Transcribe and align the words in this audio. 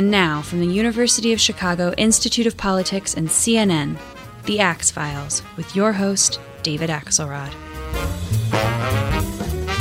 And 0.00 0.10
now, 0.10 0.40
from 0.40 0.60
the 0.60 0.66
University 0.66 1.34
of 1.34 1.40
Chicago 1.42 1.92
Institute 1.98 2.46
of 2.46 2.56
Politics 2.56 3.12
and 3.12 3.28
CNN, 3.28 3.98
The 4.46 4.58
Axe 4.58 4.90
Files, 4.90 5.42
with 5.58 5.76
your 5.76 5.92
host, 5.92 6.40
David 6.62 6.88
Axelrod. 6.88 7.52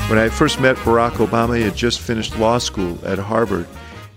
When 0.10 0.20
I 0.20 0.28
first 0.28 0.60
met 0.60 0.76
Barack 0.76 1.26
Obama, 1.26 1.56
he 1.56 1.64
had 1.64 1.74
just 1.74 2.02
finished 2.02 2.38
law 2.38 2.58
school 2.58 3.00
at 3.06 3.18
Harvard, 3.18 3.66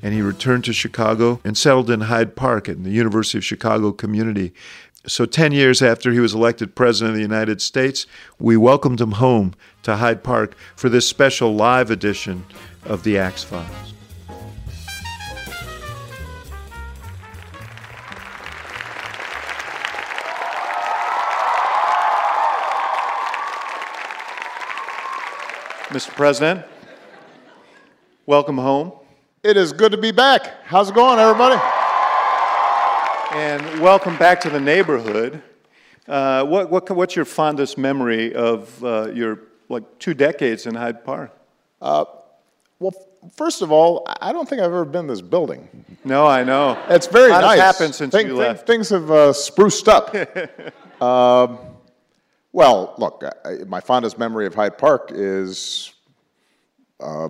and 0.03 0.13
he 0.13 0.23
returned 0.23 0.65
to 0.65 0.73
Chicago 0.73 1.41
and 1.45 1.57
settled 1.57 1.89
in 1.89 2.01
Hyde 2.01 2.35
Park 2.35 2.69
in 2.69 2.83
the 2.83 2.91
University 2.91 3.39
of 3.39 3.45
Chicago 3.45 3.93
community. 3.93 4.53
So, 5.07 5.25
10 5.25 5.53
years 5.53 5.83
after 5.83 6.11
he 6.11 6.19
was 6.19 6.35
elected 6.35 6.75
President 6.75 7.11
of 7.11 7.15
the 7.15 7.23
United 7.23 7.63
States, 7.63 8.09
we 8.41 8.57
welcomed 8.57 9.01
him 9.01 9.13
home 9.13 9.55
to 9.85 9.95
Hyde 9.95 10.25
Park 10.25 10.57
for 10.75 10.89
this 10.89 11.09
special 11.09 11.55
live 11.55 11.93
edition 11.93 12.45
of 12.85 13.05
The 13.05 13.19
Axe 13.19 13.45
Files. 13.45 13.93
Mr. 25.93 26.09
President, 26.09 26.65
welcome 28.25 28.57
home. 28.57 28.93
It 29.43 29.59
is 29.59 29.75
good 29.75 29.93
to 29.93 29.99
be 29.99 30.11
back. 30.11 30.65
How's 30.65 30.89
it 30.89 30.95
going, 30.95 31.19
everybody? 31.19 31.61
And 33.35 33.79
welcome 33.79 34.17
back 34.17 34.41
to 34.41 34.49
the 34.49 34.59
neighborhood. 34.59 35.43
Uh, 36.09 36.47
what, 36.47 36.71
what, 36.71 36.91
what's 36.93 37.15
your 37.15 37.27
fondest 37.27 37.77
memory 37.77 38.35
of 38.35 38.83
uh, 38.83 39.11
your 39.13 39.41
like 39.69 39.83
two 39.99 40.15
decades 40.15 40.65
in 40.65 40.75
Hyde 40.75 41.05
Park? 41.05 41.31
Uh, 41.83 42.07
well, 42.79 42.95
first 43.37 43.61
of 43.61 43.71
all, 43.71 44.07
I 44.23 44.33
don't 44.33 44.49
think 44.49 44.63
I've 44.63 44.69
ever 44.69 44.87
been 44.87 45.01
in 45.03 45.07
this 45.09 45.21
building. 45.21 45.69
No, 46.05 46.27
I 46.27 46.43
know. 46.43 46.83
It's 46.89 47.07
very 47.07 47.31
lot 47.31 47.43
nice. 47.43 47.61
Happened 47.61 47.95
since 47.95 48.13
Think- 48.13 48.29
you 48.29 48.37
think- 48.37 48.49
left. 48.49 48.67
Things 48.67 48.89
have 48.89 49.11
uh, 49.11 49.35
spruced 49.35 49.89
up. 49.89 50.15
um, 51.03 51.59
well, 52.53 52.95
look, 52.99 53.25
I, 53.45 53.65
my 53.67 53.81
fondest 53.81 54.19
memory 54.19 54.47
of 54.47 54.55
Hyde 54.55 54.77
Park 54.77 55.11
is 55.13 55.92
uh, 57.03 57.29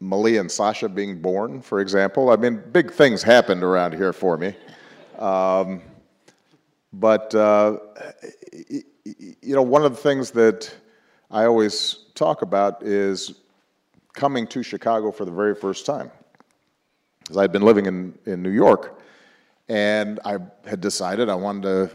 Malia 0.00 0.40
and 0.40 0.50
Sasha 0.50 0.88
being 0.88 1.20
born, 1.20 1.60
for 1.60 1.80
example. 1.80 2.30
I 2.30 2.36
mean, 2.36 2.62
big 2.72 2.92
things 2.92 3.22
happened 3.22 3.62
around 3.62 3.94
here 3.94 4.12
for 4.12 4.36
me. 4.36 4.54
Um, 5.18 5.82
but, 6.92 7.34
uh, 7.34 7.78
you 8.68 9.54
know, 9.54 9.62
one 9.62 9.84
of 9.84 9.90
the 9.96 10.00
things 10.00 10.30
that 10.32 10.72
I 11.30 11.44
always 11.44 12.06
talk 12.14 12.42
about 12.42 12.82
is 12.82 13.34
coming 14.12 14.46
to 14.48 14.62
Chicago 14.62 15.10
for 15.10 15.24
the 15.24 15.32
very 15.32 15.54
first 15.54 15.84
time. 15.84 16.10
Because 17.20 17.36
I'd 17.36 17.52
been 17.52 17.62
living 17.62 17.86
in, 17.86 18.18
in 18.24 18.42
New 18.42 18.50
York, 18.50 19.00
and 19.68 20.20
I 20.24 20.38
had 20.64 20.80
decided 20.80 21.28
I 21.28 21.34
wanted 21.34 21.62
to 21.62 21.90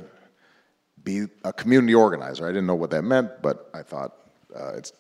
be 1.04 1.26
a 1.44 1.52
community 1.52 1.96
organizer. 1.96 2.46
I 2.46 2.50
didn't 2.50 2.68
know 2.68 2.76
what 2.76 2.92
that 2.92 3.04
meant, 3.04 3.42
but 3.42 3.70
I 3.74 3.82
thought 3.82 4.14
uh, 4.56 4.74
it's, 4.76 4.94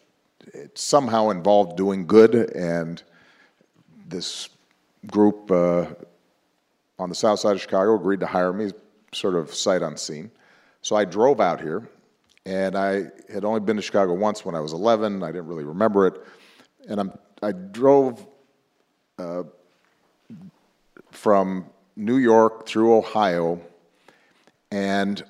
it 0.53 0.77
somehow 0.77 1.29
involved 1.29 1.77
doing 1.77 2.05
good, 2.05 2.35
and 2.55 3.01
this 4.07 4.49
group 5.07 5.51
uh, 5.51 5.85
on 6.99 7.09
the 7.09 7.15
south 7.15 7.39
side 7.39 7.55
of 7.55 7.61
Chicago 7.61 7.95
agreed 7.95 8.19
to 8.19 8.25
hire 8.25 8.53
me, 8.53 8.71
sort 9.11 9.35
of 9.35 9.53
sight 9.53 9.81
unseen. 9.81 10.31
So 10.81 10.95
I 10.95 11.05
drove 11.05 11.39
out 11.39 11.61
here, 11.61 11.89
and 12.45 12.77
I 12.77 13.05
had 13.31 13.45
only 13.45 13.59
been 13.59 13.75
to 13.77 13.81
Chicago 13.81 14.13
once 14.13 14.45
when 14.45 14.55
I 14.55 14.59
was 14.59 14.73
11. 14.73 15.23
I 15.23 15.27
didn't 15.27 15.47
really 15.47 15.63
remember 15.63 16.07
it, 16.07 16.21
and 16.87 16.99
I'm, 16.99 17.11
I 17.41 17.51
drove 17.51 18.25
uh, 19.17 19.43
from 21.11 21.65
New 21.95 22.17
York 22.17 22.65
through 22.65 22.95
Ohio, 22.95 23.61
and 24.71 25.23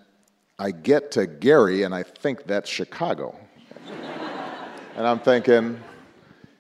I 0.60 0.72
get 0.72 1.12
to 1.12 1.28
Gary, 1.28 1.84
and 1.84 1.94
I 1.94 2.04
think 2.04 2.46
that's 2.46 2.70
Chicago. 2.70 3.38
And 4.96 5.08
I'm 5.08 5.20
thinking, 5.20 5.80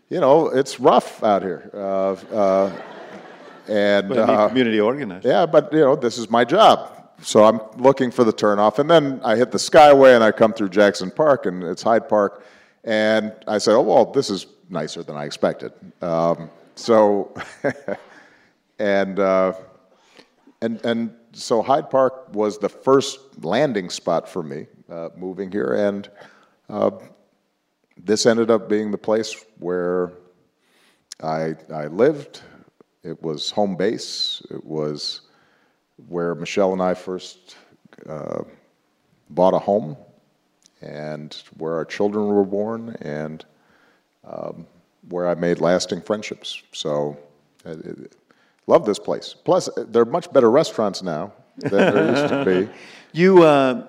you 0.10 0.20
know, 0.20 0.48
it's 0.48 0.80
rough 0.80 1.24
out 1.24 1.42
here. 1.42 1.70
Uh, 1.74 2.14
uh, 2.34 2.82
and 3.68 4.12
uh, 4.12 4.48
community 4.50 4.80
organized. 4.80 5.26
yeah, 5.26 5.46
but 5.46 5.72
you 5.72 5.80
know, 5.80 5.96
this 5.96 6.18
is 6.18 6.30
my 6.30 6.44
job. 6.44 6.90
So 7.22 7.46
I'm 7.46 7.62
looking 7.78 8.12
for 8.12 8.24
the 8.26 8.34
turnoff, 8.34 8.80
and 8.80 8.90
then 8.90 9.22
I 9.24 9.38
hit 9.38 9.52
the 9.52 9.58
Skyway, 9.58 10.14
and 10.16 10.24
I 10.24 10.32
come 10.32 10.52
through 10.52 10.70
Jackson 10.70 11.10
Park, 11.10 11.46
and 11.46 11.64
it's 11.64 11.82
Hyde 11.82 12.10
Park, 12.10 12.46
and 12.84 13.34
I 13.48 13.58
said, 13.60 13.76
"Oh 13.76 13.82
well, 13.82 14.06
this 14.06 14.30
is 14.30 14.48
nicer 14.70 15.04
than 15.04 15.16
I 15.16 15.24
expected." 15.24 15.72
Um, 16.02 16.50
so, 16.76 17.34
and 18.80 19.20
uh, 19.20 19.54
and 20.62 20.84
and 20.86 21.16
so 21.32 21.62
Hyde 21.62 21.90
Park 21.90 22.34
was 22.34 22.58
the 22.58 22.70
first 22.70 23.20
landing 23.42 23.90
spot 23.90 24.28
for 24.28 24.44
me 24.44 24.68
uh, 24.92 25.10
moving 25.16 25.50
here, 25.50 25.76
and 25.76 26.10
uh, 26.70 26.92
this 27.98 28.26
ended 28.26 28.52
up 28.52 28.70
being 28.70 28.92
the 28.92 28.98
place 28.98 29.46
where 29.60 30.12
I 31.22 31.56
I 31.74 31.88
lived. 31.88 32.42
It 33.04 33.22
was 33.22 33.52
home 33.52 33.76
base. 33.76 34.42
It 34.50 34.64
was 34.64 35.22
where 36.08 36.36
Michelle 36.36 36.74
and 36.74 36.82
I 36.82 36.94
first 36.94 37.56
uh, 38.08 38.44
bought 39.30 39.54
a 39.54 39.60
home, 39.60 39.98
and 40.82 41.36
where 41.58 41.74
our 41.76 41.86
children 41.86 42.28
were 42.28 42.46
born, 42.46 42.96
and 43.02 43.46
um, 44.26 44.66
where 45.10 45.28
I 45.28 45.36
made 45.36 45.60
lasting 45.60 46.02
friendships. 46.02 46.62
So, 46.72 47.18
I, 47.66 47.72
I 47.72 47.94
love 48.68 48.86
this 48.86 49.00
place. 49.00 49.36
Plus, 49.44 49.70
there 49.76 50.02
are 50.02 50.06
much 50.06 50.32
better 50.32 50.50
restaurants 50.50 51.04
now 51.04 51.34
than 51.58 51.72
there 51.72 52.10
used 52.12 52.30
to 52.30 52.46
be. 52.46 52.70
You, 53.16 53.44
uh, 53.44 53.86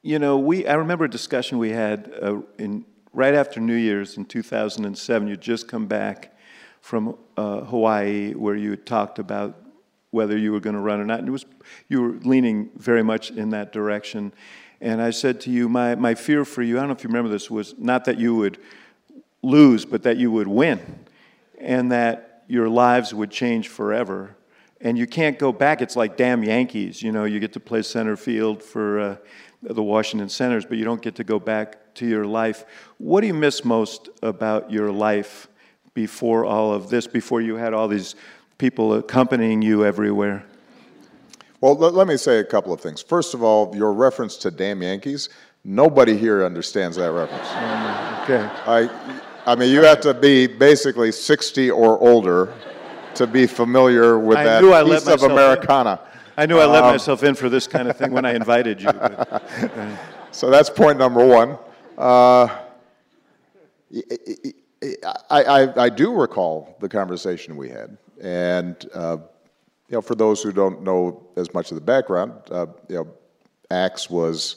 you 0.00 0.18
know, 0.18 0.38
we. 0.38 0.66
I 0.66 0.72
remember 0.72 1.04
a 1.04 1.10
discussion 1.10 1.58
we 1.58 1.72
had 1.72 2.10
uh, 2.22 2.40
in 2.56 2.86
right 3.12 3.34
after 3.34 3.60
New 3.60 3.74
Year's 3.74 4.16
in 4.16 4.24
2007. 4.24 5.28
You'd 5.28 5.40
just 5.40 5.68
come 5.68 5.86
back 5.86 6.36
from 6.80 7.16
uh, 7.36 7.60
Hawaii, 7.62 8.32
where 8.32 8.56
you 8.56 8.70
had 8.70 8.86
talked 8.86 9.18
about 9.18 9.56
whether 10.10 10.36
you 10.36 10.52
were 10.52 10.60
going 10.60 10.74
to 10.74 10.80
run 10.80 11.00
or 11.00 11.04
not, 11.04 11.20
and 11.20 11.28
it 11.28 11.30
was 11.30 11.44
you 11.88 12.02
were 12.02 12.12
leaning 12.24 12.70
very 12.76 13.02
much 13.02 13.30
in 13.30 13.50
that 13.50 13.72
direction. 13.72 14.32
And 14.80 15.00
I 15.00 15.10
said 15.10 15.40
to 15.42 15.50
you, 15.50 15.68
my 15.68 15.94
my 15.94 16.14
fear 16.14 16.44
for 16.44 16.62
you. 16.62 16.78
I 16.78 16.80
don't 16.80 16.88
know 16.88 16.94
if 16.94 17.04
you 17.04 17.08
remember 17.08 17.30
this 17.30 17.50
was 17.50 17.74
not 17.78 18.06
that 18.06 18.18
you 18.18 18.34
would 18.34 18.58
lose, 19.42 19.84
but 19.84 20.02
that 20.02 20.16
you 20.16 20.30
would 20.32 20.48
win, 20.48 21.04
and 21.58 21.92
that 21.92 22.44
your 22.48 22.68
lives 22.68 23.14
would 23.14 23.30
change 23.30 23.68
forever. 23.68 24.36
And 24.80 24.96
you 24.98 25.06
can't 25.06 25.38
go 25.38 25.52
back. 25.52 25.82
It's 25.82 25.96
like 25.96 26.16
damn 26.16 26.42
Yankees. 26.42 27.02
You 27.02 27.12
know, 27.12 27.24
you 27.24 27.38
get 27.38 27.52
to 27.52 27.60
play 27.60 27.82
center 27.82 28.16
field 28.16 28.62
for 28.62 29.00
uh, 29.00 29.16
the 29.62 29.82
Washington 29.82 30.28
Senators, 30.28 30.64
but 30.64 30.78
you 30.78 30.84
don't 30.84 31.02
get 31.02 31.16
to 31.16 31.24
go 31.24 31.38
back 31.38 31.94
to 31.94 32.06
your 32.06 32.24
life. 32.24 32.64
What 32.98 33.20
do 33.20 33.26
you 33.26 33.34
miss 33.34 33.64
most 33.64 34.08
about 34.22 34.70
your 34.70 34.90
life 34.90 35.48
before 35.92 36.44
all 36.44 36.72
of 36.72 36.88
this, 36.88 37.06
before 37.06 37.40
you 37.40 37.56
had 37.56 37.74
all 37.74 37.88
these 37.88 38.14
people 38.58 38.94
accompanying 38.94 39.60
you 39.60 39.84
everywhere? 39.84 40.44
Well, 41.60 41.74
let, 41.74 41.92
let 41.92 42.06
me 42.06 42.16
say 42.16 42.38
a 42.38 42.44
couple 42.44 42.72
of 42.72 42.80
things. 42.80 43.02
First 43.02 43.34
of 43.34 43.42
all, 43.42 43.74
your 43.76 43.92
reference 43.92 44.36
to 44.38 44.50
damn 44.50 44.82
Yankees, 44.82 45.28
nobody 45.62 46.16
here 46.16 46.44
understands 46.44 46.96
that 46.96 47.12
reference. 47.12 47.48
Okay. 48.24 48.48
I, 48.66 48.88
I 49.46 49.56
mean, 49.56 49.70
you 49.70 49.82
have 49.82 50.00
to 50.02 50.14
be 50.14 50.46
basically 50.46 51.12
60 51.12 51.70
or 51.70 51.98
older 51.98 52.54
to 53.16 53.26
be 53.26 53.46
familiar 53.46 54.18
with 54.18 54.38
I 54.38 54.44
that 54.44 54.64
I 54.64 54.82
piece 54.82 55.02
of 55.02 55.06
myself 55.06 55.22
in. 55.22 55.30
Americana. 55.32 56.00
I 56.36 56.46
knew 56.46 56.58
I 56.58 56.66
let 56.66 56.84
Um, 56.84 56.92
myself 56.92 57.22
in 57.22 57.34
for 57.34 57.48
this 57.48 57.66
kind 57.66 57.88
of 57.88 57.96
thing 57.96 58.12
when 58.12 58.24
I 58.24 58.34
invited 58.34 58.80
you. 58.80 58.92
But, 58.92 59.32
uh, 59.32 59.96
So 60.32 60.48
that's 60.48 60.70
point 60.70 60.96
number 60.98 61.26
one. 61.26 61.58
Uh, 61.98 62.48
I, 65.28 65.42
I, 65.42 65.84
I 65.84 65.88
do 65.90 66.12
recall 66.14 66.76
the 66.80 66.88
conversation 66.88 67.56
we 67.56 67.68
had, 67.68 67.98
and 68.22 68.76
uh, 68.94 69.18
you 69.88 69.96
know, 69.96 70.00
for 70.00 70.14
those 70.14 70.42
who 70.42 70.52
don't 70.52 70.82
know 70.82 71.26
as 71.36 71.52
much 71.52 71.70
of 71.72 71.74
the 71.74 71.80
background, 71.82 72.32
uh, 72.50 72.66
you 72.88 72.96
know, 72.96 73.08
Axe 73.70 74.08
was 74.08 74.56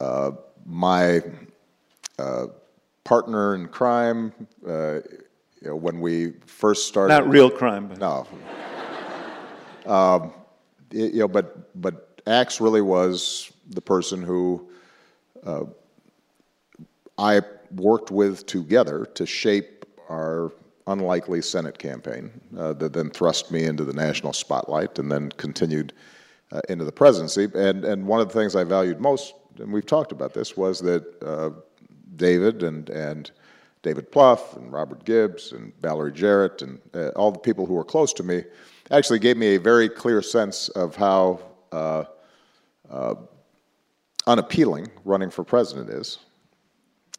uh, 0.00 0.30
my 0.64 1.20
uh, 2.18 2.46
partner 3.04 3.56
in 3.56 3.66
crime. 3.68 4.32
You 5.62 5.68
know, 5.68 5.76
when 5.76 6.00
we 6.00 6.32
first 6.46 6.88
started. 6.88 7.12
not 7.12 7.28
real 7.28 7.50
crime, 7.50 7.88
but 7.88 7.98
No. 7.98 8.26
Um, 9.86 10.32
y- 10.92 11.10
you 11.12 11.18
know, 11.20 11.28
but 11.28 11.80
but 11.80 12.20
Axe 12.26 12.60
really 12.60 12.82
was 12.82 13.50
the 13.70 13.80
person 13.80 14.22
who 14.22 14.68
uh, 15.44 15.64
I 17.18 17.40
worked 17.76 18.10
with 18.10 18.46
together 18.46 19.06
to 19.14 19.26
shape 19.26 19.84
our 20.08 20.52
unlikely 20.86 21.40
Senate 21.40 21.78
campaign 21.78 22.30
uh, 22.58 22.72
that 22.74 22.92
then 22.92 23.10
thrust 23.10 23.50
me 23.50 23.64
into 23.64 23.84
the 23.84 23.92
national 23.92 24.32
spotlight 24.32 24.98
and 24.98 25.10
then 25.10 25.30
continued 25.36 25.92
uh, 26.52 26.60
into 26.68 26.84
the 26.84 26.92
presidency. 26.92 27.48
And 27.54 27.84
and 27.84 28.06
one 28.06 28.20
of 28.20 28.28
the 28.28 28.34
things 28.34 28.56
I 28.56 28.64
valued 28.64 29.00
most, 29.00 29.34
and 29.58 29.72
we've 29.72 29.86
talked 29.86 30.12
about 30.12 30.34
this, 30.34 30.56
was 30.56 30.80
that 30.80 31.04
uh, 31.22 31.50
David 32.16 32.62
and 32.62 32.88
and 32.90 33.30
David 33.82 34.12
Plouffe 34.12 34.56
and 34.56 34.72
Robert 34.72 35.04
Gibbs 35.04 35.52
and 35.52 35.72
Valerie 35.80 36.12
Jarrett 36.12 36.62
and 36.62 36.80
uh, 36.94 37.08
all 37.10 37.32
the 37.32 37.38
people 37.38 37.66
who 37.66 37.74
were 37.74 37.84
close 37.84 38.12
to 38.14 38.22
me 38.22 38.44
actually 38.90 39.18
gave 39.18 39.36
me 39.36 39.54
a 39.54 39.60
very 39.60 39.88
clear 39.88 40.20
sense 40.20 40.68
of 40.70 40.96
how 40.96 41.40
uh, 41.72 42.04
uh, 42.90 43.14
unappealing 44.26 44.88
running 45.04 45.30
for 45.30 45.44
president 45.44 45.88
is. 45.88 46.18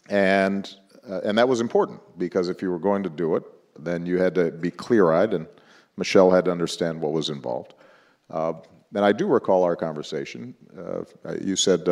And, 0.10 0.76
uh, 1.10 1.22
and 1.24 1.38
that 1.38 1.48
was 1.48 1.62
important 1.62 2.00
because 2.18 2.50
if 2.50 2.62
you 2.62 2.70
were 2.70 2.80
going 2.80 3.04
to 3.04 3.10
do 3.10 3.36
it, 3.36 3.44
then 3.80 4.06
you 4.06 4.18
had 4.20 4.36
to 4.36 4.52
be 4.52 4.70
clear 4.70 5.12
eyed, 5.12 5.34
and 5.34 5.48
Michelle 5.98 6.30
had 6.30 6.46
to 6.46 6.52
understand 6.52 7.00
what 7.00 7.14
was 7.14 7.30
involved. 7.30 7.74
Uh, 8.30 8.54
and 8.94 9.06
I 9.06 9.14
do 9.14 9.26
recall 9.26 9.64
our 9.64 9.76
conversation. 9.76 10.54
Uh, 10.78 11.04
you 11.42 11.56
said, 11.56 11.88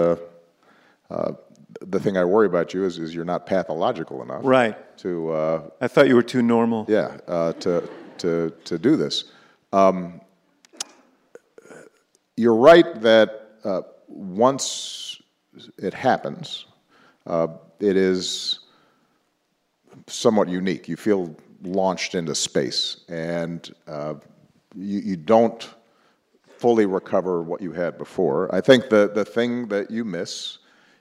the 1.82 2.00
thing 2.00 2.18
I 2.18 2.26
worry 2.26 2.48
about 2.48 2.74
you 2.74 2.86
is, 2.86 2.98
is 2.98 3.14
you're 3.14 3.26
not 3.26 3.46
pathological 3.46 4.22
enough. 4.22 4.42
Right. 4.44 4.98
To. 5.00 5.32
Uh, 5.32 5.70
I 5.82 5.88
thought 5.88 6.08
you 6.08 6.16
were 6.16 6.24
too 6.24 6.42
normal. 6.42 6.86
Yeah. 6.88 7.18
Uh, 7.28 7.54
to 7.54 7.90
to 8.20 8.54
to 8.66 8.78
do 8.78 8.96
this. 8.96 9.26
Um, 9.72 10.22
you're 12.36 12.56
right 12.56 13.02
that 13.02 13.52
uh, 13.64 13.82
once 14.08 15.22
it 15.78 15.94
happens, 15.94 16.66
uh, 17.28 17.48
it 17.80 17.98
is 17.98 18.60
somewhat 20.08 20.48
unique. 20.48 20.88
You 20.88 20.96
feel 20.96 21.36
launched 21.64 22.16
into 22.16 22.34
space, 22.36 23.02
and 23.10 23.74
uh, 23.88 24.16
you, 24.76 25.00
you 25.00 25.16
don't 25.18 25.70
fully 26.48 26.86
recover 26.86 27.42
what 27.42 27.62
you 27.62 27.72
had 27.72 27.98
before. 27.98 28.54
I 28.54 28.62
think 28.62 28.90
the 28.90 29.12
the 29.14 29.26
thing 29.26 29.68
that 29.70 29.92
you 29.92 30.06
miss 30.06 30.59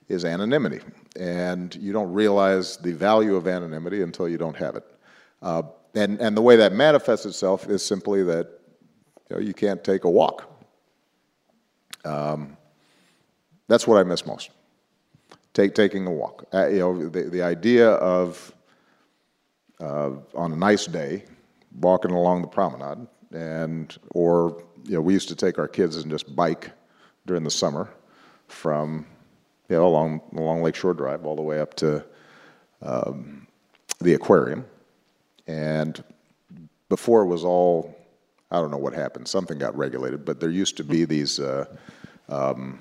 is 0.09 0.25
anonymity. 0.25 0.81
And 1.19 1.75
you 1.77 1.93
don't 1.93 2.13
realize 2.13 2.77
the 2.79 2.93
value 2.93 3.37
of 3.37 3.47
anonymity 3.47 4.03
until 4.03 4.29
you 4.29 4.39
don't 4.39 4.57
have 4.57 4.77
it. 4.77 4.85
Uh, 5.43 5.63
and, 5.95 6.21
and 6.21 6.37
the 6.37 6.43
way 6.43 6.57
that 6.57 6.73
manifests 6.73 7.27
itself 7.27 7.69
is 7.69 7.85
simply 7.85 8.23
that 8.25 8.49
you, 9.31 9.37
know, 9.37 9.43
you 9.43 9.55
can't 9.55 9.83
take 9.85 10.05
a 10.05 10.11
walk. 10.11 10.51
Um, 12.05 12.57
that's 13.67 13.87
what 13.87 13.99
I 13.99 14.03
miss 14.03 14.25
most. 14.25 14.51
Take, 15.53 15.75
taking 15.75 16.07
a 16.07 16.13
walk. 16.13 16.47
Uh, 16.53 16.69
you 16.69 16.79
know, 16.79 17.09
the, 17.09 17.25
the 17.25 17.43
idea 17.43 17.91
of, 17.91 18.55
uh, 19.81 20.13
on 20.35 20.53
a 20.53 20.57
nice 20.57 20.87
day, 20.87 21.25
walking 21.81 22.13
along 22.13 22.43
the 22.43 22.49
promenade, 22.49 23.07
and, 23.33 23.97
or, 24.11 24.65
you 24.85 24.95
know, 24.95 25.01
we 25.01 25.13
used 25.13 25.29
to 25.29 25.37
take 25.37 25.59
our 25.59 25.69
kids 25.69 25.97
and 25.97 26.11
just 26.11 26.35
bike 26.35 26.71
during 27.27 27.45
the 27.45 27.51
summer 27.51 27.91
from 28.47 29.07
know, 29.77 29.87
along, 29.87 30.21
along 30.35 30.63
Lakeshore 30.63 30.95
Drive 30.95 31.27
all 31.27 31.37
the 31.37 31.43
way 31.43 31.61
up 31.61 31.75
to 31.75 32.05
um, 32.83 33.47
the 34.01 34.15
aquarium. 34.15 34.65
And 35.47 36.03
before 36.89 37.23
it 37.23 37.27
was 37.27 37.45
all, 37.45 37.95
I 38.51 38.57
don't 38.57 38.71
know 38.71 38.79
what 38.79 38.95
happened, 38.95 39.29
something 39.29 39.59
got 39.59 39.77
regulated, 39.77 40.25
but 40.25 40.41
there 40.41 40.51
used 40.51 40.77
to 40.79 40.85
be 40.85 41.05
these, 41.05 41.39
uh, 41.39 41.67
um, 42.29 42.81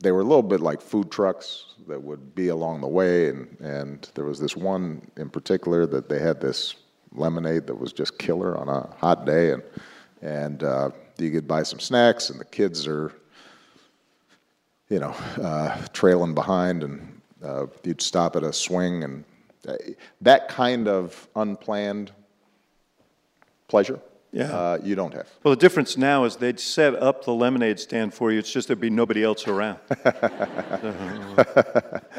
they 0.00 0.12
were 0.12 0.20
a 0.20 0.24
little 0.24 0.42
bit 0.42 0.60
like 0.60 0.80
food 0.80 1.10
trucks 1.10 1.74
that 1.88 2.02
would 2.02 2.34
be 2.34 2.48
along 2.48 2.80
the 2.80 2.88
way. 2.88 3.28
And, 3.28 3.56
and 3.60 4.10
there 4.14 4.24
was 4.24 4.40
this 4.40 4.56
one 4.56 5.02
in 5.16 5.28
particular 5.28 5.86
that 5.86 6.08
they 6.08 6.18
had 6.18 6.40
this 6.40 6.74
lemonade 7.12 7.66
that 7.66 7.74
was 7.74 7.92
just 7.92 8.18
killer 8.18 8.56
on 8.56 8.68
a 8.68 8.94
hot 8.98 9.26
day. 9.26 9.52
And, 9.52 9.62
and 10.22 10.62
uh, 10.62 10.90
you 11.18 11.30
could 11.30 11.48
buy 11.48 11.62
some 11.62 11.80
snacks, 11.80 12.30
and 12.30 12.40
the 12.40 12.44
kids 12.44 12.86
are 12.86 13.12
you 14.88 14.98
know, 14.98 15.14
uh, 15.42 15.76
trailing 15.92 16.34
behind, 16.34 16.82
and 16.82 17.20
uh, 17.42 17.66
you'd 17.84 18.00
stop 18.00 18.36
at 18.36 18.42
a 18.42 18.52
swing, 18.52 19.04
and 19.04 19.24
uh, 19.66 19.76
that 20.20 20.48
kind 20.48 20.88
of 20.88 21.28
unplanned 21.36 22.12
pleasure. 23.68 24.00
Yeah. 24.30 24.52
Uh, 24.52 24.78
you 24.82 24.94
don't 24.94 25.14
have. 25.14 25.26
Well, 25.42 25.54
the 25.54 25.60
difference 25.60 25.96
now 25.96 26.24
is 26.24 26.36
they'd 26.36 26.60
set 26.60 26.94
up 26.94 27.24
the 27.24 27.32
lemonade 27.32 27.80
stand 27.80 28.12
for 28.12 28.30
you. 28.30 28.38
It's 28.38 28.52
just 28.52 28.68
there'd 28.68 28.80
be 28.80 28.90
nobody 28.90 29.24
else 29.24 29.48
around. 29.48 29.78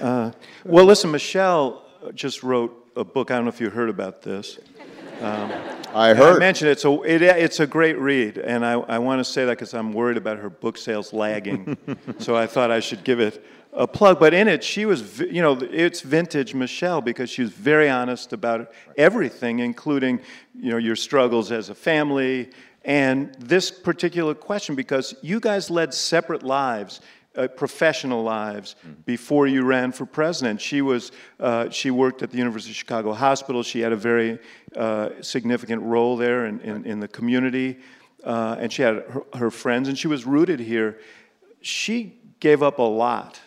uh, 0.01 0.31
well, 0.65 0.85
listen, 0.85 1.11
Michelle 1.11 1.83
just 2.15 2.41
wrote 2.41 2.91
a 2.95 3.03
book. 3.03 3.29
I 3.29 3.35
don't 3.35 3.45
know 3.45 3.49
if 3.49 3.61
you 3.61 3.69
heard 3.69 3.89
about 3.89 4.23
this. 4.23 4.57
Um, 5.21 5.51
I 5.93 6.13
heard. 6.13 6.37
I 6.37 6.39
mentioned 6.39 6.69
it, 6.71 6.79
so 6.79 7.03
it, 7.03 7.21
it's 7.21 7.59
a 7.59 7.67
great 7.67 7.97
read, 7.97 8.37
and 8.37 8.65
I, 8.65 8.73
I 8.73 8.99
want 8.99 9.19
to 9.19 9.23
say 9.23 9.43
that 9.45 9.51
because 9.51 9.73
I'm 9.73 9.91
worried 9.91 10.17
about 10.17 10.37
her 10.37 10.49
book 10.49 10.77
sales 10.77 11.11
lagging. 11.11 11.77
so 12.19 12.35
I 12.35 12.47
thought 12.47 12.71
I 12.71 12.79
should 12.79 13.03
give 13.03 13.19
it 13.19 13.43
a 13.73 13.85
plug. 13.85 14.19
But 14.19 14.33
in 14.33 14.47
it, 14.47 14.63
she 14.63 14.85
was, 14.85 15.19
you 15.19 15.41
know, 15.41 15.57
it's 15.59 16.01
vintage 16.01 16.53
Michelle 16.53 17.01
because 17.01 17.29
she 17.29 17.41
was 17.41 17.51
very 17.51 17.89
honest 17.89 18.33
about 18.33 18.71
everything, 18.97 19.59
including, 19.59 20.21
you 20.57 20.71
know, 20.71 20.77
your 20.77 20.95
struggles 20.95 21.51
as 21.51 21.69
a 21.69 21.75
family 21.75 22.49
and 22.85 23.33
this 23.35 23.69
particular 23.71 24.33
question 24.33 24.75
because 24.75 25.13
you 25.21 25.39
guys 25.39 25.69
led 25.69 25.93
separate 25.93 26.43
lives 26.43 27.01
uh, 27.39 27.47
professional 27.47 28.21
lives 28.21 28.75
before 29.05 29.47
you 29.47 29.63
ran 29.63 29.91
for 29.93 30.05
president. 30.05 30.59
She 30.59 30.81
was 30.81 31.11
uh, 31.39 31.69
she 31.69 31.89
worked 31.89 32.21
at 32.21 32.31
the 32.31 32.37
University 32.37 32.71
of 32.71 32.75
Chicago 32.75 33.13
Hospital. 33.13 33.63
She 33.63 33.79
had 33.79 33.93
a 33.93 33.95
very 33.95 34.39
uh, 34.75 35.09
significant 35.21 35.81
role 35.83 36.17
there 36.17 36.45
in, 36.45 36.59
in, 36.59 36.85
in 36.85 36.99
the 36.99 37.07
community, 37.07 37.79
uh, 38.25 38.57
and 38.59 38.73
she 38.73 38.81
had 38.81 38.95
her, 38.95 39.23
her, 39.35 39.51
friends, 39.51 39.87
and 39.87 39.97
she 39.97 40.07
was 40.07 40.25
rooted 40.25 40.59
here. 40.59 40.99
She 41.61 42.19
gave 42.41 42.61
up 42.61 42.79
a 42.79 42.83
lot 42.83 43.39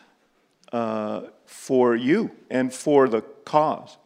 uh, 0.72 1.22
for 1.44 1.94
you 1.94 2.30
and 2.50 2.72
for 2.72 3.08
the 3.08 3.20
cause. 3.44 3.98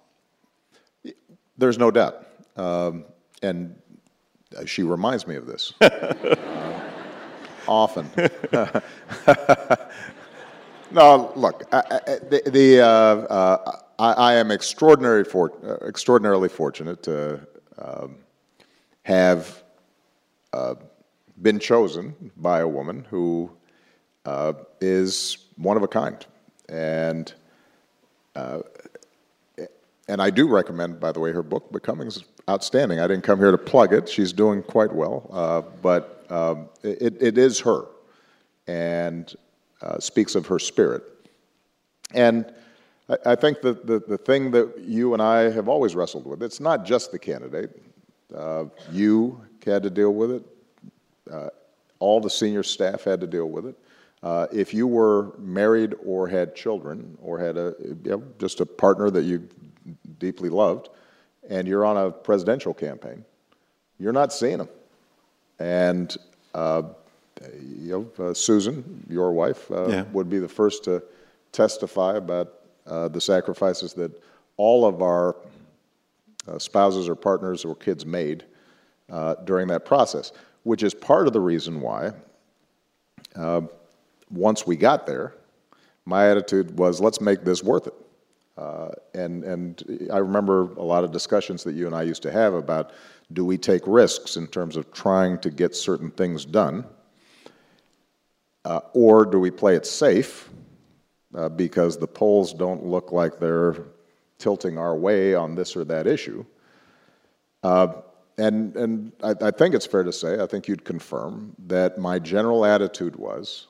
There's 1.56 1.79
no 1.79 1.93
doubt, 1.93 2.27
um, 2.56 3.05
and 3.41 3.77
she 4.67 4.83
reminds 4.83 5.27
me 5.29 5.37
of 5.37 5.47
this. 5.47 5.73
often. 7.68 8.10
no, 10.90 11.32
look, 11.36 11.62
I, 11.72 11.78
I, 11.78 11.98
the, 12.30 12.42
the 12.46 12.80
uh, 12.80 12.86
uh, 12.86 13.80
I, 13.98 14.12
I, 14.12 14.34
am 14.34 14.50
extraordinary 14.50 15.24
for, 15.24 15.52
uh, 15.64 15.86
extraordinarily 15.86 16.48
fortunate 16.48 17.02
to 17.04 17.40
um, 17.78 18.16
have 19.02 19.62
uh, 20.52 20.74
been 21.42 21.58
chosen 21.58 22.32
by 22.36 22.60
a 22.60 22.68
woman 22.68 23.06
who 23.08 23.50
uh, 24.24 24.52
is 24.80 25.38
one 25.56 25.76
of 25.76 25.82
a 25.82 25.88
kind. 25.88 26.24
And 26.68 27.32
uh, 28.34 28.60
and 30.08 30.22
I 30.22 30.30
do 30.30 30.46
recommend, 30.48 31.00
by 31.00 31.11
the 31.11 31.18
way, 31.18 31.32
her 31.32 31.42
book, 31.42 31.73
Becoming, 31.73 32.06
is 32.06 32.23
outstanding. 32.49 33.00
I 33.00 33.08
didn't 33.08 33.25
come 33.25 33.40
here 33.40 33.50
to 33.50 33.58
plug 33.58 33.92
it. 33.92 34.08
She's 34.08 34.32
doing 34.32 34.62
quite 34.62 34.92
well. 34.92 35.73
But 35.82 36.15
um, 36.30 36.68
it, 36.83 37.21
it 37.21 37.38
is 37.38 37.61
her 37.61 37.87
and 38.66 39.35
uh, 39.83 39.99
speaks 39.99 40.35
of 40.35 40.47
her 40.47 40.59
spirit. 40.59 41.02
And 42.14 42.52
I, 43.09 43.16
I 43.26 43.35
think 43.35 43.61
that 43.62 43.87
the, 43.87 44.00
the 44.00 44.18
thing 44.18 44.50
that 44.52 44.78
you 44.78 45.12
and 45.12 45.23
I 45.23 45.50
have 45.50 45.68
always 45.68 45.95
wrestled 45.95 46.26
with, 46.26 46.42
it's 46.42 46.61
not 46.61 46.85
just 46.85 47.12
the 47.12 47.18
candidate. 47.18 47.83
Uh, 48.35 48.64
you 48.90 49.40
had 49.64 49.83
to 49.83 49.90
deal 49.90 50.14
with 50.14 50.30
it. 50.30 50.45
Uh, 51.30 51.49
all 51.99 52.21
the 52.21 52.30
senior 52.30 52.62
staff 52.62 53.04
had 53.04 53.21
to 53.21 53.26
deal 53.26 53.47
with 53.47 53.66
it. 53.66 53.76
Uh, 54.23 54.47
if 54.52 54.73
you 54.73 54.87
were 54.87 55.37
married 55.38 55.95
or 56.04 56.26
had 56.26 56.54
children 56.54 57.16
or 57.21 57.38
had 57.38 57.56
a 57.56 57.75
you 57.80 57.99
know, 58.04 58.23
just 58.38 58.61
a 58.61 58.66
partner 58.66 59.11
that 59.11 59.23
you 59.25 59.49
deeply 60.18 60.49
loved, 60.49 60.88
and 61.49 61.68
you're 61.68 61.85
on 61.85 61.97
a 61.97 62.11
presidential 62.11 62.75
campaign, 62.75 63.25
you're 63.99 64.12
not 64.12 64.33
seeing 64.33 64.59
them. 64.59 64.68
And 65.58 66.16
uh, 66.54 66.82
you 67.60 68.10
know, 68.18 68.25
uh, 68.25 68.34
Susan, 68.34 69.04
your 69.08 69.32
wife, 69.32 69.70
uh, 69.70 69.88
yeah. 69.88 70.02
would 70.12 70.28
be 70.28 70.38
the 70.38 70.48
first 70.48 70.84
to 70.84 71.02
testify 71.52 72.16
about 72.16 72.54
uh, 72.86 73.08
the 73.08 73.20
sacrifices 73.20 73.92
that 73.94 74.10
all 74.56 74.86
of 74.86 75.02
our 75.02 75.36
uh, 76.48 76.58
spouses 76.58 77.08
or 77.08 77.14
partners 77.14 77.64
or 77.64 77.75
kids 77.75 78.06
made 78.06 78.44
uh, 79.10 79.34
during 79.44 79.68
that 79.68 79.84
process, 79.84 80.32
which 80.62 80.82
is 80.82 80.94
part 80.94 81.26
of 81.26 81.32
the 81.32 81.40
reason 81.40 81.80
why, 81.80 82.12
once 84.30 84.66
we 84.66 84.76
got 84.76 85.06
there, 85.06 85.34
my 86.04 86.28
attitude 86.30 86.76
was, 86.78 87.00
let's 87.00 87.20
make 87.20 87.44
this 87.44 87.62
worth 87.62 87.86
it. 87.86 87.94
Uh, 88.56 88.88
and, 89.14 89.44
and 89.44 90.08
I 90.12 90.18
remember 90.18 90.62
a 90.72 90.82
lot 90.82 91.04
of 91.04 91.12
discussions 91.12 91.62
that 91.64 91.75
you 91.75 91.86
and 91.86 91.94
I 91.94 92.02
used 92.02 92.22
to 92.22 92.32
have 92.32 92.54
about 92.54 92.92
do 93.33 93.45
we 93.45 93.59
take 93.59 93.83
risks 93.87 94.37
in 94.37 94.47
terms 94.47 94.76
of 94.76 94.92
trying 94.92 95.38
to 95.40 95.50
get 95.50 95.75
certain 95.75 96.11
things 96.11 96.45
done, 96.45 96.85
uh, 98.64 98.80
or 98.95 99.25
do 99.25 99.38
we 99.38 99.50
play 99.50 99.75
it 99.75 99.87
safe 99.87 100.50
uh, 101.35 101.49
because 101.49 101.99
the 101.99 102.06
polls 102.06 102.52
don't 102.52 102.85
look 102.85 103.12
like 103.12 103.38
they're 103.38 103.76
tilting 104.38 104.78
our 104.78 104.97
way 104.97 105.35
on 105.35 105.54
this 105.54 105.76
or 105.76 105.85
that 105.85 106.06
issue? 106.06 106.45
Uh, 107.62 107.88
and 108.38 108.76
and 108.76 109.12
I, 109.23 109.35
I 109.40 109.50
think 109.50 109.75
it's 109.75 109.87
fair 109.87 110.02
to 110.02 110.12
say, 110.12 110.40
I 110.40 110.47
think 110.47 110.68
you'd 110.68 110.85
confirm, 110.85 111.54
that 111.66 111.99
my 111.99 112.18
general 112.18 112.64
attitude 112.64 113.16
was 113.16 113.68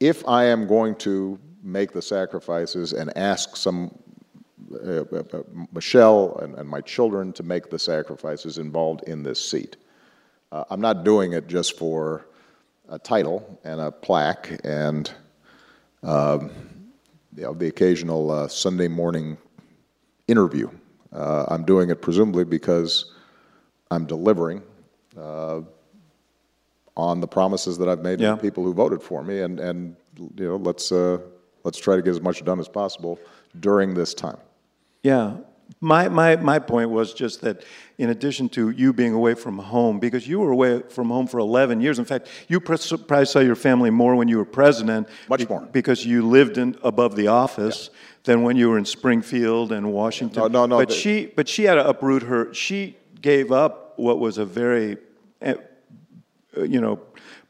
if 0.00 0.26
I 0.28 0.44
am 0.44 0.66
going 0.66 0.94
to 0.96 1.38
make 1.62 1.92
the 1.92 2.02
sacrifices 2.02 2.92
and 2.92 3.16
ask 3.16 3.56
some 3.56 3.96
Michelle 5.72 6.38
and, 6.42 6.54
and, 6.54 6.68
my 6.68 6.80
children 6.80 7.32
to 7.34 7.42
make 7.42 7.68
the 7.68 7.78
sacrifices 7.78 8.58
involved 8.58 9.02
in 9.06 9.22
this 9.22 9.44
seat. 9.44 9.76
Uh, 10.50 10.64
I'm 10.70 10.80
not 10.80 11.04
doing 11.04 11.34
it 11.34 11.46
just 11.46 11.78
for 11.78 12.26
a 12.88 12.98
title 12.98 13.60
and 13.64 13.80
a 13.80 13.90
plaque 13.90 14.58
and 14.64 15.12
um, 16.02 16.50
you 17.36 17.42
know, 17.42 17.52
the 17.52 17.68
occasional 17.68 18.30
uh, 18.30 18.48
Sunday 18.48 18.88
morning 18.88 19.36
interview. 20.28 20.70
Uh, 21.12 21.44
I'm 21.48 21.64
doing 21.64 21.90
it 21.90 22.00
presumably 22.00 22.44
because 22.44 23.12
I'm 23.90 24.06
delivering 24.06 24.62
uh, 25.18 25.60
on 26.96 27.20
the 27.20 27.28
promises 27.28 27.76
that 27.78 27.88
I've 27.88 28.02
made 28.02 28.20
yeah. 28.20 28.30
to 28.30 28.36
the 28.36 28.42
people 28.42 28.64
who 28.64 28.72
voted 28.72 29.02
for 29.02 29.22
me, 29.22 29.40
and, 29.40 29.60
and 29.60 29.96
you 30.18 30.48
know, 30.48 30.56
let's, 30.56 30.90
uh, 30.92 31.18
let's 31.64 31.78
try 31.78 31.96
to 31.96 32.02
get 32.02 32.10
as 32.10 32.22
much 32.22 32.42
done 32.44 32.58
as 32.58 32.68
possible 32.68 33.18
during 33.60 33.94
this 33.94 34.14
time. 34.14 34.38
Yeah. 35.02 35.36
My, 35.80 36.08
my, 36.08 36.36
my 36.36 36.58
point 36.58 36.90
was 36.90 37.12
just 37.12 37.42
that 37.42 37.62
in 37.98 38.10
addition 38.10 38.48
to 38.50 38.70
you 38.70 38.92
being 38.92 39.12
away 39.12 39.34
from 39.34 39.58
home, 39.58 39.98
because 39.98 40.26
you 40.26 40.40
were 40.40 40.50
away 40.50 40.82
from 40.88 41.08
home 41.08 41.26
for 41.26 41.38
11 41.38 41.80
years. 41.80 41.98
In 41.98 42.04
fact, 42.04 42.28
you 42.48 42.60
probably 42.60 43.26
saw 43.26 43.40
your 43.40 43.56
family 43.56 43.90
more 43.90 44.14
when 44.16 44.28
you 44.28 44.38
were 44.38 44.44
president. 44.44 45.08
Much 45.28 45.48
more. 45.48 45.62
Because 45.72 46.04
you 46.04 46.26
lived 46.26 46.58
in, 46.58 46.76
above 46.82 47.16
the 47.16 47.28
office 47.28 47.90
yeah. 47.92 47.98
than 48.24 48.42
when 48.42 48.56
you 48.56 48.70
were 48.70 48.78
in 48.78 48.84
Springfield 48.84 49.72
and 49.72 49.92
Washington. 49.92 50.42
No, 50.42 50.48
no, 50.48 50.66
no. 50.66 50.78
But, 50.78 50.92
she, 50.92 51.26
but 51.26 51.48
she 51.48 51.64
had 51.64 51.74
to 51.74 51.88
uproot 51.88 52.22
her, 52.22 52.52
she 52.54 52.96
gave 53.20 53.52
up 53.52 53.98
what 53.98 54.18
was 54.18 54.38
a 54.38 54.44
very, 54.44 54.98
eh, 55.40 55.54
you 56.56 56.80
know, 56.80 57.00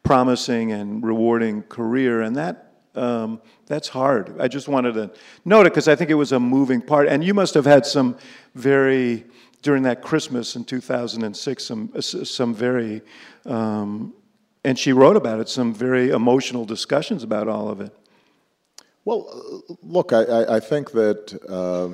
promising 0.03 0.73
and 0.73 1.05
rewarding 1.05 1.63
career, 1.65 2.23
and 2.23 2.37
that 2.37 2.66
um, 2.97 3.41
that's 3.67 3.89
hard. 3.89 4.41
I 4.41 4.49
just 4.49 4.69
wanted 4.69 4.95
to 4.95 5.11
note 5.45 5.67
it 5.67 5.71
because 5.71 5.89
I 5.89 5.97
think 5.97 6.11
it 6.11 6.15
was 6.15 6.33
a 6.33 6.41
moving 6.41 6.81
part. 6.81 7.09
And 7.09 7.23
you 7.23 7.35
must 7.35 7.55
have 7.55 7.65
had 7.65 7.85
some 7.87 8.17
very, 8.55 9.25
during 9.63 9.83
that 9.85 10.03
Christmas 10.03 10.57
in 10.57 10.65
2006, 10.65 11.65
some, 11.65 11.93
some 12.01 12.55
very, 12.55 13.03
um, 13.45 14.15
and 14.65 14.79
she 14.79 14.93
wrote 14.93 15.17
about 15.17 15.41
it, 15.41 15.49
some 15.49 15.75
very 15.75 16.11
emotional 16.11 16.65
discussions 16.65 17.23
about 17.23 17.49
all 17.49 17.69
of 17.69 17.81
it. 17.81 17.93
Well, 19.05 19.63
look, 19.83 20.13
I, 20.13 20.57
I 20.57 20.61
think 20.61 20.91
that 20.93 21.39
uh, 21.49 21.91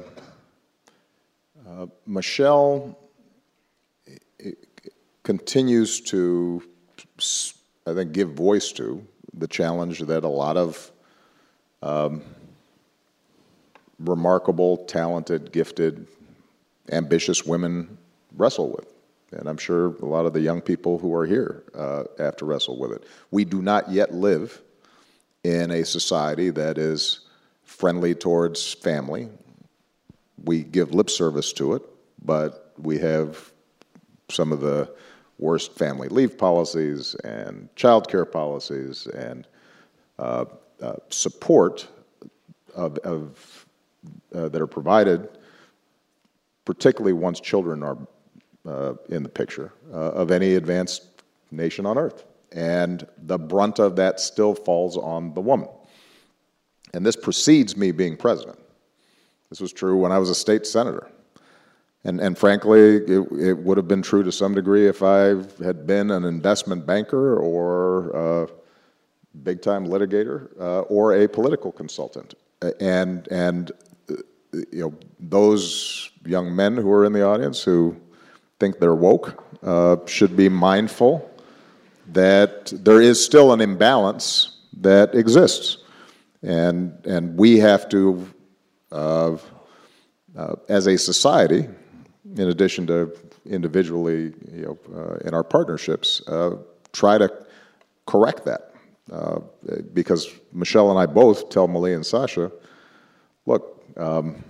uh, 1.68 1.87
Michelle 2.06 2.99
continues 5.23 6.00
to, 6.00 6.62
I 7.87 7.94
think, 7.94 8.12
give 8.12 8.32
voice 8.32 8.73
to 8.73 9.06
the 9.35 9.47
challenge 9.47 10.01
that 10.01 10.25
a 10.25 10.29
lot 10.29 10.57
of 10.57 10.91
um, 11.83 12.23
remarkable, 13.99 14.79
talented, 14.85 15.53
gifted, 15.53 16.07
ambitious 16.91 17.45
women 17.45 17.99
wrestle 18.37 18.71
with. 18.71 18.87
And 19.33 19.49
I'm 19.49 19.57
sure 19.57 19.87
a 19.97 20.07
lot 20.07 20.27
of 20.27 20.33
the 20.33 20.41
young 20.41 20.61
people 20.61 20.99
who 20.99 21.15
are 21.15 21.27
here 21.27 21.62
uh, 21.75 22.05
have 22.19 22.37
to 22.37 22.45
wrestle 22.45 22.79
with 22.79 22.93
it. 22.93 23.05
We 23.31 23.45
do 23.45 23.62
not 23.62 23.91
yet 23.91 24.12
live 24.12 24.61
in 25.43 25.71
a 25.71 25.85
society 25.85 26.51
that 26.51 26.77
is 26.77 27.21
friendly 27.65 28.15
towards 28.15 28.75
family. 28.75 29.29
We 30.45 30.62
give 30.62 30.93
lip 30.93 31.09
service 31.09 31.53
to 31.55 31.75
it, 31.75 31.83
but 32.23 32.73
we 32.79 32.99
have 32.99 33.53
some 34.29 34.53
of 34.53 34.61
the 34.61 34.91
worst 35.39 35.77
family 35.77 36.09
leave 36.09 36.39
policies 36.39 37.15
and 37.25 37.69
child 37.77 38.09
care 38.09 38.25
policies 38.25 39.07
and 39.09 39.47
uh, 40.19 40.45
uh, 40.81 40.95
support 41.09 41.89
of, 42.75 42.99
of 42.99 43.67
uh, 44.35 44.49
that 44.49 44.61
are 44.61 44.67
provided, 44.67 45.29
particularly 46.65 47.12
once 47.12 47.41
children 47.41 47.83
are 47.83 47.99
uh, 48.67 48.95
in 49.09 49.23
the 49.23 49.29
picture, 49.29 49.73
uh, 49.93 50.12
of 50.12 50.31
any 50.31 50.55
advanced 50.55 51.23
nation 51.51 51.87
on 51.87 51.99
earth. 51.99 52.25
And 52.53 53.07
the 53.19 53.39
brunt 53.39 53.79
of 53.79 53.97
that 53.97 54.21
still 54.21 54.55
falls 54.55 54.97
on 54.97 55.35
the 55.35 55.41
woman. 55.41 55.69
And 56.95 57.05
this 57.05 57.17
precedes 57.17 57.77
me 57.77 57.93
being 57.93 58.17
president. 58.17 58.59
This 59.49 59.61
was 59.61 59.73
true 59.73 59.97
when 59.97 60.12
I 60.12 60.19
was 60.19 60.31
a 60.31 60.35
state 60.35 60.67
senator. 60.67 61.11
And, 62.04 62.21
and 62.21 62.37
frankly, 62.37 62.97
it, 62.97 63.11
it 63.38 63.59
would 63.59 63.76
have 63.76 63.87
been 63.87 64.02
true 64.02 64.25
to 64.25 64.32
some 64.32 64.54
degree 64.54 64.88
if 64.88 65.02
I 65.02 65.37
had 65.62 65.87
been 65.87 66.11
an 66.11 66.25
investment 66.25 66.85
banker 66.85 67.37
or 67.37 68.11
a 68.11 68.49
big 69.44 69.62
time 69.62 69.87
litigator 69.87 70.49
uh, 70.61 70.80
or 70.82 71.14
a 71.14 71.28
political 71.28 71.71
consultant. 71.71 72.35
And, 72.80 73.28
and 73.28 73.71
uh, 74.11 74.16
you 74.50 74.80
know, 74.80 74.94
those 75.21 76.11
young 76.25 76.54
men 76.54 76.76
who 76.76 76.90
are 76.92 77.04
in 77.04 77.12
the 77.12 77.25
audience 77.25 77.62
who 77.62 77.97
think 78.59 78.80
they're 78.80 78.94
woke 78.94 79.44
uh, 79.62 79.97
should 80.06 80.37
be 80.37 80.49
mindful 80.49 81.28
that 82.09 82.66
there 82.85 83.00
is 83.00 83.25
still 83.25 83.52
an 83.52 83.61
imbalance 83.61 84.56
that 84.80 85.14
exists. 85.14 85.78
And, 86.42 86.92
and 87.06 87.37
we 87.37 87.59
have 87.59 87.88
to, 87.90 88.28
uh, 88.90 89.37
uh, 90.37 90.56
as 90.68 90.88
a 90.88 90.99
society, 90.99 91.68
in 92.37 92.49
addition 92.49 92.87
to 92.87 93.17
individually, 93.47 94.33
you 94.53 94.62
know, 94.62 94.79
uh, 94.97 95.15
in 95.27 95.35
our 95.35 95.45
partnerships, 95.45 96.27
uh, 96.29 96.57
try 96.93 97.19
to 97.19 97.31
correct 98.07 98.45
that. 98.45 98.73
Uh, 99.11 99.41
because 99.93 100.29
Michelle 100.53 100.91
and 100.91 100.99
I 100.99 101.07
both 101.07 101.51
tell 101.51 101.69
Malia 101.69 101.97
and 101.97 102.07
Sasha, 102.07 102.51
look, 103.47 103.85
um, 103.97 104.43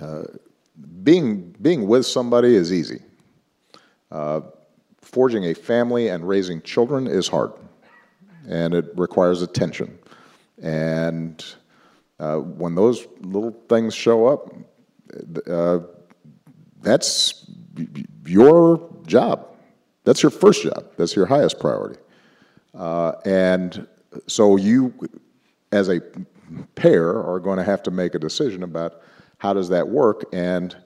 uh, 0.00 0.22
being, 1.02 1.54
being 1.60 1.88
with 1.88 2.06
somebody 2.06 2.54
is 2.54 2.72
easy. 2.72 3.00
Uh, 4.10 4.40
forging 5.02 5.44
a 5.44 5.54
family 5.54 6.08
and 6.08 6.26
raising 6.26 6.62
children 6.62 7.06
is 7.06 7.28
hard, 7.28 7.52
and 8.48 8.72
it 8.72 8.86
requires 8.96 9.42
attention. 9.42 9.98
And 10.62 11.44
uh, 12.20 12.36
when 12.36 12.74
those 12.74 13.06
little 13.20 13.52
things 13.68 13.94
show 13.94 14.26
up, 14.26 14.54
that's 16.82 17.50
your 18.24 18.90
job. 19.06 19.46
That's 20.04 20.22
your 20.22 20.30
first 20.30 20.62
job. 20.62 20.86
That's 20.96 21.14
your 21.14 21.26
highest 21.26 21.58
priority. 21.60 22.00
Uh, 22.74 23.12
and 23.24 23.86
so 24.26 24.56
you, 24.56 24.94
as 25.72 25.88
a 25.88 26.00
pair, 26.74 27.22
are 27.22 27.40
going 27.40 27.58
to 27.58 27.64
have 27.64 27.82
to 27.84 27.90
make 27.90 28.14
a 28.14 28.18
decision 28.18 28.62
about 28.62 29.02
how 29.38 29.52
does 29.52 29.68
that 29.68 29.88
work. 29.88 30.24
And 30.32 30.76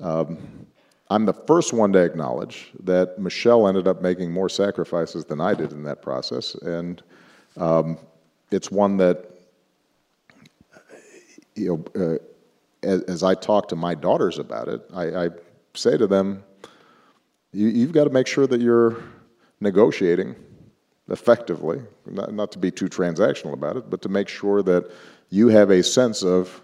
um, 0.00 0.66
I'm 1.10 1.24
the 1.24 1.32
first 1.32 1.72
one 1.72 1.92
to 1.92 1.98
acknowledge 2.00 2.72
that 2.82 3.18
Michelle 3.18 3.68
ended 3.68 3.86
up 3.86 4.02
making 4.02 4.32
more 4.32 4.48
sacrifices 4.48 5.24
than 5.24 5.40
I 5.40 5.54
did 5.54 5.72
in 5.72 5.84
that 5.84 6.02
process. 6.02 6.54
And 6.56 7.02
um, 7.56 7.98
it's 8.50 8.70
one 8.70 8.96
that, 8.96 9.30
you 11.54 11.84
know, 11.94 12.04
uh, 12.04 12.18
as, 12.86 13.02
as, 13.02 13.22
I 13.22 13.34
talk 13.34 13.68
to 13.68 13.76
my 13.76 13.94
daughters 13.94 14.38
about 14.38 14.68
it, 14.68 14.82
I, 14.94 15.26
I 15.26 15.28
say 15.74 15.96
to 15.96 16.06
them, 16.06 16.44
you, 17.52 17.68
you've 17.68 17.92
got 17.92 18.04
to 18.04 18.10
make 18.10 18.26
sure 18.26 18.46
that 18.46 18.60
you're 18.60 19.02
negotiating 19.60 20.36
effectively, 21.08 21.82
not, 22.06 22.32
not 22.32 22.52
to 22.52 22.58
be 22.58 22.70
too 22.70 22.88
transactional 22.88 23.52
about 23.52 23.76
it, 23.76 23.90
but 23.90 24.02
to 24.02 24.08
make 24.08 24.28
sure 24.28 24.62
that 24.62 24.90
you 25.30 25.48
have 25.48 25.70
a 25.70 25.82
sense 25.82 26.22
of 26.22 26.60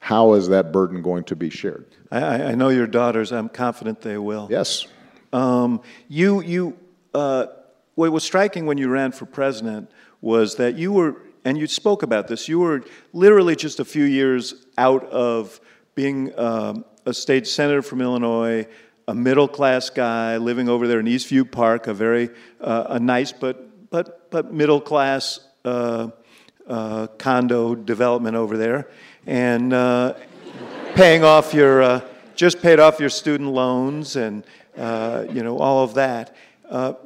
how 0.00 0.34
is 0.34 0.48
that 0.48 0.72
burden 0.72 1.02
going 1.02 1.24
to 1.24 1.36
be 1.36 1.50
shared. 1.50 1.86
I, 2.10 2.20
I 2.20 2.54
know 2.54 2.68
your 2.68 2.86
daughters. 2.86 3.32
I'm 3.32 3.48
confident 3.48 4.00
they 4.00 4.18
will. 4.18 4.48
Yes. 4.50 4.86
Um, 5.32 5.82
you, 6.08 6.40
you, 6.42 6.78
uh, 7.14 7.46
what 7.94 8.12
was 8.12 8.24
striking 8.24 8.66
when 8.66 8.78
you 8.78 8.88
ran 8.88 9.12
for 9.12 9.26
president 9.26 9.90
was 10.20 10.56
that 10.56 10.76
you 10.76 10.92
were 10.92 11.16
and 11.48 11.56
you 11.56 11.66
spoke 11.66 12.02
about 12.02 12.28
this, 12.28 12.46
you 12.46 12.58
were 12.58 12.84
literally 13.14 13.56
just 13.56 13.80
a 13.80 13.84
few 13.84 14.04
years 14.04 14.66
out 14.76 15.02
of 15.04 15.58
being 15.94 16.38
um, 16.38 16.84
a 17.06 17.14
state 17.14 17.46
senator 17.46 17.80
from 17.80 18.02
Illinois, 18.02 18.66
a 19.08 19.14
middle 19.14 19.48
class 19.48 19.88
guy 19.88 20.36
living 20.36 20.68
over 20.68 20.86
there 20.86 21.00
in 21.00 21.06
Eastview 21.06 21.50
Park, 21.50 21.86
a 21.86 21.94
very 21.94 22.28
uh, 22.60 22.84
a 22.90 23.00
nice 23.00 23.32
but 23.32 23.88
but 23.88 24.30
but 24.30 24.52
middle 24.52 24.78
class 24.78 25.40
uh, 25.64 26.10
uh, 26.66 27.06
condo 27.16 27.74
development 27.74 28.36
over 28.36 28.58
there, 28.58 28.90
and 29.26 29.72
uh, 29.72 30.12
paying 30.94 31.24
off 31.24 31.54
your 31.54 31.80
uh, 31.80 32.00
just 32.34 32.60
paid 32.60 32.78
off 32.78 33.00
your 33.00 33.08
student 33.08 33.48
loans 33.48 34.16
and 34.16 34.44
uh, 34.76 35.24
you 35.32 35.42
know 35.42 35.56
all 35.56 35.82
of 35.82 35.94
that. 35.94 36.36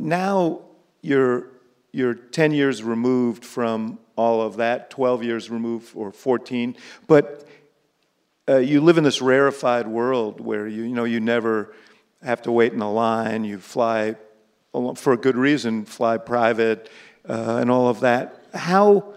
now 0.00 0.62
you're 1.00 1.46
you're 1.92 2.14
10 2.14 2.52
years 2.52 2.82
removed 2.82 3.44
from 3.44 3.98
all 4.16 4.42
of 4.42 4.56
that, 4.56 4.90
12 4.90 5.22
years 5.24 5.50
removed 5.50 5.92
or 5.94 6.12
14. 6.12 6.76
But 7.06 7.46
uh, 8.48 8.56
you 8.56 8.80
live 8.80 8.98
in 8.98 9.04
this 9.04 9.22
rarefied 9.22 9.86
world 9.86 10.40
where 10.40 10.66
you, 10.66 10.82
you 10.82 10.94
know 10.94 11.04
you 11.04 11.20
never 11.20 11.74
have 12.22 12.42
to 12.42 12.52
wait 12.52 12.72
in 12.72 12.80
a 12.80 12.90
line. 12.90 13.44
You 13.44 13.58
fly 13.58 14.16
for 14.96 15.12
a 15.12 15.16
good 15.16 15.36
reason, 15.36 15.84
fly 15.84 16.16
private, 16.16 16.90
uh, 17.28 17.58
and 17.60 17.70
all 17.70 17.88
of 17.88 18.00
that. 18.00 18.42
How 18.54 19.14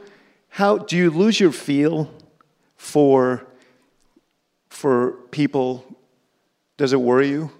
how 0.49 0.77
do 0.77 0.95
you 0.95 1.09
lose 1.09 1.39
your 1.39 1.51
feel 1.51 2.11
for 2.75 3.45
for 4.69 5.13
people? 5.31 5.85
Does 6.77 6.93
it 6.93 7.01
worry 7.01 7.29
you? 7.29 7.51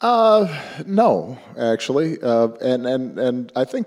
Uh, 0.00 0.46
No, 0.84 1.38
actually, 1.58 2.20
uh, 2.20 2.48
and 2.60 2.86
and 2.86 3.18
and 3.18 3.52
I 3.56 3.64
think 3.64 3.86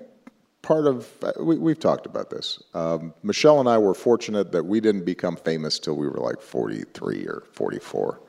part 0.69 0.85
of 0.85 1.11
we, 1.39 1.57
we've 1.57 1.79
talked 1.79 2.05
about 2.05 2.29
this. 2.29 2.61
Um, 2.75 3.11
Michelle 3.23 3.59
and 3.59 3.67
I 3.67 3.79
were 3.79 3.95
fortunate 3.95 4.51
that 4.51 4.63
we 4.63 4.79
didn't 4.79 5.03
become 5.03 5.35
famous 5.35 5.79
till 5.79 5.95
we 5.95 6.07
were 6.07 6.19
like 6.19 6.39
43 6.39 7.25
or 7.25 7.43
44. 7.53 8.21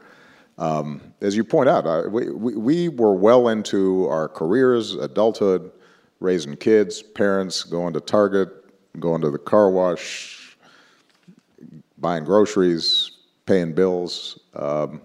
Um, 0.56 1.02
as 1.20 1.36
you 1.36 1.44
point 1.44 1.68
out, 1.68 1.86
uh, 1.86 2.04
we, 2.08 2.30
we 2.30 2.56
we 2.56 2.88
were 2.88 3.14
well 3.14 3.48
into 3.48 4.08
our 4.08 4.26
careers, 4.26 4.94
adulthood, 4.94 5.70
raising 6.20 6.56
kids, 6.56 7.02
parents, 7.02 7.62
going 7.62 7.92
to 7.92 8.00
Target, 8.00 8.48
going 8.98 9.20
to 9.20 9.30
the 9.30 9.38
car 9.38 9.70
wash, 9.70 10.56
buying 11.98 12.24
groceries, 12.24 13.18
paying 13.44 13.74
bills, 13.74 14.40
um, 14.54 15.02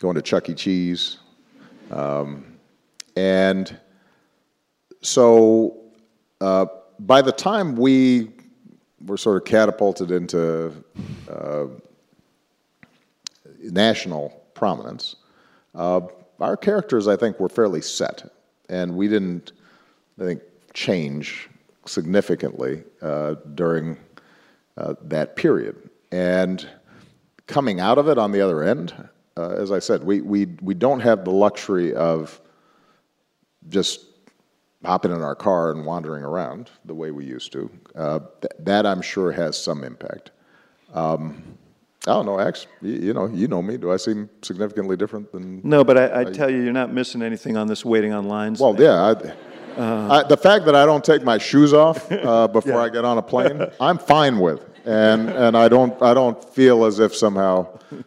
going 0.00 0.16
to 0.16 0.22
Chuck 0.22 0.48
E. 0.48 0.54
Cheese. 0.54 1.18
And 3.14 3.78
so 5.00 5.79
uh, 6.40 6.66
by 7.00 7.22
the 7.22 7.32
time 7.32 7.76
we 7.76 8.30
were 9.06 9.16
sort 9.16 9.36
of 9.36 9.44
catapulted 9.44 10.10
into 10.10 10.72
uh, 11.30 11.66
national 13.62 14.30
prominence, 14.54 15.16
uh, 15.74 16.00
our 16.40 16.56
characters, 16.56 17.08
I 17.08 17.16
think, 17.16 17.38
were 17.40 17.48
fairly 17.48 17.82
set. 17.82 18.30
And 18.68 18.96
we 18.96 19.08
didn't, 19.08 19.52
I 20.20 20.24
think, 20.24 20.42
change 20.74 21.48
significantly 21.86 22.84
uh, 23.02 23.34
during 23.54 23.96
uh, 24.76 24.94
that 25.02 25.36
period. 25.36 25.90
And 26.12 26.66
coming 27.46 27.80
out 27.80 27.98
of 27.98 28.08
it 28.08 28.18
on 28.18 28.32
the 28.32 28.40
other 28.40 28.62
end, 28.62 28.94
as 29.36 29.72
I 29.72 29.78
said, 29.78 30.04
we, 30.04 30.20
we, 30.20 30.46
we 30.60 30.74
don't 30.74 31.00
have 31.00 31.24
the 31.24 31.30
luxury 31.30 31.94
of 31.94 32.40
just 33.68 34.09
hopping 34.84 35.12
in 35.12 35.22
our 35.22 35.34
car 35.34 35.70
and 35.70 35.84
wandering 35.84 36.22
around 36.22 36.70
the 36.84 36.94
way 36.94 37.10
we 37.10 37.24
used 37.24 37.52
to. 37.52 37.70
Uh, 37.94 38.20
th- 38.40 38.52
that 38.60 38.86
I'm 38.86 39.02
sure 39.02 39.30
has 39.32 39.60
some 39.60 39.84
impact. 39.84 40.30
Um, 40.94 41.42
I 42.06 42.12
don't 42.12 42.24
know. 42.26 42.40
You, 42.80 42.92
you 42.92 43.12
know, 43.12 43.26
you 43.26 43.46
know 43.46 43.60
me. 43.60 43.76
Do 43.76 43.92
I 43.92 43.98
seem 43.98 44.30
significantly 44.40 44.96
different 44.96 45.30
than? 45.32 45.60
No, 45.62 45.84
but 45.84 45.98
I, 45.98 46.20
I 46.20 46.24
tell 46.24 46.48
you, 46.50 46.62
you're 46.62 46.72
not 46.72 46.92
missing 46.92 47.20
anything 47.20 47.58
on 47.58 47.66
this 47.66 47.84
waiting 47.84 48.12
on 48.12 48.26
lines. 48.26 48.58
Well, 48.58 48.74
yeah. 48.80 49.14
I, 49.78 50.18
I, 50.18 50.22
the 50.24 50.36
fact 50.36 50.64
that 50.64 50.74
I 50.74 50.86
don't 50.86 51.04
take 51.04 51.22
my 51.22 51.36
shoes 51.36 51.74
off 51.74 52.10
uh, 52.10 52.48
before 52.58 52.72
Yeah. 52.72 52.78
I 52.78 52.88
get 52.88 53.04
on 53.04 53.18
a 53.18 53.22
plane, 53.22 53.66
I'm 53.80 53.98
fine 53.98 54.38
with, 54.40 54.64
and 54.86 55.28
and 55.28 55.56
I 55.56 55.68
don't 55.68 56.00
I 56.02 56.14
don't 56.14 56.42
feel 56.42 56.86
as 56.86 56.98
if 57.00 57.14
somehow 57.14 57.66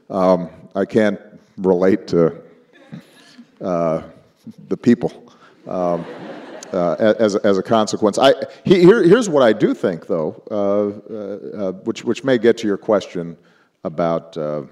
um, 0.10 0.50
I 0.75 0.86
can't 0.86 1.20
relate 1.58 2.08
to 2.08 2.42
uh, 3.62 4.01
the 4.68 4.75
people 4.77 5.12
um, 5.68 6.03
uh, 6.74 7.15
as 7.20 7.36
as 7.38 7.58
a 7.58 7.63
consequence. 7.63 8.18
I 8.18 8.34
he, 8.63 8.82
here 8.82 9.03
here's 9.03 9.30
what 9.30 9.44
I 9.44 9.53
do 9.53 9.74
think 9.74 10.08
though, 10.08 10.44
uh, 10.51 11.13
uh, 11.13 11.70
uh, 11.70 11.72
which 11.84 12.03
which 12.03 12.24
may 12.24 12.38
get 12.38 12.58
to 12.60 12.68
your 12.68 12.77
question 12.77 13.38
about. 13.84 14.38
Uh, 14.38 14.63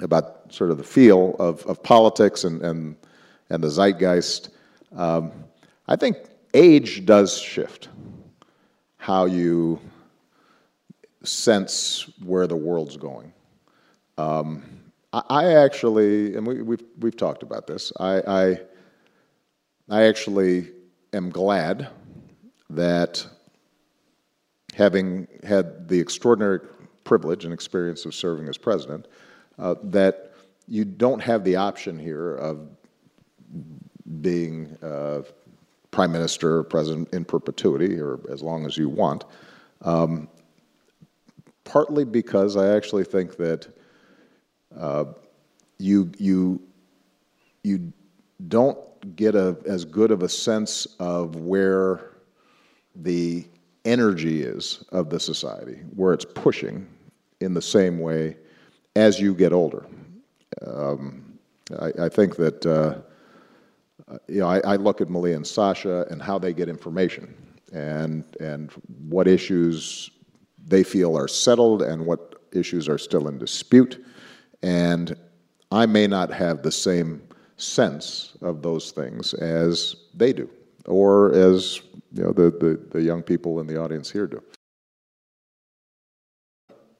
about 0.00 0.52
sort 0.52 0.70
of 0.70 0.78
the 0.78 0.84
feel 0.84 1.34
of, 1.38 1.64
of 1.66 1.82
politics 1.82 2.44
and, 2.44 2.62
and, 2.62 2.96
and 3.50 3.62
the 3.62 3.68
zeitgeist. 3.68 4.50
Um, 4.94 5.32
I 5.86 5.96
think 5.96 6.18
age 6.54 7.04
does 7.04 7.36
shift 7.36 7.88
how 8.96 9.24
you 9.26 9.80
sense 11.24 12.10
where 12.24 12.46
the 12.46 12.56
world's 12.56 12.96
going. 12.96 13.32
Um, 14.16 14.62
I, 15.12 15.54
actually, 15.54 16.36
and 16.36 16.46
we, 16.46 16.62
we've, 16.62 16.84
we've 17.00 17.16
talked 17.16 17.42
about 17.42 17.66
this, 17.66 17.92
I, 17.98 18.20
I, 18.26 18.60
I 19.88 20.02
actually 20.04 20.70
am 21.12 21.30
glad 21.30 21.88
that 22.70 23.26
having 24.74 25.26
had 25.42 25.88
the 25.88 25.98
extraordinary 25.98 26.60
privilege 27.04 27.44
and 27.44 27.54
experience 27.54 28.04
of 28.04 28.14
serving 28.14 28.48
as 28.48 28.58
president, 28.58 29.08
uh, 29.58 29.74
that 29.82 30.32
you 30.66 30.84
don't 30.84 31.20
have 31.20 31.42
the 31.44 31.56
option 31.56 31.98
here 31.98 32.36
of 32.36 32.68
being 34.20 34.76
uh, 34.82 35.22
prime 35.90 36.12
minister 36.12 36.58
or 36.58 36.64
president 36.64 37.12
in 37.12 37.24
perpetuity 37.24 37.98
or 37.98 38.20
as 38.30 38.42
long 38.42 38.66
as 38.66 38.76
you 38.76 38.88
want. 38.88 39.24
Um, 39.82 40.28
partly 41.64 42.04
because 42.04 42.56
I 42.56 42.74
actually 42.76 43.04
think 43.04 43.36
that 43.36 43.68
uh, 44.76 45.06
you 45.78 46.10
you 46.18 46.60
you 47.62 47.92
don't 48.48 48.78
get 49.16 49.34
a, 49.34 49.56
as 49.66 49.84
good 49.84 50.10
of 50.10 50.22
a 50.22 50.28
sense 50.28 50.86
of 50.98 51.36
where 51.36 52.12
the 52.94 53.46
energy 53.84 54.42
is 54.42 54.84
of 54.92 55.10
the 55.10 55.20
society, 55.20 55.80
where 55.94 56.12
it's 56.12 56.24
pushing 56.24 56.86
in 57.40 57.54
the 57.54 57.62
same 57.62 57.98
way 57.98 58.36
as 58.96 59.20
you 59.20 59.34
get 59.34 59.52
older. 59.52 59.86
Um, 60.66 61.38
I, 61.78 61.92
I 62.04 62.08
think 62.08 62.36
that, 62.36 62.66
uh, 62.66 62.98
you 64.26 64.40
know, 64.40 64.48
I, 64.48 64.60
I 64.60 64.76
look 64.76 65.00
at 65.00 65.08
Malia 65.08 65.36
and 65.36 65.46
Sasha 65.46 66.06
and 66.10 66.20
how 66.20 66.38
they 66.38 66.52
get 66.52 66.68
information 66.68 67.34
and, 67.72 68.24
and 68.40 68.72
what 69.08 69.28
issues 69.28 70.10
they 70.66 70.82
feel 70.82 71.16
are 71.16 71.28
settled 71.28 71.82
and 71.82 72.04
what 72.04 72.42
issues 72.52 72.88
are 72.88 72.98
still 72.98 73.28
in 73.28 73.38
dispute. 73.38 74.04
And 74.62 75.16
I 75.70 75.86
may 75.86 76.06
not 76.06 76.32
have 76.32 76.62
the 76.62 76.72
same 76.72 77.22
sense 77.58 78.36
of 78.40 78.62
those 78.62 78.90
things 78.92 79.34
as 79.34 79.96
they 80.14 80.32
do, 80.32 80.48
or 80.86 81.32
as 81.34 81.80
you 82.12 82.22
know, 82.22 82.32
the, 82.32 82.50
the, 82.50 82.80
the 82.90 83.02
young 83.02 83.22
people 83.22 83.60
in 83.60 83.66
the 83.66 83.76
audience 83.76 84.10
here 84.10 84.26
do. 84.26 84.42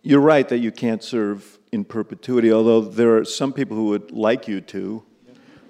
You're 0.03 0.21
right 0.21 0.49
that 0.49 0.59
you 0.59 0.71
can't 0.71 1.03
serve 1.03 1.59
in 1.73 1.85
perpetuity, 1.85 2.53
although 2.53 2.81
there 2.81 3.17
are 3.17 3.25
some 3.25 3.53
people 3.53 3.77
who 3.77 3.87
would 3.87 4.11
like 4.11 4.47
you 4.49 4.61
to. 4.61 5.03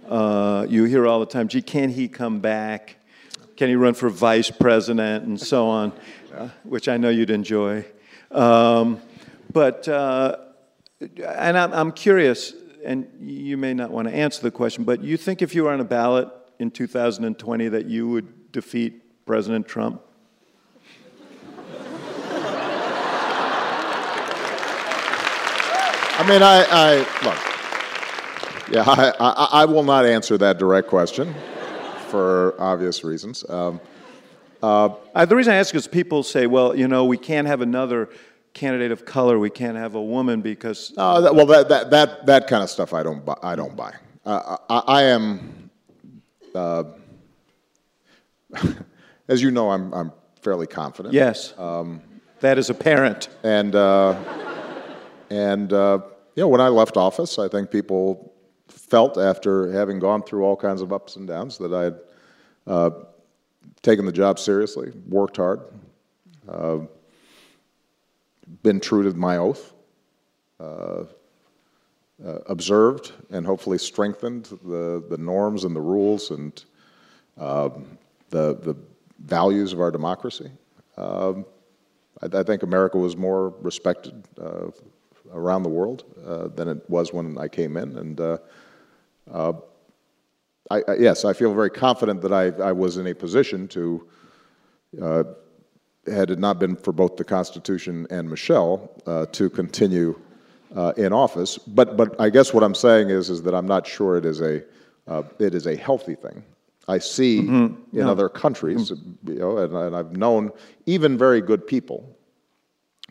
Uh, 0.08 0.66
you 0.68 0.84
hear 0.84 1.06
all 1.06 1.20
the 1.20 1.26
time, 1.26 1.48
gee, 1.48 1.62
can 1.62 1.90
he 1.90 2.08
come 2.08 2.40
back? 2.40 2.96
Can 3.56 3.68
he 3.68 3.74
run 3.74 3.94
for 3.94 4.08
vice 4.08 4.50
president 4.50 5.24
and 5.24 5.38
so 5.40 5.66
on, 5.68 5.92
uh, 6.34 6.48
which 6.62 6.88
I 6.88 6.96
know 6.96 7.08
you'd 7.08 7.30
enjoy. 7.30 7.84
Um, 8.30 9.00
but, 9.52 9.88
uh, 9.88 10.36
and 11.00 11.58
I'm, 11.58 11.72
I'm 11.72 11.92
curious, 11.92 12.54
and 12.84 13.08
you 13.20 13.56
may 13.56 13.74
not 13.74 13.90
want 13.90 14.08
to 14.08 14.14
answer 14.14 14.42
the 14.42 14.50
question, 14.50 14.84
but 14.84 15.02
you 15.02 15.16
think 15.16 15.42
if 15.42 15.54
you 15.54 15.64
were 15.64 15.72
on 15.72 15.80
a 15.80 15.84
ballot 15.84 16.28
in 16.58 16.70
2020 16.70 17.68
that 17.68 17.86
you 17.86 18.08
would 18.08 18.52
defeat 18.52 19.26
President 19.26 19.66
Trump? 19.66 20.02
I 26.20 26.26
mean, 26.28 26.42
I, 26.42 26.66
I 26.68 26.96
look. 27.24 27.38
Yeah, 28.74 28.84
I, 28.86 29.12
I, 29.20 29.48
I 29.62 29.64
will 29.64 29.84
not 29.84 30.04
answer 30.04 30.36
that 30.38 30.58
direct 30.58 30.88
question 30.88 31.34
for 32.08 32.54
obvious 32.60 33.04
reasons. 33.04 33.44
Um, 33.48 33.80
Uh, 34.60 35.24
the 35.24 35.36
reason 35.36 35.52
I 35.52 35.56
ask 35.56 35.72
is 35.76 35.86
people 35.86 36.24
say, 36.24 36.48
well, 36.48 36.74
you 36.74 36.88
know, 36.88 37.04
we 37.04 37.16
can't 37.16 37.46
have 37.46 37.60
another 37.60 38.08
candidate 38.54 38.92
of 38.92 39.04
color, 39.04 39.38
we 39.38 39.50
can't 39.50 39.76
have 39.76 39.94
a 39.94 40.02
woman 40.02 40.40
because. 40.40 40.92
no, 40.96 41.20
that, 41.20 41.34
well, 41.34 41.46
that, 41.46 41.68
that, 41.68 41.90
that, 41.90 42.26
that 42.26 42.46
kind 42.46 42.62
of 42.62 42.70
stuff 42.70 42.92
I 42.94 43.02
don't 43.02 43.24
buy. 43.24 43.36
I, 43.42 43.56
don't 43.56 43.76
buy. 43.76 43.94
Uh, 44.24 44.56
I, 44.68 44.78
I 44.78 45.02
am, 45.04 45.70
uh, 46.54 46.84
as 49.28 49.42
you 49.42 49.50
know, 49.50 49.70
I'm, 49.70 49.92
I'm 49.94 50.12
fairly 50.42 50.66
confident. 50.66 51.14
Yes. 51.14 51.54
that 52.40 52.58
is 52.58 52.70
apparent. 52.70 53.28
And, 53.42 53.74
uh, 53.74 54.16
and 55.30 55.72
uh, 55.72 56.00
you 56.34 56.42
know, 56.42 56.48
when 56.48 56.60
I 56.60 56.68
left 56.68 56.96
office, 56.96 57.38
I 57.38 57.48
think 57.48 57.70
people 57.70 58.32
felt 58.68 59.18
after 59.18 59.70
having 59.72 59.98
gone 59.98 60.22
through 60.22 60.44
all 60.44 60.56
kinds 60.56 60.80
of 60.80 60.92
ups 60.92 61.16
and 61.16 61.26
downs 61.26 61.58
that 61.58 61.72
I 61.72 61.82
had 61.82 62.00
uh, 62.66 62.90
taken 63.82 64.06
the 64.06 64.12
job 64.12 64.38
seriously, 64.38 64.92
worked 65.08 65.36
hard, 65.36 65.60
uh, 66.48 66.78
been 68.62 68.80
true 68.80 69.02
to 69.02 69.16
my 69.16 69.36
oath, 69.36 69.72
uh, 70.60 71.04
uh, 72.24 72.38
observed 72.46 73.12
and 73.30 73.46
hopefully 73.46 73.78
strengthened 73.78 74.46
the, 74.64 75.04
the 75.08 75.18
norms 75.18 75.64
and 75.64 75.74
the 75.74 75.80
rules 75.80 76.30
and 76.30 76.64
um, 77.38 77.98
the, 78.30 78.56
the 78.56 78.76
values 79.20 79.72
of 79.72 79.80
our 79.80 79.90
democracy. 79.90 80.50
Um, 80.96 81.46
I, 82.22 82.38
I 82.38 82.42
think 82.42 82.62
America 82.62 82.98
was 82.98 83.16
more 83.16 83.50
respected 83.60 84.24
uh, 84.40 84.70
around 85.32 85.62
the 85.62 85.68
world 85.68 86.04
uh, 86.26 86.48
than 86.48 86.68
it 86.68 86.90
was 86.90 87.12
when 87.12 87.38
I 87.38 87.48
came 87.48 87.76
in, 87.76 87.96
and 87.98 88.20
uh, 88.20 88.38
uh, 89.30 89.52
I, 90.70 90.82
I, 90.88 90.94
yes, 90.98 91.24
I 91.24 91.32
feel 91.32 91.54
very 91.54 91.70
confident 91.70 92.20
that 92.22 92.32
I, 92.32 92.46
I 92.62 92.72
was 92.72 92.96
in 92.96 93.06
a 93.06 93.14
position 93.14 93.68
to, 93.68 94.08
had 96.10 96.30
it 96.30 96.38
not 96.38 96.58
been 96.58 96.76
for 96.76 96.92
both 96.92 97.16
the 97.16 97.24
Constitution 97.24 98.06
and 98.10 98.28
Michelle, 98.28 98.90
uh, 99.06 99.26
to 99.26 99.50
continue 99.50 100.18
uh, 100.74 100.92
in 100.96 101.12
office. 101.12 101.58
But, 101.58 101.96
but 101.96 102.20
I 102.20 102.30
guess 102.30 102.52
what 102.52 102.62
I'm 102.62 102.74
saying 102.74 103.10
is, 103.10 103.30
is 103.30 103.42
that 103.42 103.54
I'm 103.54 103.66
not 103.66 103.86
sure 103.86 104.16
it 104.16 104.24
is 104.24 104.40
a, 104.40 104.62
uh, 105.06 105.22
it 105.38 105.54
is 105.54 105.66
a 105.66 105.76
healthy 105.76 106.14
thing. 106.14 106.42
I 106.88 106.98
see 106.98 107.40
in 107.40 108.00
other 108.00 108.30
countries, 108.30 108.90
you 109.26 109.34
know, 109.34 109.58
and, 109.58 109.74
and 109.74 109.94
I've 109.94 110.16
known 110.16 110.50
even 110.86 111.18
very 111.18 111.42
good 111.42 111.66
people 111.66 112.16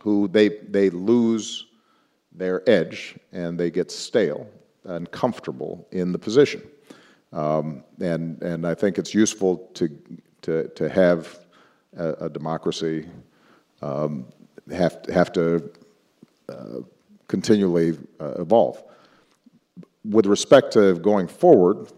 who 0.01 0.27
they, 0.27 0.49
they 0.69 0.89
lose 0.89 1.67
their 2.31 2.67
edge 2.67 3.15
and 3.31 3.59
they 3.59 3.69
get 3.69 3.91
stale 3.91 4.47
and 4.83 5.11
comfortable 5.11 5.87
in 5.91 6.11
the 6.11 6.17
position. 6.17 6.63
Um, 7.33 7.83
and, 7.99 8.41
and 8.41 8.65
I 8.65 8.73
think 8.73 8.97
it's 8.97 9.13
useful 9.13 9.57
to, 9.75 9.89
to, 10.41 10.69
to 10.69 10.89
have 10.89 11.39
a, 11.97 12.25
a 12.25 12.29
democracy 12.29 13.07
um, 13.81 14.25
have, 14.71 15.05
have 15.13 15.31
to 15.33 15.71
uh, 16.49 16.79
continually 17.27 17.97
uh, 18.19 18.33
evolve. 18.39 18.83
With 20.05 20.25
respect 20.25 20.71
to 20.73 20.95
going 20.95 21.27
forward, 21.27 21.91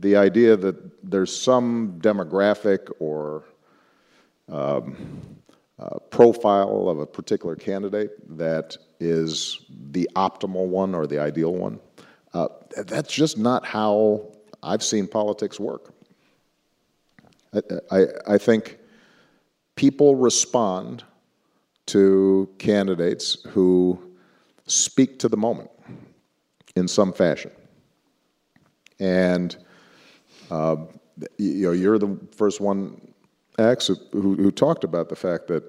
the 0.00 0.16
idea 0.16 0.56
that 0.56 0.76
there's 1.10 1.34
some 1.34 1.98
demographic 2.00 2.90
or 2.98 3.44
um, 4.48 4.96
uh, 5.78 5.98
profile 6.10 6.88
of 6.88 6.98
a 6.98 7.06
particular 7.06 7.56
candidate 7.56 8.10
that 8.36 8.76
is 8.98 9.60
the 9.92 10.08
optimal 10.14 10.66
one 10.66 10.94
or 10.94 11.06
the 11.06 11.18
ideal 11.18 11.54
one, 11.54 11.80
uh, 12.34 12.48
that's 12.86 13.12
just 13.12 13.38
not 13.38 13.64
how 13.64 14.30
I've 14.62 14.82
seen 14.82 15.06
politics 15.06 15.58
work. 15.58 15.94
I, 17.54 17.60
I, 17.90 18.06
I 18.34 18.38
think 18.38 18.78
people 19.80 20.14
respond 20.14 21.02
to 21.86 22.46
candidates 22.58 23.38
who 23.48 23.98
speak 24.66 25.18
to 25.18 25.26
the 25.26 25.38
moment 25.38 25.70
in 26.76 26.86
some 26.86 27.14
fashion. 27.14 27.50
And 28.98 29.56
uh, 30.50 30.76
you 31.38 31.62
know, 31.62 31.72
you're 31.72 31.98
the 31.98 32.14
first 32.36 32.60
one, 32.60 33.00
Axe, 33.58 33.90
who, 34.12 34.34
who 34.34 34.50
talked 34.50 34.84
about 34.84 35.08
the 35.08 35.16
fact 35.16 35.46
that 35.46 35.64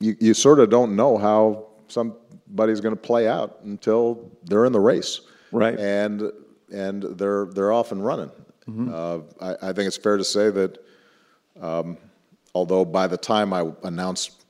you, 0.00 0.16
you 0.18 0.34
sort 0.34 0.58
of 0.58 0.68
don't 0.68 0.96
know 0.96 1.16
how 1.16 1.68
somebody's 1.86 2.80
going 2.80 2.96
to 2.96 3.00
play 3.00 3.28
out 3.28 3.60
until 3.62 4.32
they're 4.42 4.64
in 4.64 4.72
the 4.72 4.80
race, 4.80 5.20
Right. 5.52 5.78
And 5.78 6.32
and 6.72 7.04
they're 7.04 7.46
they're 7.46 7.70
off 7.70 7.92
and 7.92 8.04
running. 8.04 8.32
Uh, 8.92 9.20
I, 9.40 9.68
I 9.68 9.72
think 9.72 9.86
it's 9.86 9.96
fair 9.96 10.16
to 10.16 10.24
say 10.24 10.50
that 10.50 10.78
um, 11.60 11.98
although 12.54 12.84
by 12.84 13.06
the 13.06 13.16
time 13.16 13.52
I 13.52 13.70
announced 13.82 14.44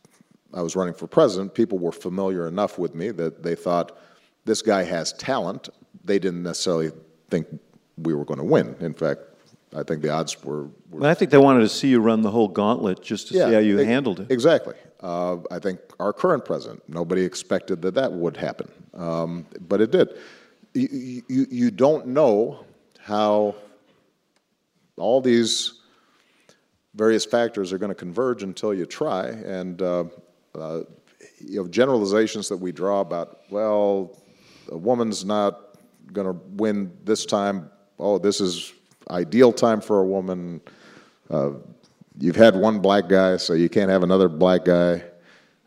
I 0.52 0.62
was 0.62 0.76
running 0.76 0.94
for 0.94 1.06
president, 1.06 1.54
people 1.54 1.78
were 1.78 1.92
familiar 1.92 2.46
enough 2.46 2.78
with 2.78 2.94
me 2.94 3.10
that 3.10 3.42
they 3.42 3.54
thought 3.54 3.98
this 4.44 4.62
guy 4.62 4.84
has 4.84 5.12
talent. 5.14 5.68
They 6.04 6.18
didn't 6.18 6.42
necessarily 6.42 6.92
think 7.30 7.46
we 7.98 8.14
were 8.14 8.24
going 8.24 8.38
to 8.38 8.44
win. 8.44 8.76
In 8.80 8.94
fact, 8.94 9.20
I 9.74 9.82
think 9.82 10.02
the 10.02 10.10
odds 10.10 10.42
were, 10.44 10.64
were 10.90 11.00
But 11.00 11.10
I 11.10 11.14
think 11.14 11.30
they 11.30 11.38
wanted 11.38 11.60
to 11.60 11.68
see 11.68 11.88
you 11.88 12.00
run 12.00 12.22
the 12.22 12.30
whole 12.30 12.48
gauntlet 12.48 13.02
just 13.02 13.28
to 13.28 13.34
see 13.34 13.40
how 13.40 13.58
you 13.58 13.78
ex- 13.78 13.86
handled 13.86 14.20
it. 14.20 14.30
Exactly. 14.30 14.74
Uh, 15.00 15.38
I 15.50 15.58
think 15.58 15.80
our 15.98 16.12
current 16.12 16.44
president, 16.44 16.82
nobody 16.88 17.22
expected 17.22 17.82
that 17.82 17.94
that 17.94 18.12
would 18.12 18.36
happen, 18.36 18.70
um, 18.94 19.46
but 19.68 19.80
it 19.80 19.90
did. 19.90 20.16
You, 20.72 21.22
you, 21.28 21.46
you 21.50 21.70
don't 21.70 22.06
know 22.06 22.64
how 23.00 23.54
all 24.96 25.20
these 25.20 25.80
various 26.94 27.24
factors 27.24 27.72
are 27.72 27.78
going 27.78 27.90
to 27.90 27.94
converge 27.94 28.42
until 28.42 28.72
you 28.72 28.86
try, 28.86 29.28
and 29.28 29.82
uh, 29.82 30.04
uh, 30.54 30.80
you 31.40 31.62
know 31.62 31.68
generalizations 31.68 32.48
that 32.48 32.56
we 32.56 32.72
draw 32.72 33.00
about 33.00 33.40
well, 33.50 34.16
a 34.70 34.76
woman's 34.76 35.24
not 35.24 35.60
going 36.12 36.26
to 36.26 36.38
win 36.54 36.92
this 37.04 37.26
time. 37.26 37.70
Oh, 37.98 38.18
this 38.18 38.40
is 38.40 38.72
ideal 39.10 39.52
time 39.52 39.80
for 39.80 40.00
a 40.00 40.06
woman. 40.06 40.60
Uh, 41.30 41.52
you've 42.18 42.36
had 42.36 42.56
one 42.56 42.78
black 42.80 43.08
guy, 43.08 43.36
so 43.36 43.54
you 43.54 43.68
can't 43.68 43.90
have 43.90 44.02
another 44.02 44.28
black 44.28 44.64
guy. 44.64 45.02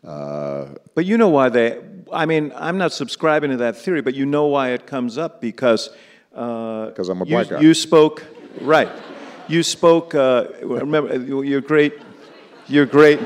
Uh, 0.04 0.74
But 0.94 1.04
you 1.04 1.18
know 1.18 1.28
why 1.28 1.48
they, 1.48 1.80
I 2.12 2.26
mean, 2.26 2.52
I'm 2.54 2.78
not 2.78 2.92
subscribing 2.92 3.50
to 3.50 3.56
that 3.58 3.76
theory, 3.76 4.00
but 4.00 4.14
you 4.14 4.26
know 4.26 4.46
why 4.46 4.70
it 4.70 4.86
comes 4.86 5.18
up 5.18 5.40
because. 5.40 5.90
Because 6.30 7.08
I'm 7.08 7.20
a 7.20 7.24
you, 7.24 7.30
black 7.30 7.48
guy. 7.48 7.60
You 7.60 7.74
spoke, 7.74 8.24
right. 8.60 8.88
You 9.48 9.62
spoke, 9.62 10.14
uh, 10.14 10.48
remember, 10.62 11.16
you're 11.16 11.62
great, 11.62 11.94
you're 12.66 12.84
great. 12.84 13.18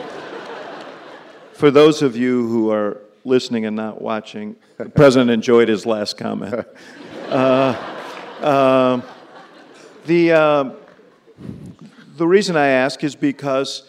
For 1.54 1.72
those 1.72 2.00
of 2.00 2.16
you 2.16 2.46
who 2.46 2.70
are 2.70 2.98
listening 3.24 3.66
and 3.66 3.74
not 3.74 4.00
watching, 4.00 4.54
the 4.76 4.88
president 4.88 5.32
enjoyed 5.32 5.68
his 5.68 5.85
last 5.85 6.16
comment. 6.16 6.64
Uh, 7.28 7.74
um, 8.40 9.02
the, 10.06 10.32
uh, 10.32 10.70
the 12.16 12.26
reason 12.26 12.56
I 12.56 12.68
ask 12.68 13.02
is 13.02 13.16
because 13.16 13.88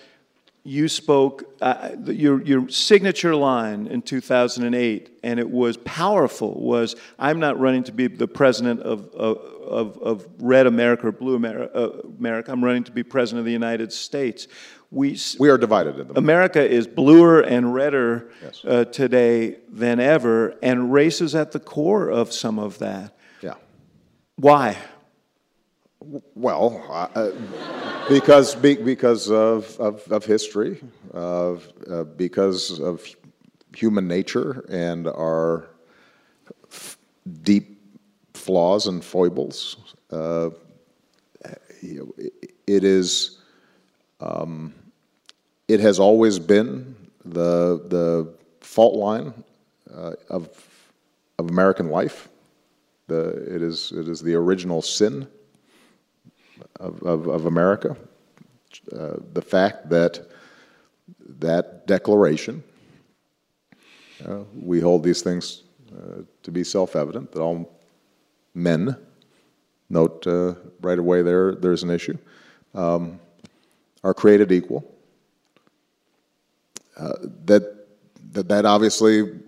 you 0.63 0.87
spoke 0.87 1.43
uh, 1.61 1.89
your 2.05 2.41
your 2.41 2.69
signature 2.69 3.35
line 3.35 3.87
in 3.87 4.01
2008, 4.01 5.19
and 5.23 5.39
it 5.39 5.49
was 5.49 5.75
powerful. 5.77 6.53
Was 6.61 6.95
I'm 7.19 7.39
not 7.39 7.59
running 7.59 7.83
to 7.85 7.91
be 7.91 8.07
the 8.07 8.27
president 8.27 8.79
of 8.81 9.09
of, 9.13 9.97
of, 9.97 10.27
Red 10.39 10.67
America 10.67 11.07
or 11.07 11.11
Blue 11.11 11.35
America, 11.35 11.73
uh, 11.73 12.51
I'm 12.51 12.63
running 12.63 12.83
to 12.85 12.91
be 12.91 13.03
president 13.03 13.39
of 13.39 13.45
the 13.45 13.51
United 13.51 13.91
States. 13.91 14.47
We 14.91 15.17
we 15.39 15.49
are 15.49 15.57
divided 15.57 15.99
in 15.99 16.07
them. 16.07 16.17
America 16.17 16.63
is 16.65 16.87
bluer 16.87 17.41
and 17.41 17.73
redder 17.73 18.31
Yes. 18.41 18.61
uh, 18.63 18.85
today 18.85 19.57
than 19.69 19.99
ever, 19.99 20.55
and 20.61 20.93
race 20.93 21.19
is 21.19 21.35
at 21.35 21.51
the 21.51 21.59
core 21.59 22.09
of 22.09 22.31
some 22.31 22.59
of 22.59 22.79
that. 22.79 23.15
yeah. 23.41 23.55
Why? 24.35 24.77
Well, 26.35 26.85
uh, 27.15 27.31
because 28.09 28.55
be, 28.55 28.75
because 28.75 29.29
of, 29.29 29.79
of, 29.79 30.11
of 30.11 30.25
history, 30.25 30.81
of, 31.11 31.67
uh, 31.89 32.03
because 32.03 32.79
of 32.79 33.05
human 33.75 34.07
nature 34.07 34.65
and 34.69 35.07
our 35.07 35.67
deep 37.41 37.79
flaws 38.33 38.87
and 38.87 39.03
foibles. 39.03 39.77
Uh, 40.11 40.49
it, 41.81 42.33
it 42.67 42.83
is. 42.83 43.39
Um, 44.19 44.73
it 45.67 45.79
has 45.79 45.99
always 45.99 46.39
been 46.39 46.95
the 47.25 47.81
the 47.87 48.33
fault 48.61 48.95
line 48.95 49.33
uh, 49.93 50.13
of 50.29 50.49
of 51.39 51.49
American 51.49 51.89
life. 51.89 52.29
The, 53.07 53.29
it 53.53 53.61
is 53.61 53.91
it 53.91 54.07
is 54.07 54.21
the 54.21 54.35
original 54.35 54.81
sin 54.81 55.27
of, 56.83 57.27
of, 57.27 57.45
America. 57.45 57.95
Uh, 58.91 59.13
the 59.33 59.41
fact 59.41 59.89
that 59.89 60.27
that 61.39 61.87
declaration, 61.87 62.63
uh, 64.27 64.39
we 64.55 64.79
hold 64.79 65.03
these 65.03 65.21
things 65.21 65.63
uh, 65.95 66.21
to 66.41 66.51
be 66.51 66.63
self-evident 66.63 67.31
that 67.31 67.41
all 67.41 67.79
men, 68.53 68.95
note 69.89 70.25
uh, 70.27 70.55
right 70.81 70.99
away 70.99 71.21
there 71.21 71.55
there's 71.55 71.83
an 71.83 71.89
issue, 71.89 72.17
um, 72.73 73.19
are 74.03 74.13
created 74.13 74.51
equal. 74.51 74.83
Uh, 76.97 77.13
that 77.45 77.87
that 78.31 78.47
that 78.49 78.65
obviously 78.65 79.39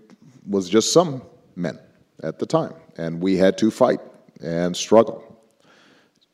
was 0.47 0.69
just 0.69 0.93
some 0.93 1.21
men 1.55 1.77
at 2.23 2.39
the 2.39 2.45
time, 2.45 2.73
and 2.97 3.21
we 3.21 3.35
had 3.35 3.57
to 3.57 3.69
fight 3.69 3.99
and 4.41 4.75
struggle 4.75 5.23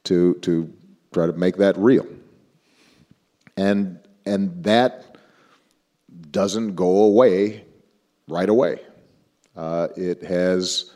to 0.03 0.35
to 0.35 0.71
try 1.13 1.25
to 1.25 1.33
make 1.33 1.57
that 1.57 1.77
real. 1.77 2.07
And 3.57 3.99
and 4.25 4.63
that 4.63 5.17
doesn't 6.31 6.75
go 6.75 7.03
away 7.03 7.65
right 8.27 8.49
away. 8.49 8.79
Uh, 9.55 9.89
it 9.95 10.23
has. 10.23 10.91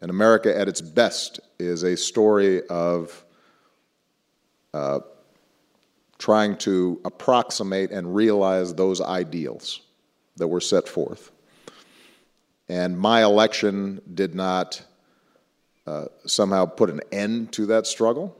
And 0.00 0.10
America, 0.10 0.56
at 0.56 0.68
its 0.68 0.80
best, 0.80 1.40
is 1.58 1.82
a 1.82 1.96
story 1.96 2.64
of 2.68 3.24
uh, 4.72 5.00
trying 6.18 6.56
to 6.58 7.00
approximate 7.04 7.90
and 7.90 8.14
realize 8.14 8.74
those 8.74 9.00
ideals 9.00 9.80
that 10.36 10.46
were 10.46 10.60
set 10.60 10.88
forth. 10.88 11.32
And 12.68 12.96
my 12.96 13.24
election 13.24 14.00
did 14.14 14.36
not 14.36 14.82
uh, 15.88 16.04
somehow 16.26 16.66
put 16.66 16.90
an 16.90 17.00
end 17.12 17.50
to 17.50 17.64
that 17.64 17.86
struggle. 17.86 18.36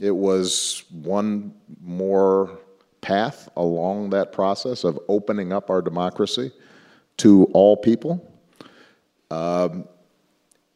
It 0.00 0.10
was 0.10 0.82
one 0.90 1.54
more 1.80 2.58
path 3.00 3.48
along 3.56 4.10
that 4.10 4.32
process 4.32 4.82
of 4.82 4.98
opening 5.06 5.52
up 5.52 5.70
our 5.70 5.80
democracy 5.80 6.50
to 7.18 7.44
all 7.52 7.76
people. 7.76 8.28
Um, 9.30 9.86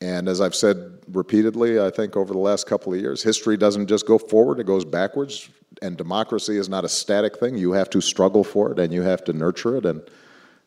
and 0.00 0.28
as 0.28 0.40
I've 0.40 0.54
said 0.54 0.98
repeatedly, 1.08 1.80
I 1.80 1.90
think 1.90 2.16
over 2.16 2.32
the 2.32 2.38
last 2.38 2.68
couple 2.68 2.94
of 2.94 3.00
years, 3.00 3.22
history 3.24 3.56
doesn't 3.56 3.88
just 3.88 4.06
go 4.06 4.16
forward, 4.16 4.60
it 4.60 4.66
goes 4.66 4.84
backwards. 4.84 5.48
And 5.82 5.96
democracy 5.96 6.56
is 6.56 6.68
not 6.68 6.84
a 6.84 6.88
static 6.88 7.38
thing. 7.38 7.58
You 7.58 7.72
have 7.72 7.90
to 7.90 8.00
struggle 8.00 8.44
for 8.44 8.70
it 8.70 8.78
and 8.78 8.94
you 8.94 9.02
have 9.02 9.24
to 9.24 9.32
nurture 9.32 9.76
it 9.76 9.84
and, 9.84 10.02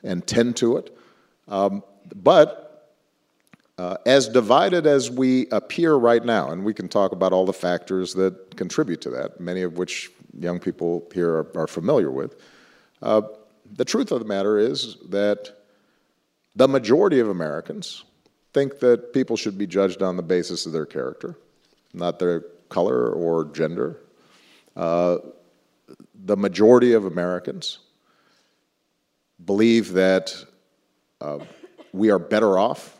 and 0.04 0.28
tend 0.28 0.58
to 0.58 0.76
it. 0.76 0.96
Um, 1.48 1.82
but 2.14 2.69
uh, 3.80 3.96
as 4.06 4.28
divided 4.28 4.86
as 4.86 5.10
we 5.10 5.48
appear 5.52 5.96
right 5.96 6.26
now, 6.26 6.52
and 6.52 6.66
we 6.66 6.74
can 6.74 6.90
talk 6.90 7.14
about 7.14 7.32
all 7.32 7.46
the 7.46 7.54
factors 7.54 8.14
that 8.14 8.58
contribute 8.58 9.00
to 9.00 9.10
that, 9.10 9.40
many 9.40 9.62
of 9.62 9.78
which 9.78 10.12
young 10.38 10.60
people 10.60 11.10
here 11.14 11.30
are, 11.30 11.48
are 11.62 11.68
familiar 11.68 12.12
with, 12.12 12.36
uh, 13.02 13.22
the 13.78 13.86
truth 13.86 14.12
of 14.12 14.20
the 14.20 14.26
matter 14.26 14.58
is 14.58 14.98
that 15.08 15.64
the 16.58 16.68
majority 16.68 17.22
of 17.22 17.30
Americans 17.30 18.04
think 18.54 18.80
that 18.80 19.14
people 19.14 19.38
should 19.38 19.58
be 19.58 19.66
judged 19.66 20.02
on 20.02 20.18
the 20.18 20.24
basis 20.24 20.66
of 20.66 20.74
their 20.74 20.86
character, 20.86 21.38
not 21.94 22.20
their 22.20 22.42
color 22.68 23.14
or 23.14 23.46
gender. 23.46 24.02
Uh, 24.76 25.20
the 26.26 26.36
majority 26.36 26.92
of 26.92 27.06
Americans 27.06 27.80
believe 29.46 29.94
that 29.94 30.36
uh, 31.22 31.40
we 31.94 32.12
are 32.12 32.20
better 32.20 32.58
off 32.58 32.99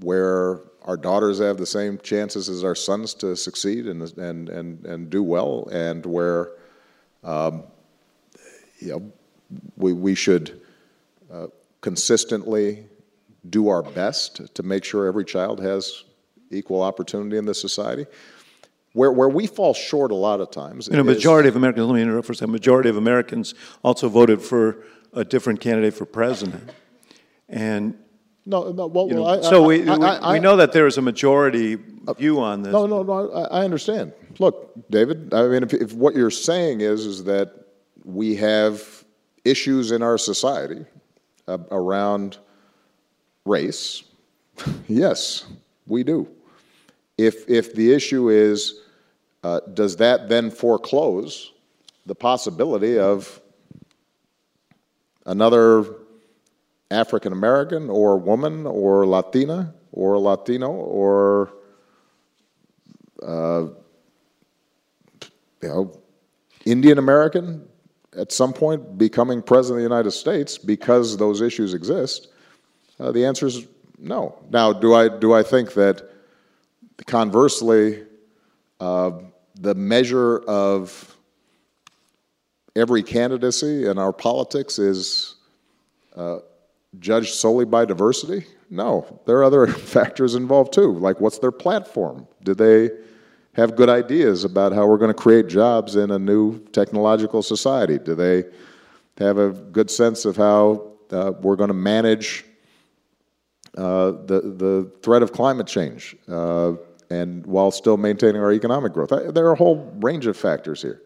where 0.00 0.60
our 0.82 0.96
daughters 0.96 1.38
have 1.40 1.56
the 1.56 1.66
same 1.66 1.98
chances 1.98 2.48
as 2.48 2.62
our 2.62 2.74
sons 2.74 3.14
to 3.14 3.36
succeed 3.36 3.86
and, 3.86 4.02
and, 4.18 4.48
and, 4.48 4.86
and 4.86 5.10
do 5.10 5.22
well, 5.22 5.68
and 5.72 6.04
where 6.06 6.50
um, 7.24 7.64
you 8.78 8.88
know, 8.88 9.12
we, 9.76 9.92
we 9.92 10.14
should 10.14 10.60
uh, 11.32 11.46
consistently 11.80 12.86
do 13.48 13.68
our 13.68 13.82
best 13.82 14.54
to 14.54 14.62
make 14.62 14.84
sure 14.84 15.06
every 15.06 15.24
child 15.24 15.60
has 15.60 16.04
equal 16.50 16.82
opportunity 16.82 17.36
in 17.36 17.44
this 17.44 17.60
society. 17.60 18.06
Where, 18.92 19.12
where 19.12 19.28
we 19.28 19.46
fall 19.46 19.74
short 19.74 20.10
a 20.10 20.14
lot 20.14 20.40
of 20.40 20.50
times. 20.50 20.88
And 20.88 20.98
a 20.98 21.04
majority 21.04 21.48
of 21.48 21.56
Americans, 21.56 21.86
let 21.86 21.94
me 21.96 22.02
interrupt 22.02 22.26
for 22.26 22.32
a 22.32 22.36
second, 22.36 22.52
majority 22.52 22.88
of 22.88 22.96
Americans 22.96 23.54
also 23.82 24.08
voted 24.08 24.40
for 24.40 24.78
a 25.12 25.22
different 25.22 25.60
candidate 25.60 25.92
for 25.92 26.06
president. 26.06 26.70
And 27.48 27.98
no, 28.46 28.70
no. 28.70 28.86
Well, 28.86 29.08
you 29.08 29.14
know, 29.14 29.26
I, 29.26 29.40
so 29.40 29.64
I, 29.64 29.66
we, 29.66 29.88
I, 29.88 29.96
we, 29.96 30.34
we, 30.34 30.40
know 30.40 30.56
that 30.56 30.72
there 30.72 30.86
is 30.86 30.96
a 30.96 31.02
majority 31.02 31.76
view 32.16 32.40
on 32.40 32.62
this. 32.62 32.72
No, 32.72 32.86
no, 32.86 33.02
no. 33.02 33.30
I, 33.32 33.64
understand. 33.64 34.12
Look, 34.38 34.72
David. 34.88 35.34
I 35.34 35.48
mean, 35.48 35.64
if, 35.64 35.74
if 35.74 35.92
what 35.92 36.14
you're 36.14 36.30
saying 36.30 36.80
is 36.80 37.04
is 37.04 37.24
that 37.24 37.52
we 38.04 38.36
have 38.36 39.04
issues 39.44 39.90
in 39.90 40.02
our 40.02 40.16
society 40.16 40.86
uh, 41.48 41.58
around 41.72 42.38
race, 43.44 44.04
yes, 44.88 45.44
we 45.86 46.04
do. 46.04 46.28
If, 47.18 47.48
if 47.48 47.74
the 47.74 47.92
issue 47.92 48.28
is, 48.28 48.80
uh, 49.42 49.60
does 49.74 49.96
that 49.96 50.28
then 50.28 50.50
foreclose 50.50 51.52
the 52.04 52.14
possibility 52.14 52.98
of 52.98 53.40
another 55.24 55.84
African 56.90 57.32
American 57.32 57.90
or 57.90 58.16
woman 58.18 58.66
or 58.66 59.06
Latina 59.06 59.74
or 59.92 60.18
Latino 60.18 60.70
or 60.70 61.52
uh, 63.22 63.66
you 65.62 65.68
know 65.68 66.00
Indian 66.64 66.98
American 66.98 67.66
at 68.16 68.32
some 68.32 68.52
point 68.52 68.98
becoming 68.98 69.42
president 69.42 69.78
of 69.78 69.88
the 69.88 69.94
United 69.94 70.10
States 70.10 70.58
because 70.58 71.16
those 71.16 71.40
issues 71.40 71.74
exist? 71.74 72.28
Uh, 72.98 73.12
the 73.12 73.24
answer 73.24 73.46
is 73.46 73.66
no. 73.98 74.38
Now, 74.50 74.72
do 74.72 74.94
I, 74.94 75.08
do 75.08 75.32
I 75.32 75.42
think 75.42 75.74
that 75.74 76.10
conversely, 77.06 78.04
uh, 78.80 79.10
the 79.54 79.74
measure 79.74 80.38
of 80.40 81.16
every 82.74 83.02
candidacy 83.02 83.86
in 83.86 83.98
our 83.98 84.12
politics 84.12 84.78
is 84.78 85.36
uh, 86.14 86.38
judged 86.98 87.34
solely 87.34 87.64
by 87.64 87.84
diversity? 87.84 88.46
No, 88.70 89.20
there 89.26 89.38
are 89.38 89.44
other 89.44 89.66
factors 89.94 90.34
involved 90.34 90.72
too. 90.72 90.92
Like, 90.92 91.20
what's 91.20 91.38
their 91.38 91.52
platform? 91.52 92.26
Do 92.44 92.54
they 92.54 92.90
have 93.54 93.76
good 93.76 93.88
ideas 93.88 94.44
about 94.44 94.72
how 94.72 94.86
we're 94.86 94.98
going 94.98 95.14
to 95.14 95.14
create 95.14 95.48
jobs 95.48 95.96
in 95.96 96.10
a 96.10 96.18
new 96.18 96.58
technological 96.72 97.42
society? 97.42 97.98
Do 97.98 98.14
they 98.14 98.44
have 99.18 99.38
a 99.38 99.50
good 99.50 99.90
sense 99.90 100.24
of 100.24 100.36
how 100.36 100.92
uh, 101.10 101.32
we're 101.40 101.56
going 101.56 101.68
to 101.68 101.74
manage 101.74 102.44
uh, 103.76 104.12
the, 104.24 104.40
the 104.56 104.92
threat 105.02 105.22
of 105.22 105.32
climate 105.32 105.66
change, 105.66 106.16
uh, 106.28 106.72
and 107.10 107.44
while 107.46 107.70
still 107.70 107.96
maintaining 107.98 108.40
our 108.40 108.52
economic 108.52 108.92
growth. 108.92 109.12
I, 109.12 109.30
there 109.30 109.46
are 109.46 109.52
a 109.52 109.56
whole 109.56 109.92
range 110.00 110.26
of 110.26 110.36
factors 110.36 110.80
here. 110.80 111.02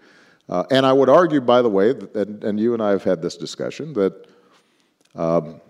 Uh, 0.48 0.64
and 0.70 0.86
I 0.86 0.92
would 0.92 1.08
argue, 1.08 1.40
by 1.40 1.62
the 1.62 1.68
way, 1.68 1.92
that, 1.92 2.14
and, 2.14 2.44
and, 2.44 2.60
you 2.60 2.74
and 2.74 2.82
I 2.82 2.90
have 2.90 3.04
had 3.04 3.22
this 3.22 3.36
discussion, 3.36 3.92
that 3.94 4.26
um, 5.14 5.60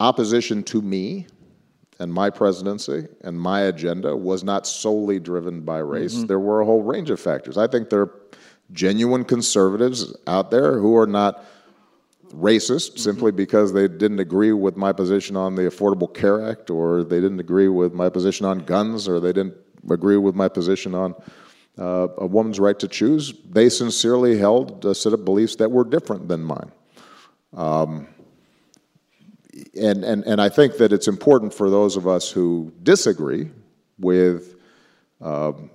opposition 0.00 0.62
to 0.64 0.82
me 0.82 1.26
and 1.98 2.12
my 2.12 2.30
presidency 2.30 3.06
and 3.22 3.40
my 3.40 3.60
agenda 3.62 4.14
was 4.14 4.44
not 4.44 4.66
solely 4.66 5.18
driven 5.18 5.62
by 5.62 5.78
race. 5.78 6.14
Mm 6.14 6.22
-hmm. 6.22 6.28
There 6.28 6.40
were 6.40 6.60
a 6.60 6.64
whole 6.64 6.82
range 6.82 7.12
of 7.12 7.20
factors. 7.20 7.56
I 7.56 7.66
think 7.66 7.88
there 7.88 8.00
are 8.00 8.12
genuine 8.72 9.24
conservatives 9.24 10.14
out 10.26 10.50
there 10.50 10.78
who 10.78 10.96
are 10.98 11.06
not 11.06 11.44
racist 12.34 12.90
mm-hmm. 12.90 12.98
simply 12.98 13.32
because 13.32 13.72
they 13.72 13.88
didn't 13.88 14.20
agree 14.20 14.52
with 14.52 14.76
my 14.76 14.92
position 14.92 15.36
on 15.36 15.54
the 15.54 15.62
Affordable 15.62 16.12
Care 16.12 16.48
Act, 16.50 16.70
or 16.70 17.04
they 17.04 17.20
didn't 17.20 17.40
agree 17.40 17.68
with 17.68 17.92
my 17.92 18.08
position 18.08 18.46
on 18.46 18.58
guns, 18.64 19.08
or 19.08 19.20
they 19.20 19.32
didn't 19.32 19.54
agree 19.90 20.16
with 20.16 20.34
my 20.34 20.48
position 20.48 20.94
on 20.94 21.14
uh, 21.78 22.08
a 22.18 22.26
woman's 22.26 22.58
right 22.58 22.78
to 22.78 22.88
choose. 22.88 23.34
They 23.52 23.68
sincerely 23.68 24.38
held 24.38 24.84
a 24.84 24.94
set 24.94 25.12
of 25.12 25.24
beliefs 25.24 25.56
that 25.56 25.70
were 25.70 25.84
different 25.84 26.28
than 26.28 26.42
mine. 26.42 26.72
Um, 27.54 28.08
and, 29.74 30.04
and, 30.04 30.24
and 30.24 30.40
I 30.40 30.48
think 30.48 30.76
that 30.78 30.92
it's 30.92 31.08
important 31.08 31.52
for 31.52 31.70
those 31.70 31.96
of 31.96 32.06
us 32.06 32.30
who 32.30 32.72
disagree 32.82 33.50
with 33.98 34.56
um, 35.20 35.70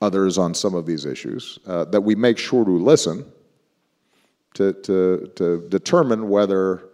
others 0.00 0.38
on 0.38 0.54
some 0.54 0.74
of 0.74 0.84
these 0.84 1.04
issues 1.04 1.58
uh, 1.66 1.84
that 1.86 2.00
we 2.00 2.14
make 2.14 2.38
sure 2.38 2.64
to 2.64 2.70
listen 2.70 3.24
to, 4.54 4.72
to, 4.72 5.30
to 5.36 5.66
determine 5.68 6.28
whether 6.28 6.88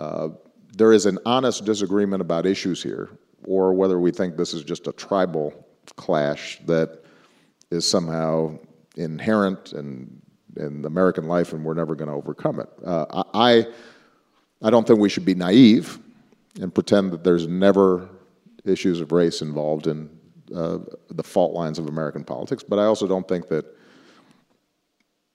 uh, 0.00 0.28
there 0.76 0.92
is 0.92 1.06
an 1.06 1.18
honest 1.26 1.64
disagreement 1.64 2.20
about 2.20 2.46
issues 2.46 2.82
here 2.82 3.10
or 3.46 3.74
whether 3.74 3.98
we 3.98 4.10
think 4.10 4.36
this 4.36 4.54
is 4.54 4.62
just 4.62 4.86
a 4.86 4.92
tribal 4.92 5.52
clash 5.96 6.58
that 6.66 7.02
is 7.70 7.88
somehow 7.88 8.56
inherent 8.96 9.72
in, 9.72 10.22
in 10.56 10.84
American 10.84 11.26
life 11.26 11.52
and 11.52 11.64
we're 11.64 11.74
never 11.74 11.94
going 11.94 12.08
to 12.08 12.14
overcome 12.14 12.60
it. 12.60 12.68
Uh, 12.84 13.24
I, 13.34 13.66
I 14.62 14.70
don't 14.70 14.86
think 14.86 14.98
we 14.98 15.08
should 15.08 15.24
be 15.24 15.34
naive 15.34 15.98
and 16.60 16.74
pretend 16.74 17.12
that 17.12 17.24
there's 17.24 17.46
never 17.46 18.08
issues 18.64 19.00
of 19.00 19.12
race 19.12 19.42
involved 19.42 19.86
in 19.86 20.08
uh, 20.54 20.78
the 21.10 21.22
fault 21.22 21.54
lines 21.54 21.78
of 21.78 21.88
American 21.88 22.24
politics, 22.24 22.62
but 22.62 22.78
I 22.78 22.84
also 22.84 23.06
don't 23.06 23.26
think 23.26 23.48
that 23.48 23.64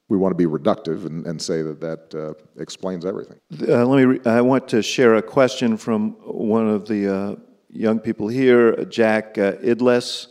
we 0.07 0.17
want 0.17 0.31
to 0.31 0.35
be 0.35 0.45
reductive 0.45 1.05
and, 1.05 1.25
and 1.25 1.41
say 1.41 1.61
that 1.61 1.79
that 1.81 2.15
uh, 2.15 2.33
explains 2.61 3.05
everything. 3.05 3.39
Uh, 3.67 3.85
let 3.85 4.07
me. 4.07 4.19
I 4.25 4.41
want 4.41 4.67
to 4.69 4.81
share 4.81 5.15
a 5.15 5.21
question 5.21 5.77
from 5.77 6.11
one 6.23 6.67
of 6.67 6.87
the 6.87 7.15
uh, 7.15 7.35
young 7.69 7.99
people 7.99 8.27
here, 8.27 8.85
Jack 8.85 9.37
uh, 9.37 9.53
Idles. 9.63 10.29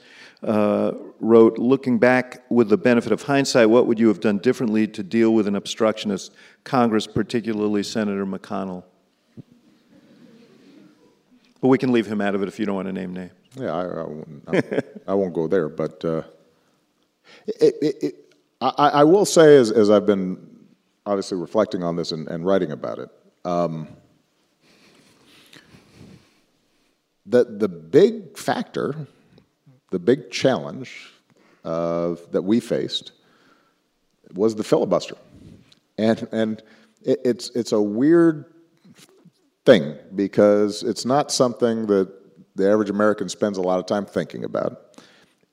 Wrote, 1.20 1.58
looking 1.58 1.98
back 1.98 2.44
with 2.48 2.68
the 2.68 2.76
benefit 2.76 3.10
of 3.10 3.22
hindsight, 3.22 3.70
what 3.70 3.86
would 3.86 3.98
you 3.98 4.06
have 4.08 4.20
done 4.20 4.38
differently 4.38 4.86
to 4.86 5.02
deal 5.02 5.34
with 5.34 5.48
an 5.48 5.56
obstructionist 5.56 6.32
Congress, 6.62 7.08
particularly 7.08 7.82
Senator 7.82 8.24
McConnell? 8.24 8.84
But 11.60 11.68
we 11.68 11.78
can 11.78 11.90
leave 11.90 12.06
him 12.06 12.20
out 12.20 12.36
of 12.36 12.42
it 12.42 12.48
if 12.48 12.60
you 12.60 12.66
don't 12.66 12.76
want 12.76 12.86
to 12.86 12.92
name 12.92 13.14
names. 13.14 13.32
Yeah, 13.56 13.74
I, 13.74 13.82
I, 13.82 14.04
won't, 14.04 14.42
I, 14.46 14.80
I 15.08 15.14
won't 15.14 15.34
go 15.34 15.48
there, 15.48 15.68
but 15.68 16.04
uh, 16.04 16.22
it, 17.46 17.74
it, 17.82 17.96
it, 18.02 18.34
I, 18.60 18.88
I 18.88 19.04
will 19.04 19.24
say, 19.24 19.56
as, 19.56 19.72
as 19.72 19.90
I've 19.90 20.06
been 20.06 20.38
obviously 21.04 21.38
reflecting 21.38 21.82
on 21.82 21.96
this 21.96 22.12
and, 22.12 22.28
and 22.28 22.44
writing 22.44 22.70
about 22.70 22.98
it, 22.98 23.08
um, 23.44 23.88
that 27.26 27.58
the 27.58 27.68
big 27.68 28.36
factor, 28.36 29.08
the 29.90 29.98
big 29.98 30.30
challenge 30.30 31.12
uh, 31.64 32.14
that 32.30 32.42
we 32.42 32.60
faced 32.60 33.12
was 34.34 34.54
the 34.54 34.64
filibuster. 34.64 35.16
And, 35.96 36.28
and 36.32 36.62
it, 37.02 37.20
it's, 37.24 37.50
it's 37.50 37.72
a 37.72 37.80
weird 37.80 38.44
thing 39.64 39.96
because 40.14 40.82
it's 40.82 41.04
not 41.04 41.30
something 41.32 41.86
that 41.86 42.12
the 42.56 42.70
average 42.70 42.90
American 42.90 43.28
spends 43.28 43.58
a 43.58 43.62
lot 43.62 43.78
of 43.78 43.86
time 43.86 44.04
thinking 44.04 44.44
about. 44.44 44.98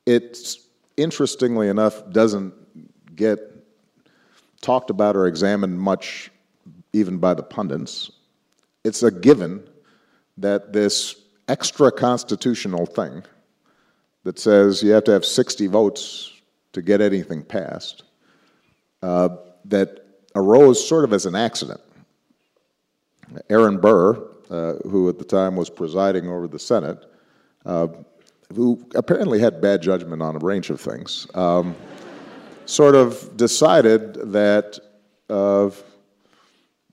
It's, 0.04 0.66
interestingly 0.96 1.68
enough, 1.68 2.08
doesn't 2.10 2.54
get 3.14 3.38
talked 4.60 4.90
about 4.90 5.16
or 5.16 5.26
examined 5.26 5.78
much 5.78 6.30
even 6.92 7.18
by 7.18 7.34
the 7.34 7.42
pundits. 7.42 8.10
It's 8.84 9.02
a 9.02 9.10
given 9.10 9.68
that 10.38 10.72
this 10.72 11.16
extra 11.48 11.90
constitutional 11.90 12.86
thing 12.86 13.22
that 14.26 14.40
says 14.40 14.82
you 14.82 14.90
have 14.90 15.04
to 15.04 15.12
have 15.12 15.24
60 15.24 15.68
votes 15.68 16.32
to 16.72 16.82
get 16.82 17.00
anything 17.00 17.44
passed, 17.44 18.02
uh, 19.00 19.28
that 19.66 20.04
arose 20.34 20.86
sort 20.86 21.04
of 21.04 21.12
as 21.12 21.26
an 21.26 21.36
accident. 21.36 21.80
Aaron 23.48 23.78
Burr, 23.78 24.20
uh, 24.50 24.74
who 24.88 25.08
at 25.08 25.20
the 25.20 25.24
time 25.24 25.54
was 25.54 25.70
presiding 25.70 26.26
over 26.28 26.48
the 26.48 26.58
Senate, 26.58 27.04
uh, 27.66 27.86
who 28.52 28.84
apparently 28.96 29.38
had 29.38 29.60
bad 29.60 29.80
judgment 29.80 30.20
on 30.20 30.34
a 30.34 30.40
range 30.40 30.70
of 30.70 30.80
things, 30.80 31.28
um, 31.34 31.76
sort 32.64 32.96
of 32.96 33.36
decided 33.36 34.32
that 34.32 34.76
uh, 35.30 35.70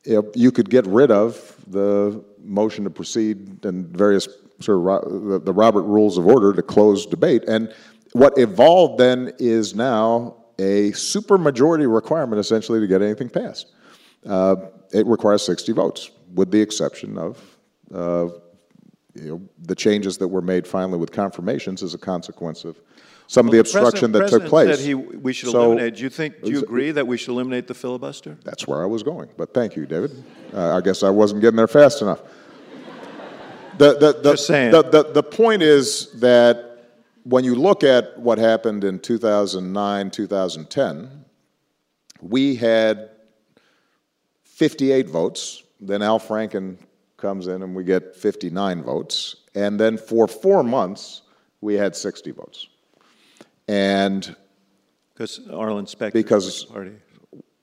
you, 0.05 0.31
you 0.35 0.51
could 0.51 0.69
get 0.69 0.85
rid 0.85 1.09
of 1.09 1.55
the 1.65 2.23
motion 2.43 2.83
to 2.83 2.91
proceed 2.91 3.65
and 3.65 3.87
various 3.87 4.27
sort 4.59 5.03
of 5.03 5.27
the, 5.27 5.39
the 5.39 5.53
Robert 5.53 5.83
Rules 5.83 6.17
of 6.17 6.27
Order 6.27 6.53
to 6.53 6.61
close 6.61 7.05
debate. 7.05 7.43
And 7.47 7.73
what 8.13 8.37
evolved 8.37 8.99
then 8.99 9.33
is 9.39 9.75
now 9.75 10.37
a 10.59 10.91
supermajority 10.91 11.91
requirement 11.93 12.39
essentially 12.39 12.79
to 12.79 12.87
get 12.87 13.01
anything 13.01 13.29
passed. 13.29 13.73
Uh, 14.25 14.55
it 14.93 15.05
requires 15.07 15.43
60 15.45 15.71
votes, 15.73 16.11
with 16.33 16.51
the 16.51 16.61
exception 16.61 17.17
of 17.17 17.41
uh, 17.93 18.29
you 19.15 19.29
know, 19.29 19.41
the 19.59 19.75
changes 19.75 20.17
that 20.17 20.27
were 20.27 20.41
made 20.41 20.67
finally 20.67 20.97
with 20.97 21.11
confirmations 21.11 21.83
as 21.83 21.93
a 21.93 21.97
consequence 21.97 22.63
of 22.63 22.79
some 23.27 23.45
well, 23.45 23.49
of 23.49 23.53
the 23.53 23.59
obstruction 23.59 24.11
the 24.11 24.19
that 24.19 24.29
took 24.29 24.45
place. 24.45 24.77
Said 24.77 24.85
he, 24.85 24.93
we 24.93 25.33
should 25.33 25.49
so, 25.49 25.65
eliminate. 25.65 25.95
Do 25.95 26.03
you 26.03 26.09
think? 26.09 26.41
Do 26.43 26.51
you 26.51 26.59
agree 26.59 26.91
that 26.91 27.05
we 27.05 27.17
should 27.17 27.29
eliminate 27.29 27.67
the 27.67 27.73
filibuster? 27.73 28.37
That's 28.43 28.67
where 28.67 28.83
I 28.83 28.85
was 28.85 29.03
going. 29.03 29.29
But 29.37 29.53
thank 29.53 29.75
you, 29.75 29.85
David. 29.85 30.23
Uh, 30.53 30.77
I 30.77 30.81
guess 30.81 31.03
I 31.03 31.09
wasn't 31.09 31.41
getting 31.41 31.57
there 31.57 31.67
fast 31.67 32.01
enough. 32.01 32.21
The, 33.77 33.93
the, 33.97 34.13
the, 34.21 34.31
Just 34.31 34.47
saying. 34.47 34.71
The, 34.71 34.83
the, 34.83 35.03
the 35.11 35.23
point 35.23 35.61
is 35.61 36.11
that 36.19 36.73
when 37.23 37.43
you 37.43 37.55
look 37.55 37.83
at 37.83 38.17
what 38.19 38.37
happened 38.37 38.83
in 38.83 38.99
2009, 38.99 40.11
2010, 40.11 41.25
we 42.21 42.55
had 42.55 43.09
58 44.43 45.09
votes. 45.09 45.63
Then 45.79 46.01
Al 46.01 46.19
Franken 46.19 46.77
comes 47.17 47.47
in 47.47 47.63
and 47.63 47.75
we 47.75 47.83
get 47.83 48.15
59 48.15 48.83
votes. 48.83 49.37
And 49.55 49.79
then 49.79 49.97
for 49.97 50.27
four 50.27 50.63
months, 50.63 51.21
we 51.61 51.75
had 51.75 51.95
60 51.95 52.31
votes. 52.31 52.67
And 53.67 54.35
because 55.13 55.39
Arlen 55.49 55.87
Specter 55.87 56.17
because. 56.17 56.67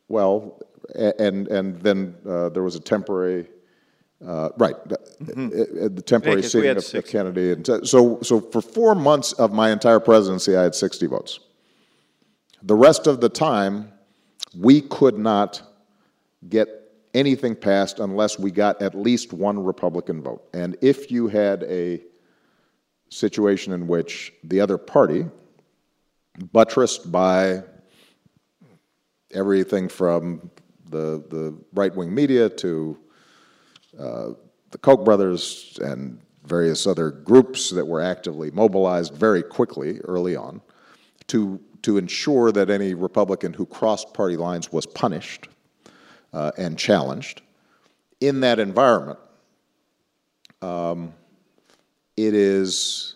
Well, 0.08 0.60
and 0.94 1.46
and 1.48 1.80
then 1.80 2.16
uh, 2.28 2.48
there 2.48 2.62
was 2.62 2.74
a 2.74 2.80
temporary 2.80 3.48
uh, 4.26 4.50
right, 4.58 4.76
mm-hmm. 4.86 5.48
Uh, 5.48 5.86
uh, 5.86 5.88
the 5.88 6.02
temporary 6.02 6.42
seating 6.42 6.76
of, 6.76 6.94
of, 6.94 7.06
Kennedy, 7.06 7.52
and 7.52 7.66
so 7.86 8.20
so 8.22 8.40
for 8.40 8.60
four 8.60 8.94
months 8.94 9.32
of 9.32 9.52
my 9.52 9.70
entire 9.70 10.00
presidency, 10.00 10.56
I 10.56 10.62
had 10.62 10.74
sixty 10.74 11.06
votes. 11.06 11.40
The 12.62 12.74
rest 12.74 13.06
of 13.06 13.20
the 13.22 13.30
time, 13.30 13.92
we 14.54 14.82
could 14.82 15.18
not 15.18 15.62
get 16.48 16.68
anything 17.14 17.56
passed 17.56 17.98
unless 17.98 18.38
we 18.38 18.50
got 18.50 18.80
at 18.82 18.94
least 18.94 19.32
one 19.32 19.62
Republican 19.62 20.22
vote. 20.22 20.46
And 20.52 20.76
if 20.82 21.10
you 21.10 21.28
had 21.28 21.62
a 21.64 22.02
situation 23.08 23.72
in 23.72 23.86
which 23.86 24.32
the 24.44 24.60
other 24.60 24.76
party, 24.76 25.24
buttressed 26.52 27.10
by 27.10 27.62
everything 29.32 29.88
from 29.88 30.50
the 30.90 31.24
the 31.30 31.56
right 31.72 31.94
wing 31.94 32.14
media 32.14 32.48
to 32.48 32.98
the 34.00 34.78
Koch 34.78 35.04
brothers 35.04 35.78
and 35.82 36.20
various 36.44 36.86
other 36.86 37.10
groups 37.10 37.70
that 37.70 37.86
were 37.86 38.00
actively 38.00 38.50
mobilized 38.50 39.14
very 39.14 39.42
quickly 39.42 40.00
early 40.00 40.36
on 40.36 40.60
to, 41.26 41.60
to 41.82 41.98
ensure 41.98 42.50
that 42.50 42.70
any 42.70 42.94
Republican 42.94 43.52
who 43.52 43.66
crossed 43.66 44.12
party 44.14 44.36
lines 44.36 44.72
was 44.72 44.86
punished 44.86 45.48
uh, 46.32 46.50
and 46.58 46.78
challenged. 46.78 47.42
In 48.20 48.40
that 48.40 48.58
environment, 48.58 49.18
um, 50.62 51.14
it 52.16 52.34
is, 52.34 53.14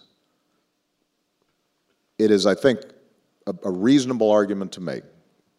it 2.19 2.31
is, 2.31 2.47
I 2.47 2.55
think, 2.55 2.81
a, 3.47 3.55
a 3.65 3.71
reasonable 3.71 4.31
argument 4.31 4.73
to 4.73 4.81
make 4.81 5.05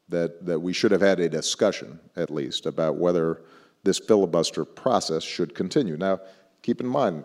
that, 0.09 0.45
that 0.45 0.59
we 0.59 0.73
should 0.73 0.91
have 0.91 1.01
had 1.01 1.19
a 1.19 1.29
discussion, 1.29 1.99
at 2.15 2.29
least, 2.29 2.65
about 2.65 2.95
whether 2.95 3.41
this 3.85 3.99
filibuster 3.99 4.65
process 4.65 5.23
should 5.23 5.55
continue. 5.55 5.95
Now, 5.95 6.19
keep 6.63 6.81
in 6.81 6.87
mind 6.87 7.23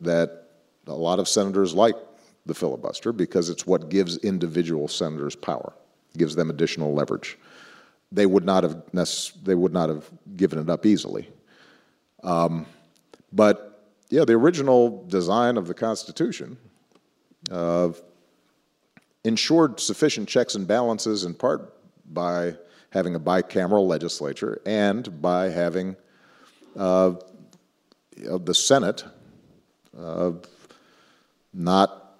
that 0.00 0.48
a 0.86 0.94
lot 0.94 1.20
of 1.20 1.28
senators 1.28 1.74
like 1.74 1.94
the 2.46 2.54
filibuster 2.54 3.12
because 3.12 3.50
it's 3.50 3.66
what 3.66 3.90
gives 3.90 4.16
individual 4.18 4.88
senators 4.88 5.36
power, 5.36 5.74
gives 6.16 6.34
them 6.34 6.48
additional 6.48 6.94
leverage. 6.94 7.38
They 8.10 8.24
would 8.24 8.44
not 8.44 8.64
have 8.64 8.82
they 9.44 9.54
would 9.54 9.72
not 9.72 9.90
have 9.90 10.10
given 10.36 10.58
it 10.58 10.70
up 10.70 10.86
easily. 10.86 11.28
Um, 12.24 12.64
but 13.30 13.90
yeah, 14.08 14.24
the 14.24 14.32
original 14.32 15.04
design 15.08 15.58
of 15.58 15.66
the 15.66 15.74
Constitution 15.74 16.56
uh, 17.50 17.90
ensured 19.24 19.78
sufficient 19.78 20.26
checks 20.26 20.54
and 20.54 20.66
balances 20.66 21.24
in 21.24 21.34
part 21.34 21.74
by 22.06 22.54
having 22.90 23.14
a 23.14 23.20
bicameral 23.20 23.86
legislature 23.86 24.60
and 24.64 25.20
by 25.20 25.50
having 25.50 25.96
uh, 26.76 27.14
the 28.16 28.54
Senate 28.54 29.04
uh, 29.98 30.32
not 31.52 32.16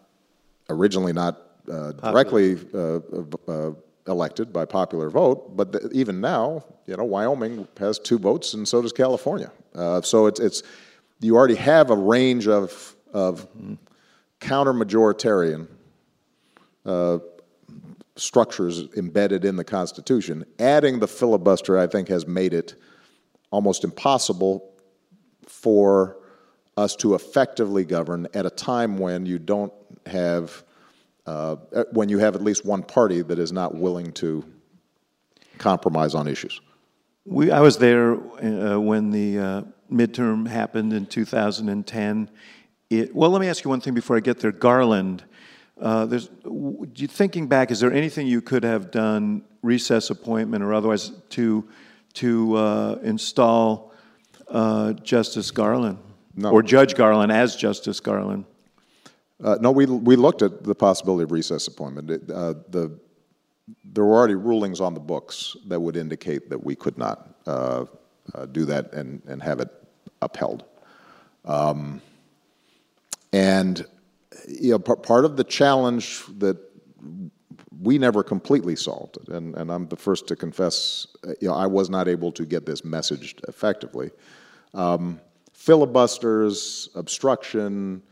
originally 0.71 1.13
not 1.13 1.41
uh, 1.71 1.93
directly 1.93 2.59
uh, 2.75 3.01
uh, 3.49 3.73
elected 4.07 4.53
by 4.53 4.65
popular 4.65 5.11
vote, 5.11 5.57
but 5.57 5.73
the, 5.73 5.91
even 5.93 6.21
now, 6.21 6.65
you 6.87 6.97
know, 6.97 7.05
Wyoming 7.05 7.69
has 7.79 7.99
two 7.99 8.19
votes, 8.19 8.55
and 8.55 8.67
so 8.67 8.81
does 8.81 8.93
California. 8.93 9.51
so 10.03 10.27
it's 10.27 10.41
it's 10.41 10.63
you 11.21 11.37
already 11.37 11.57
have 11.57 11.91
a 11.91 11.97
range 11.97 12.49
of 12.49 12.97
of 13.13 13.47
mm-hmm. 13.53 13.75
counter 14.41 14.73
majoritarian 14.73 15.67
structures 18.19 18.85
embedded 18.97 19.45
in 19.45 19.57
the 19.57 19.65
Constitution. 19.65 20.45
Adding 20.59 20.99
the 20.99 21.09
filibuster, 21.09 21.79
I 21.79 21.87
think, 21.87 22.09
has 22.09 22.27
made 22.27 22.53
it 22.53 22.75
almost 23.51 23.85
impossible 23.85 24.75
for 25.47 26.19
us 26.77 26.95
to 26.97 27.15
effectively 27.15 27.85
govern 27.85 28.29
at 28.35 28.47
a 28.47 28.51
time 28.51 28.99
when 28.99 29.27
you 29.27 29.39
don't 29.39 29.73
have, 30.07 30.63
uh, 31.27 31.57
when 31.93 32.09
you 32.09 32.19
have 32.19 32.35
at 32.35 32.43
least 32.43 32.65
one 32.65 32.83
party 32.83 33.23
that 33.23 33.39
is 33.39 33.53
not 33.53 33.75
willing 33.75 34.13
to 34.13 34.45
compromise 35.59 36.15
on 36.15 36.29
issues. 36.29 36.61
We, 37.25 37.51
I 37.51 37.61
was 37.61 37.79
there 37.79 38.15
uh, 38.15 38.79
when 38.79 39.11
the 39.11 39.39
uh, 39.39 39.63
midterm 39.91 40.47
happened 40.47 40.93
in 40.93 41.07
2010. 41.07 42.31
It, 42.91 43.15
well, 43.15 43.31
let 43.31 43.41
me 43.41 43.49
ask 43.49 43.65
you 43.65 43.71
one 43.71 43.81
thing 43.81 43.95
before 43.95 44.17
I 44.17 44.21
get 44.21 44.41
there. 44.41 44.53
Garland 44.53 45.25
uh, 45.81 46.07
there's, 46.07 46.29
thinking 47.09 47.47
back, 47.47 47.71
is 47.71 47.81
there 47.81 47.93
anything 47.93 48.27
you 48.27 48.41
could 48.41 48.65
have 48.65 48.91
done, 48.91 49.43
recess 49.63 50.11
appointment 50.11 50.63
or 50.63 50.75
otherwise, 50.75 51.13
to 51.31 51.69
to 52.15 52.57
uh, 52.57 52.99
install 53.03 53.93
uh, 54.49 54.93
Justice 54.95 55.51
Garland 55.51 55.99
no. 56.35 56.51
or 56.51 56.63
Judge 56.63 56.95
Garland 56.95 57.31
as 57.31 57.55
Justice 57.55 58.01
Garland? 58.01 58.45
Uh, 59.43 59.57
no, 59.61 59.71
we, 59.71 59.87
we 59.87 60.17
looked 60.17 60.43
at 60.43 60.65
the 60.65 60.75
possibility 60.75 61.23
of 61.23 61.31
recess 61.31 61.69
appointment. 61.69 62.11
It, 62.11 62.31
uh, 62.31 62.55
the, 62.71 62.99
there 63.85 64.05
were 64.05 64.17
already 64.17 64.35
rulings 64.35 64.81
on 64.81 64.95
the 64.95 65.01
books 65.01 65.57
that 65.69 65.79
would 65.79 65.97
indicate 65.97 66.51
that 66.51 66.65
we 66.65 66.75
could 66.75 66.99
not 66.99 67.37
uh, 67.47 67.85
uh 68.35 68.47
do 68.47 68.65
that 68.65 68.93
and, 68.93 69.23
and 69.29 69.43
have 69.43 69.61
it 69.61 69.69
upheld. 70.23 70.65
Um, 71.45 72.03
and 73.33 73.87
you 74.47 74.71
know, 74.71 74.79
part 74.79 75.25
of 75.25 75.37
the 75.37 75.45
challenge 75.45 76.23
that 76.39 76.57
we 77.81 77.99
never 77.99 78.23
completely 78.23 78.77
solved 78.77 79.19
it, 79.19 79.29
and, 79.29 79.55
and 79.57 79.71
I'm 79.71 79.89
the 79.89 79.97
first 79.97 80.27
to 80.29 80.37
confess, 80.37 81.07
you 81.41 81.49
know, 81.49 81.55
I 81.55 81.67
was 81.67 81.89
not 81.89 82.09
able 82.09 82.33
to 82.33 82.45
get 82.45 82.67
this 82.67 82.83
messaged 82.83 83.47
effectively. 83.49 84.11
Um, 84.75 85.21
filibusters, 85.53 86.89
obstruction, 86.95 88.03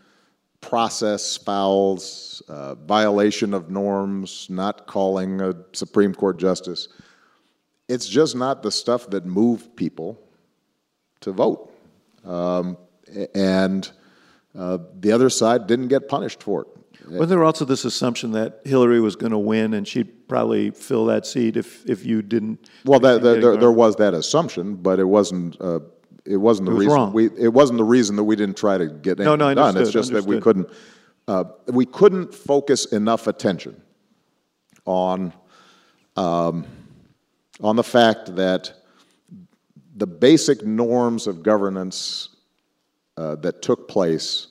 process 0.60 1.36
fouls, 1.36 2.42
uh, 2.48 2.74
violation 2.74 3.54
of 3.54 3.70
norms, 3.70 4.46
not 4.50 4.86
calling 4.86 5.40
a 5.40 5.54
Supreme 5.72 6.14
Court 6.14 6.38
justice. 6.38 6.88
It's 7.88 8.08
just 8.08 8.34
not 8.34 8.62
the 8.62 8.70
stuff 8.70 9.10
that 9.10 9.24
moved 9.26 9.76
people 9.76 10.18
to 11.20 11.32
vote. 11.32 11.72
Um, 12.24 12.76
and 13.34 13.90
uh, 14.56 14.78
the 15.00 15.12
other 15.12 15.28
side 15.28 15.66
didn't 15.66 15.88
get 15.88 16.08
punished 16.08 16.42
for 16.42 16.62
it. 16.62 16.68
Was 17.08 17.28
there 17.28 17.44
also 17.44 17.64
this 17.64 17.84
assumption 17.84 18.32
that 18.32 18.62
Hillary 18.64 19.00
was 19.00 19.14
going 19.14 19.30
to 19.30 19.38
win 19.38 19.74
and 19.74 19.86
she'd 19.86 20.28
probably 20.28 20.70
fill 20.70 21.06
that 21.06 21.24
seat 21.24 21.56
if, 21.56 21.88
if 21.88 22.04
you 22.04 22.20
didn't? 22.20 22.68
Well, 22.84 22.98
that, 23.00 23.22
that, 23.22 23.40
there, 23.40 23.56
there, 23.56 23.70
was 23.70 23.94
that 23.96 24.12
assumption, 24.12 24.74
but 24.74 24.98
it 24.98 25.04
wasn't. 25.04 25.60
Uh, 25.60 25.80
it 26.24 26.38
wasn't 26.38 26.66
the 26.66 26.72
it 26.72 26.74
was 26.74 26.86
reason 26.86 26.96
wrong. 26.96 27.12
we. 27.12 27.26
It 27.38 27.52
wasn't 27.52 27.78
the 27.78 27.84
reason 27.84 28.16
that 28.16 28.24
we 28.24 28.34
didn't 28.34 28.56
try 28.56 28.76
to 28.76 28.88
get 28.88 29.20
anything 29.20 29.26
no, 29.26 29.36
no, 29.36 29.54
done. 29.54 29.76
It's 29.76 29.92
just 29.92 30.10
understood. 30.10 30.24
that 30.24 30.28
we 30.28 30.40
couldn't. 30.40 30.68
Uh, 31.28 31.44
we 31.68 31.86
couldn't 31.86 32.34
focus 32.34 32.86
enough 32.86 33.28
attention 33.28 33.80
on 34.84 35.32
um, 36.16 36.66
on 37.60 37.76
the 37.76 37.84
fact 37.84 38.34
that 38.34 38.72
the 39.94 40.06
basic 40.08 40.64
norms 40.64 41.28
of 41.28 41.44
governance 41.44 42.35
uh, 43.16 43.36
that 43.36 43.62
took 43.62 43.88
place 43.88 44.48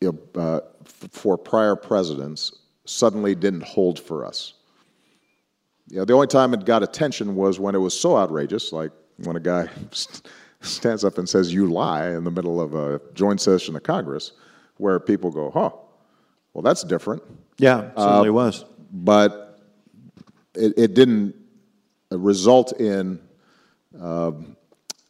you 0.00 0.18
know, 0.34 0.40
uh, 0.40 0.60
for 0.84 1.36
prior 1.36 1.76
presidents 1.76 2.52
suddenly 2.84 3.34
didn't 3.34 3.62
hold 3.62 3.98
for 3.98 4.24
us. 4.24 4.54
You 5.88 5.98
know, 5.98 6.04
the 6.04 6.12
only 6.12 6.26
time 6.26 6.54
it 6.54 6.64
got 6.64 6.82
attention 6.82 7.34
was 7.34 7.58
when 7.58 7.74
it 7.74 7.78
was 7.78 7.98
so 7.98 8.16
outrageous, 8.16 8.72
like 8.72 8.92
when 9.18 9.36
a 9.36 9.40
guy 9.40 9.68
stands 10.60 11.04
up 11.04 11.18
and 11.18 11.28
says, 11.28 11.52
You 11.52 11.66
lie, 11.66 12.10
in 12.10 12.24
the 12.24 12.30
middle 12.30 12.60
of 12.60 12.74
a 12.74 13.00
joint 13.14 13.40
session 13.40 13.76
of 13.76 13.82
Congress, 13.82 14.32
where 14.76 14.98
people 15.00 15.30
go, 15.30 15.50
Huh, 15.50 15.70
well, 16.54 16.62
that's 16.62 16.82
different. 16.82 17.22
Yeah, 17.58 17.90
certainly 17.96 18.28
uh, 18.30 18.32
was. 18.32 18.64
But 18.92 19.58
it, 20.54 20.74
it 20.76 20.94
didn't 20.94 21.34
result 22.10 22.72
in 22.80 23.20
uh, 24.00 24.32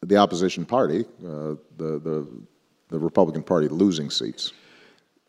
the 0.03 0.17
opposition 0.17 0.65
party, 0.65 1.05
uh, 1.25 1.55
the, 1.77 1.99
the, 1.99 2.27
the 2.89 2.99
Republican 2.99 3.43
Party, 3.43 3.69
losing 3.69 4.11
seats. 4.11 4.53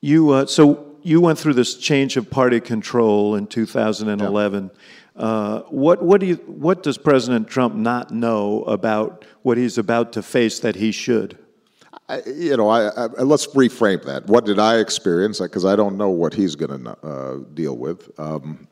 You 0.02 0.32
uh, 0.32 0.46
so 0.48 0.96
you 1.04 1.22
went 1.22 1.38
through 1.38 1.54
this 1.54 1.76
change 1.76 2.18
of 2.18 2.30
party 2.30 2.60
control 2.60 3.36
in 3.36 3.48
2011. 3.48 4.72
Yeah. 4.74 5.22
Uh, 5.22 5.62
what 5.64 6.02
what 6.02 6.22
do 6.22 6.28
you 6.28 6.36
what 6.48 6.82
does 6.82 6.98
President 6.98 7.48
Trump 7.48 7.76
not 7.76 8.12
know 8.12 8.64
about 8.64 9.26
what 9.44 9.58
he's 9.58 9.78
about 9.78 10.14
to 10.14 10.24
face 10.24 10.60
that 10.60 10.76
he 10.76 10.92
should? 10.92 11.38
I, 12.10 12.22
you 12.26 12.58
know, 12.58 12.68
I, 12.70 12.88
I, 12.88 13.06
let's 13.22 13.48
reframe 13.48 14.04
that. 14.06 14.26
What 14.28 14.46
did 14.46 14.60
I 14.60 14.80
experience? 14.80 15.40
Because 15.40 15.66
I 15.66 15.76
don't 15.76 15.98
know 15.98 16.10
what 16.10 16.34
he's 16.34 16.56
going 16.56 16.84
to 16.84 17.08
uh, 17.08 17.38
deal 17.54 17.78
with. 17.78 18.10
Um, 18.20 18.68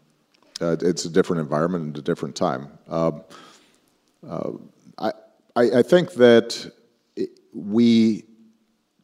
uh, 0.59 0.75
it's 0.81 1.05
a 1.05 1.09
different 1.09 1.41
environment 1.41 1.85
and 1.85 1.97
a 1.97 2.01
different 2.01 2.35
time. 2.35 2.67
Um, 2.89 3.23
uh, 4.27 4.51
I, 5.55 5.79
I 5.79 5.81
think 5.81 6.13
that 6.13 6.71
we 7.53 8.25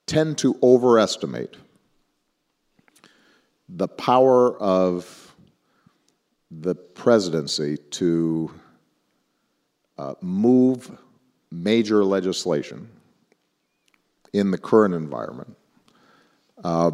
tend 0.05 0.37
to 0.39 0.57
overestimate 0.61 1.55
the 3.67 3.87
power 3.87 4.55
of 4.59 5.35
the 6.51 6.75
presidency 6.75 7.77
to 7.77 8.51
uh, 9.97 10.13
move 10.21 10.91
major 11.51 12.03
legislation 12.03 12.89
in 14.33 14.51
the 14.51 14.57
current 14.57 14.93
environment. 14.93 15.55
Uh, 16.63 16.91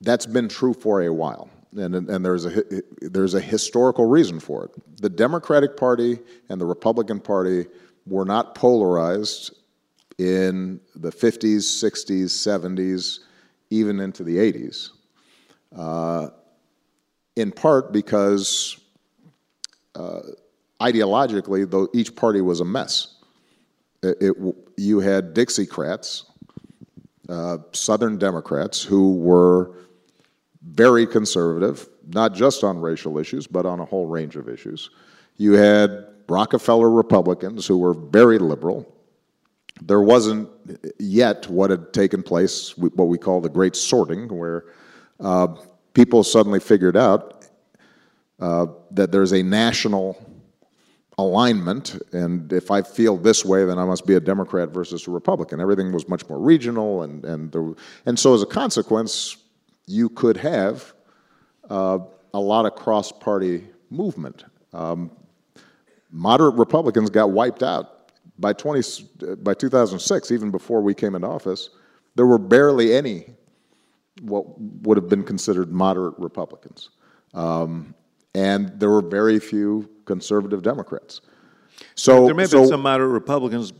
that's 0.00 0.26
been 0.26 0.48
true 0.48 0.72
for 0.72 1.02
a 1.02 1.12
while, 1.12 1.50
and, 1.76 1.94
and 1.94 2.24
there's, 2.24 2.46
a, 2.46 2.62
there's 3.00 3.34
a 3.34 3.40
historical 3.40 4.06
reason 4.06 4.40
for 4.40 4.64
it. 4.64 5.00
The 5.02 5.10
Democratic 5.10 5.76
Party 5.76 6.18
and 6.48 6.60
the 6.60 6.66
Republican 6.66 7.20
Party 7.20 7.66
were 8.06 8.24
not 8.24 8.54
polarized 8.54 9.54
in 10.18 10.80
the 10.94 11.10
50s, 11.10 11.58
60s, 11.58 12.24
70s, 12.24 13.20
even 13.70 14.00
into 14.00 14.24
the 14.24 14.36
80s 14.36 14.90
uh, 15.74 16.28
in 17.36 17.52
part 17.52 17.92
because 17.92 18.80
uh, 19.94 20.20
ideologically, 20.80 21.68
though 21.68 21.88
each 21.92 22.14
party 22.14 22.40
was 22.40 22.60
a 22.60 22.64
mess. 22.64 23.14
It, 24.02 24.16
it, 24.20 24.54
you 24.76 25.00
had 25.00 25.34
Dixiecrats, 25.34 26.24
uh, 27.28 27.58
Southern 27.72 28.18
Democrats, 28.18 28.82
who 28.82 29.14
were 29.16 29.72
very 30.62 31.06
conservative, 31.06 31.88
not 32.08 32.34
just 32.34 32.62
on 32.62 32.78
racial 32.78 33.18
issues, 33.18 33.46
but 33.46 33.66
on 33.66 33.80
a 33.80 33.84
whole 33.84 34.06
range 34.06 34.36
of 34.36 34.48
issues. 34.48 34.90
You 35.36 35.52
had 35.52 36.06
Rockefeller 36.28 36.90
Republicans, 36.90 37.66
who 37.66 37.78
were 37.78 37.94
very 37.94 38.38
liberal. 38.38 38.92
There 39.82 40.00
wasn't 40.00 40.48
yet 40.98 41.48
what 41.48 41.70
had 41.70 41.92
taken 41.92 42.22
place, 42.22 42.76
what 42.78 43.08
we 43.08 43.18
call 43.18 43.40
the 43.40 43.48
Great 43.48 43.76
Sorting, 43.76 44.28
where 44.28 44.64
uh, 45.20 45.48
people 45.92 46.24
suddenly 46.24 46.60
figured 46.60 46.96
out 46.96 47.46
uh, 48.40 48.66
that 48.90 49.12
there's 49.12 49.32
a 49.32 49.42
national 49.42 50.22
alignment, 51.18 51.98
and 52.12 52.52
if 52.52 52.70
I 52.70 52.82
feel 52.82 53.16
this 53.16 53.44
way, 53.44 53.64
then 53.64 53.78
I 53.78 53.84
must 53.84 54.06
be 54.06 54.14
a 54.14 54.20
Democrat 54.20 54.70
versus 54.70 55.06
a 55.06 55.10
Republican. 55.10 55.60
Everything 55.60 55.92
was 55.92 56.08
much 56.08 56.28
more 56.28 56.38
regional, 56.38 57.02
and 57.02 57.24
and 57.24 57.52
there, 57.52 57.72
and 58.04 58.18
so 58.18 58.34
as 58.34 58.42
a 58.42 58.46
consequence, 58.46 59.38
you 59.86 60.08
could 60.10 60.36
have 60.36 60.92
uh, 61.70 61.98
a 62.34 62.40
lot 62.40 62.66
of 62.66 62.74
cross-party 62.74 63.66
movement. 63.90 64.44
Um, 64.74 65.10
moderate 66.10 66.54
Republicans 66.54 67.10
got 67.10 67.30
wiped 67.30 67.62
out 67.62 68.10
by 68.38 68.52
20 68.52 69.36
by 69.42 69.54
2006, 69.54 70.30
even 70.30 70.50
before 70.50 70.80
we 70.82 70.94
came 70.94 71.14
into 71.14 71.28
office. 71.28 71.70
There 72.14 72.26
were 72.26 72.38
barely 72.38 72.94
any 72.94 73.34
what 74.22 74.44
would 74.58 74.96
have 74.96 75.08
been 75.08 75.22
considered 75.22 75.70
moderate 75.70 76.18
Republicans. 76.18 76.90
Um, 77.34 77.94
and 78.34 78.78
there 78.80 78.90
were 78.90 79.02
very 79.02 79.38
few 79.38 79.88
conservative 80.04 80.62
Democrats. 80.62 81.20
So 81.94 82.26
there 82.26 82.34
may 82.34 82.42
have 82.42 82.50
so, 82.50 82.60
been 82.60 82.68
some 82.68 82.82
moderate 82.82 83.10
Republicans, 83.10 83.72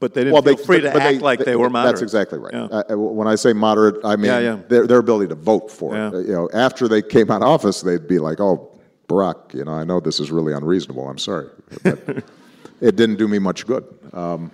but 0.00 0.14
they 0.14 0.22
didn't 0.22 0.34
well, 0.34 0.42
feel 0.42 0.56
they, 0.56 0.64
free 0.64 0.80
to 0.80 0.88
act 0.88 0.98
they, 0.98 1.18
like 1.18 1.38
they, 1.40 1.44
they, 1.46 1.56
were 1.56 1.68
moderate. 1.68 1.94
That's 1.94 2.02
exactly 2.02 2.38
right. 2.38 2.54
Yeah. 2.54 2.82
Uh, 2.90 2.96
when 2.96 3.28
I 3.28 3.34
say 3.34 3.52
moderate, 3.52 4.02
I 4.04 4.16
mean 4.16 4.26
yeah, 4.26 4.38
yeah. 4.38 4.58
Their, 4.68 4.86
their 4.86 4.98
ability 4.98 5.28
to 5.28 5.34
vote 5.34 5.70
for 5.70 5.94
it. 5.94 6.26
You 6.26 6.32
know, 6.32 6.48
after 6.54 6.88
they 6.88 7.02
came 7.02 7.30
out 7.30 7.42
of 7.42 7.48
office, 7.48 7.82
they'd 7.82 8.08
be 8.08 8.18
like, 8.18 8.40
"Oh, 8.40 8.71
Barack, 9.12 9.54
you 9.54 9.64
know, 9.64 9.72
I 9.72 9.84
know 9.84 10.00
this 10.00 10.20
is 10.20 10.30
really 10.30 10.52
unreasonable. 10.52 11.08
I'm 11.08 11.18
sorry, 11.18 11.48
but 11.82 11.98
it 12.80 12.96
didn't 12.96 13.16
do 13.16 13.28
me 13.28 13.38
much 13.38 13.66
good, 13.66 13.84
um, 14.12 14.50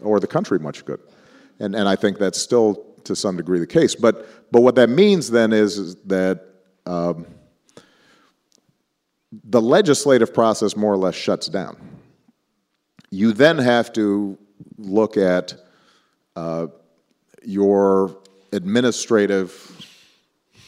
or 0.00 0.20
the 0.20 0.26
country 0.26 0.58
much 0.58 0.84
good." 0.84 1.00
And 1.60 1.74
and 1.74 1.88
I 1.88 1.96
think 1.96 2.18
that's 2.18 2.40
still 2.40 2.88
to 3.08 3.16
some 3.16 3.36
degree 3.36 3.58
the 3.58 3.66
case. 3.66 3.94
But, 3.94 4.52
but 4.52 4.62
what 4.62 4.76
that 4.76 4.88
means 4.88 5.30
then 5.30 5.52
is, 5.52 5.78
is 5.78 5.96
that 6.06 6.44
um, 6.86 7.26
the 9.44 9.60
legislative 9.60 10.32
process 10.32 10.76
more 10.76 10.92
or 10.92 10.96
less 10.96 11.14
shuts 11.14 11.48
down. 11.48 11.76
You 13.10 13.32
then 13.32 13.58
have 13.58 13.92
to 13.94 14.38
look 14.76 15.16
at 15.16 15.54
uh, 16.36 16.68
your 17.42 18.16
administrative 18.52 19.74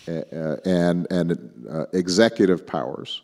uh, 0.09 0.57
and, 0.65 1.07
and 1.11 1.67
uh, 1.71 1.85
executive 1.93 2.67
powers 2.67 3.23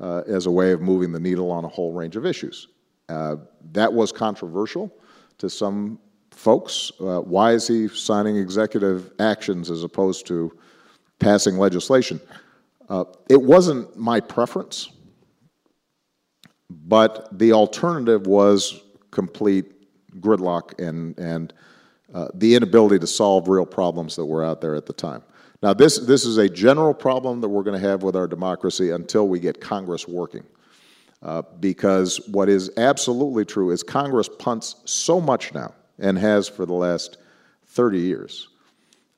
uh, 0.00 0.22
as 0.26 0.46
a 0.46 0.50
way 0.50 0.72
of 0.72 0.80
moving 0.80 1.12
the 1.12 1.20
needle 1.20 1.50
on 1.50 1.64
a 1.64 1.68
whole 1.68 1.92
range 1.92 2.16
of 2.16 2.24
issues. 2.24 2.68
Uh, 3.08 3.36
that 3.72 3.92
was 3.92 4.12
controversial 4.12 4.92
to 5.38 5.48
some 5.48 5.98
folks. 6.30 6.92
Uh, 7.00 7.20
why 7.20 7.52
is 7.52 7.66
he 7.66 7.88
signing 7.88 8.36
executive 8.36 9.12
actions 9.18 9.70
as 9.70 9.82
opposed 9.82 10.26
to 10.26 10.56
passing 11.18 11.58
legislation? 11.58 12.20
Uh, 12.88 13.04
it 13.28 13.40
wasn't 13.40 13.96
my 13.96 14.20
preference, 14.20 14.90
but 16.70 17.28
the 17.38 17.52
alternative 17.52 18.26
was 18.26 18.80
complete 19.10 19.72
gridlock 20.20 20.78
and, 20.80 21.18
and 21.18 21.52
uh, 22.14 22.28
the 22.34 22.54
inability 22.54 22.98
to 22.98 23.06
solve 23.06 23.48
real 23.48 23.66
problems 23.66 24.16
that 24.16 24.24
were 24.24 24.44
out 24.44 24.60
there 24.60 24.74
at 24.74 24.86
the 24.86 24.92
time. 24.92 25.22
Now, 25.62 25.74
this, 25.74 25.98
this 25.98 26.24
is 26.24 26.38
a 26.38 26.48
general 26.48 26.94
problem 26.94 27.40
that 27.40 27.48
we're 27.48 27.64
going 27.64 27.80
to 27.80 27.88
have 27.88 28.02
with 28.02 28.14
our 28.14 28.28
democracy 28.28 28.90
until 28.90 29.26
we 29.26 29.40
get 29.40 29.60
Congress 29.60 30.06
working. 30.06 30.44
Uh, 31.20 31.42
because 31.58 32.20
what 32.28 32.48
is 32.48 32.70
absolutely 32.76 33.44
true 33.44 33.72
is 33.72 33.82
Congress 33.82 34.28
punts 34.38 34.76
so 34.84 35.20
much 35.20 35.52
now, 35.52 35.74
and 35.98 36.16
has 36.16 36.48
for 36.48 36.64
the 36.64 36.72
last 36.72 37.18
30 37.66 37.98
years. 37.98 38.48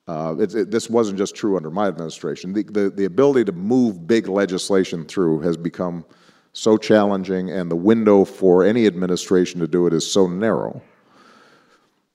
Uh, 0.08 0.34
it, 0.38 0.54
it, 0.54 0.70
this 0.70 0.88
wasn't 0.88 1.18
just 1.18 1.36
true 1.36 1.58
under 1.58 1.70
my 1.70 1.86
administration. 1.86 2.54
The, 2.54 2.62
the, 2.62 2.90
the 2.90 3.04
ability 3.04 3.44
to 3.44 3.52
move 3.52 4.06
big 4.06 4.28
legislation 4.28 5.04
through 5.04 5.40
has 5.40 5.58
become 5.58 6.06
so 6.54 6.78
challenging, 6.78 7.50
and 7.50 7.70
the 7.70 7.76
window 7.76 8.24
for 8.24 8.64
any 8.64 8.86
administration 8.86 9.60
to 9.60 9.68
do 9.68 9.86
it 9.86 9.92
is 9.92 10.10
so 10.10 10.26
narrow 10.26 10.80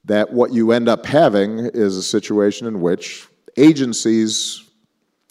that 0.03 0.33
what 0.33 0.51
you 0.51 0.71
end 0.71 0.89
up 0.89 1.05
having 1.05 1.59
is 1.59 1.95
a 1.95 2.03
situation 2.03 2.67
in 2.67 2.81
which 2.81 3.27
agencies 3.57 4.63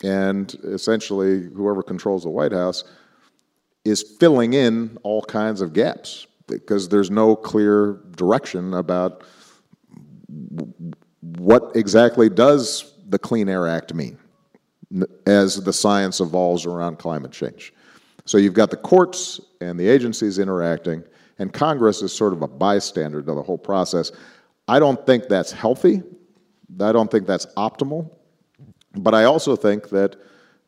and 0.02 0.54
essentially 0.64 1.42
whoever 1.54 1.82
controls 1.82 2.24
the 2.24 2.30
White 2.30 2.52
House 2.52 2.84
is 3.84 4.02
filling 4.18 4.54
in 4.54 4.98
all 5.02 5.22
kinds 5.22 5.60
of 5.60 5.72
gaps 5.72 6.26
because 6.46 6.88
there's 6.88 7.10
no 7.10 7.36
clear 7.36 8.00
direction 8.16 8.74
about 8.74 9.24
what 11.20 11.72
exactly 11.74 12.28
does 12.28 12.94
the 13.08 13.18
Clean 13.18 13.48
Air 13.48 13.66
Act 13.66 13.94
mean 13.94 14.18
as 15.26 15.62
the 15.62 15.72
science 15.72 16.20
evolves 16.20 16.66
around 16.66 16.98
climate 16.98 17.32
change. 17.32 17.72
So 18.26 18.38
you've 18.38 18.54
got 18.54 18.70
the 18.70 18.76
courts 18.76 19.40
and 19.60 19.78
the 19.78 19.88
agencies 19.88 20.38
interacting, 20.38 21.02
and 21.38 21.52
Congress 21.52 22.00
is 22.02 22.12
sort 22.12 22.32
of 22.32 22.42
a 22.42 22.48
bystander 22.48 23.20
to 23.20 23.34
the 23.34 23.42
whole 23.42 23.58
process. 23.58 24.12
I 24.68 24.78
don't 24.78 25.04
think 25.04 25.28
that's 25.28 25.52
healthy. 25.52 26.02
I 26.80 26.92
don't 26.92 27.10
think 27.10 27.26
that's 27.26 27.46
optimal. 27.56 28.10
But 28.96 29.14
I 29.14 29.24
also 29.24 29.56
think 29.56 29.88
that 29.90 30.16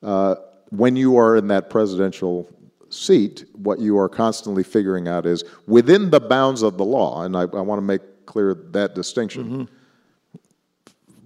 uh, 0.03 0.37
when 0.71 0.97
you 0.97 1.17
are 1.17 1.37
in 1.37 1.49
that 1.49 1.71
presidential 1.71 2.49
seat, 2.89 3.45
what 3.55 3.79
you 3.79 3.99
are 3.99 4.09
constantly 4.09 4.63
figuring 4.63 5.09
out 5.09 5.27
is 5.27 5.45
within 5.67 6.11
the 6.11 6.21
bounds 6.21 6.63
of 6.63 6.77
the 6.77 6.85
law, 6.85 7.23
and 7.23 7.37
I, 7.37 7.43
I 7.43 7.61
want 7.61 7.79
to 7.79 7.83
make 7.83 8.01
clear 8.27 8.55
that 8.71 8.95
distinction. 8.95 9.43
Mm 9.43 9.53
-hmm. 9.53 9.69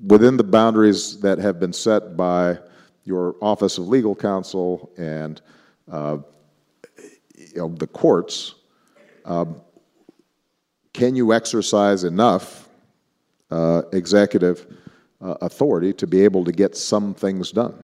Within 0.08 0.36
the 0.36 0.44
boundaries 0.44 1.20
that 1.20 1.38
have 1.38 1.58
been 1.58 1.72
set 1.72 2.16
by 2.16 2.58
your 3.04 3.34
Office 3.40 3.80
of 3.80 3.88
Legal 3.88 4.14
Counsel 4.14 4.90
and 4.96 5.42
uh, 5.92 6.18
you 7.36 7.56
know, 7.56 7.68
the 7.76 7.86
courts, 7.86 8.54
um, 9.24 9.60
can 10.92 11.16
you 11.16 11.32
exercise 11.32 12.06
enough 12.06 12.69
uh, 13.50 13.82
executive 13.92 14.66
uh, 15.20 15.34
authority 15.40 15.92
to 15.94 16.06
be 16.06 16.24
able 16.24 16.44
to 16.44 16.52
get 16.52 16.76
some 16.76 17.14
things 17.14 17.50
done? 17.52 17.80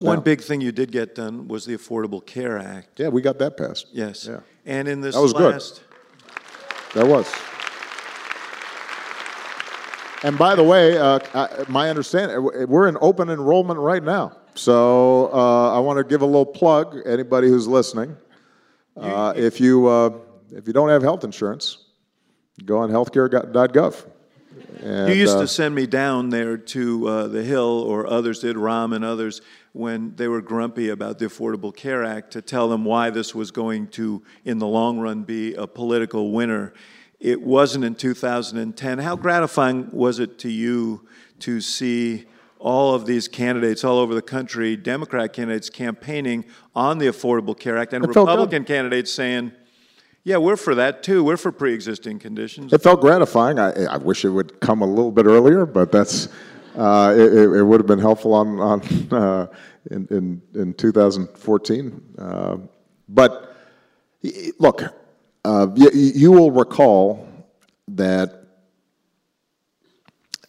One 0.00 0.16
now, 0.16 0.22
big 0.22 0.42
thing 0.42 0.60
you 0.60 0.72
did 0.72 0.92
get 0.92 1.14
done 1.14 1.48
was 1.48 1.64
the 1.64 1.74
Affordable 1.74 2.24
Care 2.24 2.58
Act. 2.58 3.00
Yeah, 3.00 3.08
we 3.08 3.22
got 3.22 3.38
that 3.38 3.56
passed. 3.56 3.86
Yes. 3.92 4.26
Yeah. 4.28 4.40
And 4.66 4.88
in 4.88 5.00
this 5.00 5.14
that 5.14 5.22
was 5.22 5.32
last... 5.32 5.82
good. 6.92 7.02
That 7.02 7.06
was. 7.06 7.32
And 10.22 10.36
by 10.36 10.54
the 10.54 10.62
way, 10.62 10.98
uh, 10.98 11.18
I, 11.34 11.64
my 11.68 11.88
understanding, 11.88 12.42
we're 12.68 12.88
in 12.88 12.98
open 13.00 13.30
enrollment 13.30 13.78
right 13.78 14.02
now. 14.02 14.36
So 14.54 15.30
uh, 15.32 15.76
I 15.76 15.78
want 15.78 15.98
to 15.98 16.04
give 16.04 16.22
a 16.22 16.26
little 16.26 16.46
plug. 16.46 16.98
Anybody 17.06 17.48
who's 17.48 17.68
listening, 17.68 18.16
uh, 18.96 19.34
if 19.36 19.60
you 19.60 19.86
uh, 19.86 20.10
if 20.50 20.66
you 20.66 20.72
don't 20.72 20.88
have 20.88 21.02
health 21.02 21.24
insurance, 21.24 21.85
go 22.64 22.78
on 22.78 22.90
healthcare.gov. 22.90 24.06
And, 24.82 25.08
you 25.08 25.14
used 25.14 25.36
to 25.36 25.44
uh, 25.44 25.46
send 25.46 25.74
me 25.74 25.86
down 25.86 26.30
there 26.30 26.56
to 26.56 27.08
uh, 27.08 27.26
the 27.28 27.42
Hill, 27.42 27.84
or 27.86 28.06
others 28.06 28.40
did, 28.40 28.56
Rahm 28.56 28.94
and 28.94 29.04
others, 29.04 29.42
when 29.72 30.14
they 30.16 30.28
were 30.28 30.40
grumpy 30.40 30.88
about 30.88 31.18
the 31.18 31.26
Affordable 31.26 31.74
Care 31.74 32.04
Act, 32.04 32.32
to 32.32 32.42
tell 32.42 32.68
them 32.68 32.84
why 32.84 33.10
this 33.10 33.34
was 33.34 33.50
going 33.50 33.88
to, 33.88 34.22
in 34.44 34.58
the 34.58 34.66
long 34.66 34.98
run, 34.98 35.24
be 35.24 35.54
a 35.54 35.66
political 35.66 36.30
winner. 36.30 36.72
It 37.20 37.42
wasn't 37.42 37.84
in 37.84 37.94
2010. 37.94 38.98
How 38.98 39.16
gratifying 39.16 39.90
was 39.92 40.18
it 40.18 40.38
to 40.40 40.50
you 40.50 41.06
to 41.40 41.60
see? 41.60 42.26
all 42.58 42.94
of 42.94 43.04
these 43.04 43.28
candidates 43.28 43.84
all 43.84 43.98
over 43.98 44.14
the 44.14 44.22
country, 44.22 44.76
Democrat 44.76 45.32
candidates 45.34 45.68
campaigning 45.68 46.42
on 46.74 46.96
the 46.96 47.06
Affordable 47.06 47.56
Care 47.56 47.76
Act, 47.76 47.92
and 47.92 48.08
Republican 48.08 48.64
candidates 48.64 49.12
saying, 49.12 49.52
yeah, 50.26 50.38
we're 50.38 50.56
for 50.56 50.74
that 50.74 51.04
too. 51.04 51.22
We're 51.22 51.36
for 51.36 51.52
pre-existing 51.52 52.18
conditions. 52.18 52.72
It 52.72 52.82
felt 52.82 53.00
gratifying. 53.00 53.60
I, 53.60 53.84
I 53.84 53.96
wish 53.96 54.24
it 54.24 54.30
would 54.30 54.58
come 54.58 54.82
a 54.82 54.84
little 54.84 55.12
bit 55.12 55.24
earlier, 55.24 55.64
but 55.64 55.92
that's 55.92 56.28
uh, 56.74 57.14
it, 57.16 57.32
it, 57.32 57.62
would 57.62 57.78
have 57.78 57.86
been 57.86 58.00
helpful 58.00 58.34
on, 58.34 58.58
on 58.58 58.82
uh, 59.12 59.46
in, 59.92 60.08
in, 60.10 60.42
in 60.60 60.74
2014. 60.74 62.02
Uh, 62.18 62.56
but 63.08 63.56
look, 64.58 64.82
uh, 65.44 65.68
you, 65.76 65.90
you, 65.92 66.32
will 66.32 66.50
recall 66.50 67.28
that 67.86 68.46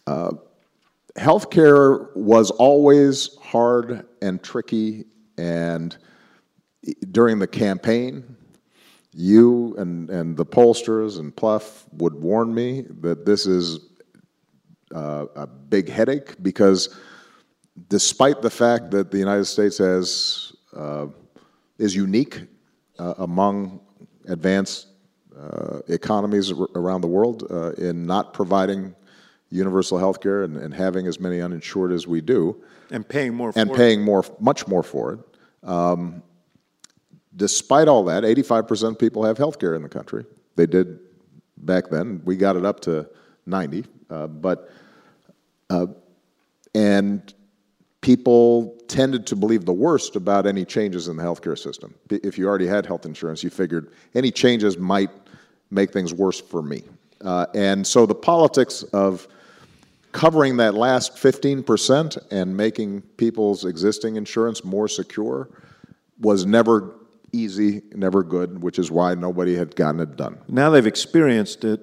uh, 0.08 0.32
healthcare 1.16 2.08
was 2.16 2.50
always 2.50 3.36
hard 3.40 4.08
and 4.20 4.42
tricky, 4.42 5.04
and 5.36 5.96
during 7.12 7.38
the 7.38 7.46
campaign, 7.46 8.37
you 9.18 9.74
and, 9.78 10.08
and 10.10 10.36
the 10.36 10.46
pollsters 10.46 11.18
and 11.18 11.34
Plouffe 11.34 11.82
would 11.94 12.14
warn 12.14 12.54
me 12.54 12.86
that 13.00 13.26
this 13.26 13.46
is 13.46 13.80
uh, 14.94 15.26
a 15.34 15.44
big 15.44 15.88
headache 15.88 16.40
because 16.40 16.96
despite 17.88 18.42
the 18.42 18.50
fact 18.50 18.92
that 18.92 19.10
the 19.10 19.18
United 19.18 19.46
States 19.46 19.78
has, 19.78 20.52
uh, 20.76 21.06
is 21.78 21.96
unique 21.96 22.42
uh, 23.00 23.14
among 23.18 23.80
advanced 24.28 24.86
uh, 25.36 25.80
economies 25.88 26.52
around 26.76 27.00
the 27.00 27.08
world 27.08 27.44
uh, 27.50 27.72
in 27.72 28.06
not 28.06 28.32
providing 28.32 28.94
universal 29.50 29.98
health 29.98 30.20
care 30.20 30.44
and, 30.44 30.56
and, 30.56 30.72
having 30.72 31.08
as 31.08 31.18
many 31.18 31.40
uninsured 31.40 31.90
as 31.90 32.06
we 32.06 32.20
do. 32.20 32.62
And 32.90 33.08
paying 33.08 33.34
more 33.34 33.52
And 33.56 33.72
paying 33.72 34.02
more, 34.02 34.24
much 34.38 34.68
more 34.68 34.82
for 34.84 35.14
it. 35.14 35.20
Um, 35.68 36.22
despite 37.38 37.88
all 37.88 38.04
that, 38.04 38.24
85% 38.24 38.90
of 38.90 38.98
people 38.98 39.24
have 39.24 39.38
health 39.38 39.58
care 39.58 39.74
in 39.74 39.82
the 39.82 39.88
country. 39.88 40.26
They 40.56 40.66
did 40.66 40.98
back 41.56 41.88
then. 41.88 42.20
We 42.24 42.36
got 42.36 42.56
it 42.56 42.66
up 42.66 42.80
to 42.80 43.08
90. 43.46 43.84
Uh, 44.10 44.26
but, 44.26 44.70
uh, 45.70 45.86
and 46.74 47.32
people 48.00 48.76
tended 48.88 49.26
to 49.28 49.36
believe 49.36 49.64
the 49.64 49.72
worst 49.72 50.16
about 50.16 50.46
any 50.46 50.64
changes 50.64 51.08
in 51.08 51.16
the 51.16 51.22
healthcare 51.22 51.58
system. 51.58 51.94
If 52.10 52.38
you 52.38 52.48
already 52.48 52.66
had 52.66 52.84
health 52.84 53.06
insurance, 53.06 53.42
you 53.42 53.50
figured 53.50 53.92
any 54.14 54.30
changes 54.30 54.76
might 54.76 55.10
make 55.70 55.92
things 55.92 56.12
worse 56.12 56.40
for 56.40 56.62
me. 56.62 56.82
Uh, 57.20 57.46
and 57.54 57.86
so 57.86 58.06
the 58.06 58.14
politics 58.14 58.82
of 58.92 59.28
covering 60.12 60.56
that 60.56 60.74
last 60.74 61.16
15% 61.16 62.18
and 62.30 62.56
making 62.56 63.02
people's 63.16 63.64
existing 63.64 64.16
insurance 64.16 64.64
more 64.64 64.88
secure 64.88 65.48
was 66.20 66.46
never 66.46 66.94
easy, 67.32 67.82
never 67.92 68.22
good, 68.22 68.62
which 68.62 68.78
is 68.78 68.90
why 68.90 69.14
nobody 69.14 69.54
had 69.54 69.76
gotten 69.76 70.00
it 70.00 70.16
done. 70.16 70.38
Now 70.48 70.70
they've 70.70 70.86
experienced 70.86 71.64
it 71.64 71.80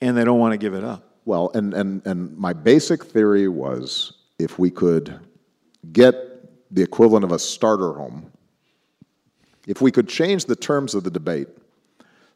and 0.00 0.16
they 0.16 0.24
don't 0.24 0.38
want 0.38 0.52
to 0.52 0.58
give 0.58 0.74
it 0.74 0.84
up. 0.84 1.16
Well, 1.24 1.50
and, 1.54 1.74
and, 1.74 2.06
and 2.06 2.36
my 2.36 2.52
basic 2.52 3.04
theory 3.04 3.48
was 3.48 4.12
if 4.38 4.58
we 4.58 4.70
could 4.70 5.18
get 5.92 6.14
the 6.72 6.82
equivalent 6.82 7.24
of 7.24 7.32
a 7.32 7.38
starter 7.38 7.92
home, 7.94 8.30
if 9.66 9.80
we 9.80 9.90
could 9.90 10.08
change 10.08 10.44
the 10.44 10.56
terms 10.56 10.94
of 10.94 11.04
the 11.04 11.10
debate 11.10 11.48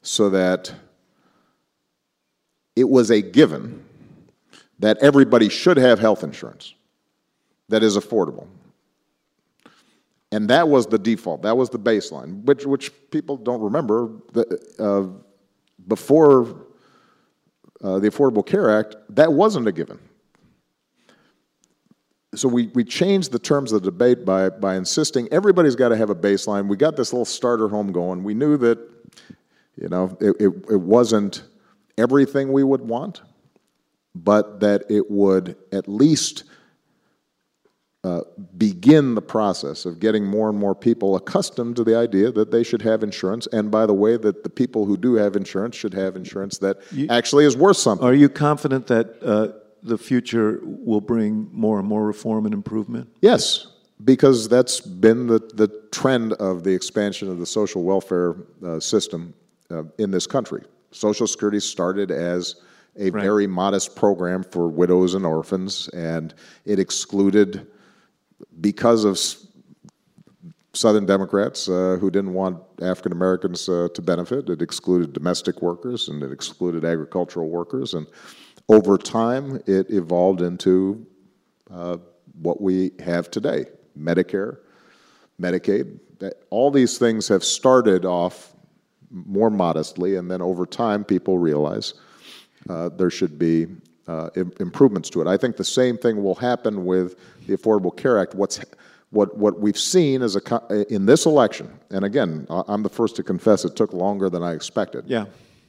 so 0.02 0.30
that 0.30 0.72
it 2.74 2.88
was 2.88 3.10
a 3.10 3.20
given 3.20 3.84
that 4.78 4.98
everybody 4.98 5.48
should 5.48 5.76
have 5.76 5.98
health 5.98 6.24
insurance 6.24 6.74
that 7.68 7.82
is 7.82 7.96
affordable. 7.96 8.46
And 10.32 10.48
that 10.48 10.68
was 10.68 10.86
the 10.86 10.98
default. 10.98 11.42
That 11.42 11.56
was 11.56 11.70
the 11.70 11.78
baseline, 11.78 12.44
which, 12.44 12.64
which 12.64 12.92
people 13.10 13.36
don't 13.36 13.60
remember. 13.60 14.10
That, 14.32 14.74
uh, 14.78 15.08
before 15.88 16.66
uh, 17.82 17.98
the 17.98 18.10
Affordable 18.10 18.46
Care 18.46 18.70
Act, 18.70 18.96
that 19.10 19.32
wasn't 19.32 19.66
a 19.66 19.72
given. 19.72 19.98
So 22.34 22.46
we, 22.48 22.68
we 22.68 22.84
changed 22.84 23.32
the 23.32 23.40
terms 23.40 23.72
of 23.72 23.82
the 23.82 23.90
debate 23.90 24.24
by, 24.24 24.50
by 24.50 24.76
insisting 24.76 25.26
everybody's 25.32 25.74
got 25.74 25.88
to 25.88 25.96
have 25.96 26.10
a 26.10 26.14
baseline. 26.14 26.68
We 26.68 26.76
got 26.76 26.96
this 26.96 27.12
little 27.12 27.24
starter 27.24 27.68
home 27.68 27.90
going. 27.90 28.22
We 28.22 28.34
knew 28.34 28.56
that, 28.58 28.78
you 29.76 29.88
know, 29.88 30.16
it, 30.20 30.36
it, 30.38 30.52
it 30.70 30.80
wasn't 30.80 31.42
everything 31.98 32.52
we 32.52 32.62
would 32.62 32.82
want, 32.82 33.22
but 34.14 34.60
that 34.60 34.84
it 34.88 35.10
would 35.10 35.56
at 35.72 35.88
least 35.88 36.44
uh, 38.02 38.22
begin 38.56 39.14
the 39.14 39.22
process 39.22 39.84
of 39.84 40.00
getting 40.00 40.24
more 40.24 40.48
and 40.48 40.58
more 40.58 40.74
people 40.74 41.16
accustomed 41.16 41.76
to 41.76 41.84
the 41.84 41.94
idea 41.96 42.32
that 42.32 42.50
they 42.50 42.62
should 42.62 42.80
have 42.82 43.02
insurance, 43.02 43.46
and 43.52 43.70
by 43.70 43.84
the 43.84 43.92
way, 43.92 44.16
that 44.16 44.42
the 44.42 44.48
people 44.48 44.86
who 44.86 44.96
do 44.96 45.14
have 45.14 45.36
insurance 45.36 45.76
should 45.76 45.92
have 45.92 46.16
insurance 46.16 46.58
that 46.58 46.78
actually 47.10 47.44
is 47.44 47.56
worth 47.56 47.76
something. 47.76 48.06
Are 48.06 48.14
you 48.14 48.28
confident 48.30 48.86
that 48.86 49.22
uh, 49.22 49.48
the 49.82 49.98
future 49.98 50.60
will 50.62 51.02
bring 51.02 51.48
more 51.52 51.78
and 51.78 51.86
more 51.86 52.06
reform 52.06 52.46
and 52.46 52.54
improvement? 52.54 53.08
Yes, 53.20 53.66
because 54.02 54.48
that's 54.48 54.80
been 54.80 55.26
the, 55.26 55.38
the 55.54 55.68
trend 55.92 56.32
of 56.34 56.64
the 56.64 56.72
expansion 56.72 57.28
of 57.28 57.38
the 57.38 57.46
social 57.46 57.82
welfare 57.82 58.34
uh, 58.64 58.80
system 58.80 59.34
uh, 59.70 59.82
in 59.98 60.10
this 60.10 60.26
country. 60.26 60.62
Social 60.90 61.26
Security 61.26 61.60
started 61.60 62.10
as 62.10 62.56
a 62.96 63.10
Right. 63.10 63.22
very 63.22 63.46
modest 63.46 63.94
program 63.94 64.42
for 64.42 64.68
widows 64.68 65.14
and 65.14 65.24
orphans, 65.24 65.88
and 65.94 66.34
it 66.64 66.78
excluded, 66.80 67.66
because 68.60 69.04
of 69.04 69.18
Southern 70.72 71.04
Democrats 71.04 71.68
uh, 71.68 71.96
who 72.00 72.10
didn't 72.10 72.32
want 72.32 72.62
African 72.80 73.12
Americans 73.12 73.68
uh, 73.68 73.88
to 73.94 74.02
benefit, 74.02 74.48
it 74.48 74.62
excluded 74.62 75.12
domestic 75.12 75.62
workers 75.62 76.08
and 76.08 76.22
it 76.22 76.30
excluded 76.30 76.84
agricultural 76.84 77.48
workers. 77.48 77.94
And 77.94 78.06
over 78.68 78.96
time, 78.96 79.60
it 79.66 79.90
evolved 79.90 80.42
into 80.42 81.04
uh, 81.70 81.96
what 82.40 82.60
we 82.60 82.92
have 83.00 83.30
today 83.30 83.66
Medicare, 83.98 84.58
Medicaid. 85.40 85.98
All 86.50 86.70
these 86.70 86.98
things 86.98 87.26
have 87.28 87.42
started 87.42 88.04
off 88.04 88.54
more 89.10 89.50
modestly, 89.50 90.16
and 90.16 90.30
then 90.30 90.40
over 90.40 90.66
time, 90.66 91.04
people 91.04 91.38
realize 91.38 91.94
uh, 92.68 92.90
there 92.90 93.10
should 93.10 93.38
be 93.38 93.66
uh, 94.06 94.28
im- 94.36 94.52
improvements 94.60 95.10
to 95.10 95.20
it. 95.20 95.26
I 95.26 95.36
think 95.36 95.56
the 95.56 95.64
same 95.64 95.96
thing 95.96 96.22
will 96.22 96.34
happen 96.34 96.84
with 96.84 97.16
the 97.50 97.56
Affordable 97.58 97.94
Care 97.96 98.18
Act. 98.18 98.34
What's 98.34 98.60
what, 99.10 99.36
what 99.36 99.58
we've 99.58 99.78
seen 99.78 100.22
is 100.22 100.36
a, 100.36 100.94
in 100.94 101.04
this 101.04 101.26
election, 101.26 101.68
and 101.90 102.04
again, 102.04 102.46
I'm 102.48 102.84
the 102.84 102.88
first 102.88 103.16
to 103.16 103.24
confess 103.24 103.64
it 103.64 103.74
took 103.74 103.92
longer 103.92 104.30
than 104.30 104.42
I 104.44 104.52
expected 104.52 105.04
Yeah. 105.08 105.24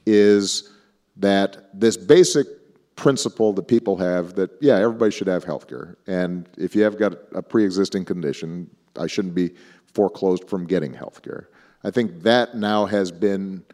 is 0.06 0.70
that 1.16 1.68
this 1.74 1.96
basic 1.96 2.46
principle 2.94 3.52
that 3.54 3.66
people 3.66 3.96
have 3.96 4.34
that 4.34 4.50
yeah 4.60 4.76
everybody 4.76 5.10
should 5.10 5.26
have 5.26 5.42
health 5.44 5.66
care 5.66 5.96
and 6.06 6.46
if 6.58 6.76
you 6.76 6.82
have 6.82 6.98
got 6.98 7.14
a 7.34 7.42
pre-existing 7.42 8.04
condition 8.04 8.68
i 8.98 9.06
shouldn't 9.06 9.34
be 9.34 9.50
foreclosed 9.94 10.46
from 10.48 10.66
getting 10.66 10.92
health 10.92 11.20
care 11.22 11.48
i 11.84 11.90
think 11.90 12.22
that 12.22 12.54
now 12.54 12.84
has 12.84 13.10
been 13.10 13.64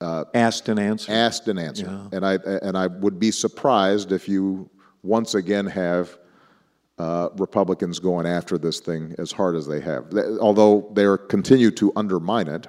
uh, 0.00 0.24
Asked 0.34 0.68
and 0.70 0.80
answered. 0.80 1.12
asked 1.12 1.48
and 1.48 1.58
answered 1.60 1.90
and 2.12 2.24
i 2.26 2.34
and 2.62 2.76
i 2.78 2.86
would 2.86 3.18
be 3.20 3.30
surprised 3.30 4.10
if 4.10 4.26
you 4.26 4.68
once 5.02 5.34
again 5.34 5.66
have 5.66 6.18
uh, 7.00 7.28
republicans 7.36 7.98
going 7.98 8.26
after 8.26 8.58
this 8.58 8.78
thing 8.80 9.14
as 9.18 9.32
hard 9.32 9.54
as 9.56 9.66
they 9.66 9.80
have 9.80 10.10
Th- 10.10 10.38
although 10.40 10.74
they 10.92 11.04
are 11.04 11.18
continue 11.18 11.70
to 11.72 11.92
undermine 11.96 12.48
it 12.48 12.66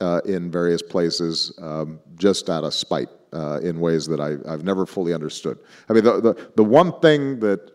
uh, 0.00 0.20
in 0.24 0.50
various 0.50 0.82
places 0.82 1.52
um, 1.60 2.00
just 2.16 2.50
out 2.50 2.64
of 2.64 2.74
spite 2.74 3.08
uh, 3.32 3.60
in 3.60 3.80
ways 3.80 4.06
that 4.06 4.20
I, 4.20 4.36
I've 4.50 4.64
never 4.64 4.84
fully 4.84 5.14
understood. 5.14 5.58
I 5.88 5.92
mean, 5.92 6.04
the, 6.04 6.20
the, 6.20 6.50
the 6.56 6.64
one 6.64 6.98
thing 7.00 7.40
that 7.40 7.70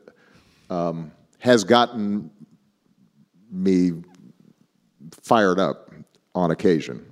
um, 0.69 1.11
has 1.39 1.63
gotten 1.63 2.30
me 3.51 3.91
fired 5.11 5.59
up 5.59 5.89
on 6.36 6.51
occasion 6.51 7.05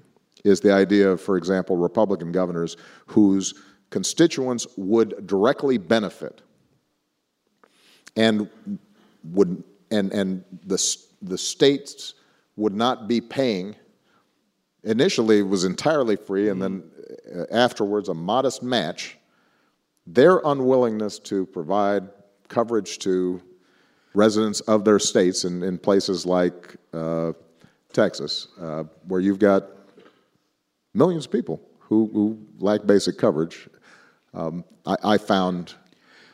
is 0.44 0.60
the 0.60 0.74
idea 0.74 1.10
of, 1.10 1.22
for 1.22 1.38
example, 1.38 1.78
Republican 1.78 2.32
governors 2.32 2.78
whose 3.08 3.54
constituents 3.90 4.68
would 4.78 5.26
directly 5.26 5.78
benefit 5.78 6.42
and 8.16 8.50
would 9.24 9.64
and 9.92 10.12
and 10.12 10.44
the 10.66 10.98
the 11.22 11.38
states 11.38 12.16
would 12.56 12.74
not 12.74 13.08
be 13.08 13.20
paying. 13.20 13.76
Initially 14.84 15.40
it 15.40 15.48
was 15.48 15.64
entirely 15.64 16.16
free 16.16 16.50
and 16.50 16.62
then 16.62 16.84
uh, 17.36 17.46
afterwards 17.52 18.10
a 18.10 18.14
modest 18.14 18.64
match. 18.64 19.18
Their 20.08 20.42
unwillingness 20.46 21.18
to 21.20 21.48
provide 21.48 22.08
coverage 22.48 23.00
to 23.00 23.42
residents 24.14 24.62
of 24.62 24.86
their 24.86 25.00
states 25.00 25.44
in, 25.44 25.62
in 25.64 25.78
places 25.78 26.26
like 26.26 26.76
uh, 26.94 27.34
texas 27.92 28.48
uh, 28.60 28.84
where 29.08 29.20
you've 29.20 29.40
got 29.40 29.68
millions 30.94 31.26
of 31.26 31.32
people 31.32 31.62
who, 31.80 32.10
who 32.14 32.40
lack 32.60 32.86
basic 32.86 33.18
coverage 33.18 33.68
um, 34.34 34.64
I, 34.86 34.96
I 35.04 35.18
found 35.18 35.76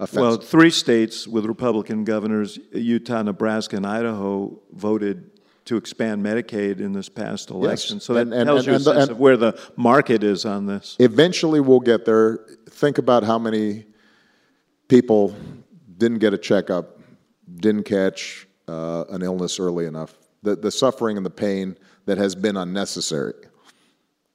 offensive. 0.01 0.21
Well, 0.21 0.37
three 0.37 0.69
states 0.69 1.27
with 1.27 1.45
Republican 1.45 2.03
governors, 2.03 2.59
Utah, 2.73 3.21
Nebraska, 3.21 3.77
and 3.77 3.85
Idaho, 3.85 4.59
voted 4.73 5.29
to 5.65 5.77
expand 5.77 6.23
Medicaid 6.25 6.79
in 6.79 6.91
this 6.91 7.07
past 7.07 7.51
election. 7.51 7.99
So 7.99 8.13
that 8.15 8.21
And- 8.21 8.33
and- 8.33 8.47
tells 8.47 8.65
you 8.65 8.73
a 8.73 8.75
and- 8.75 8.87
and- 8.87 8.97
sense 8.97 9.09
of 9.09 9.19
where 9.19 9.37
the 9.37 9.57
market 9.75 10.23
is 10.23 10.43
on 10.43 10.65
this. 10.65 10.95
Eventually, 10.99 11.59
we'll 11.59 11.79
get 11.79 12.03
there. 12.05 12.39
Think 12.69 12.97
about 12.97 13.23
how 13.23 13.37
many 13.37 13.85
people 14.87 15.35
didn't 15.97 16.19
get 16.19 16.33
a 16.33 16.37
checkup, 16.37 16.99
didn't 17.55 17.83
catch 17.83 18.47
uh, 18.67 19.03
an 19.09 19.21
illness 19.21 19.59
early 19.59 19.85
enough. 19.85 20.17
The, 20.43 20.55
the 20.55 20.71
suffering 20.71 21.17
and 21.17 21.25
the 21.25 21.29
pain 21.31 21.75
that 22.05 22.17
has 22.17 22.35
been 22.35 22.55
unnecessary 22.57 23.33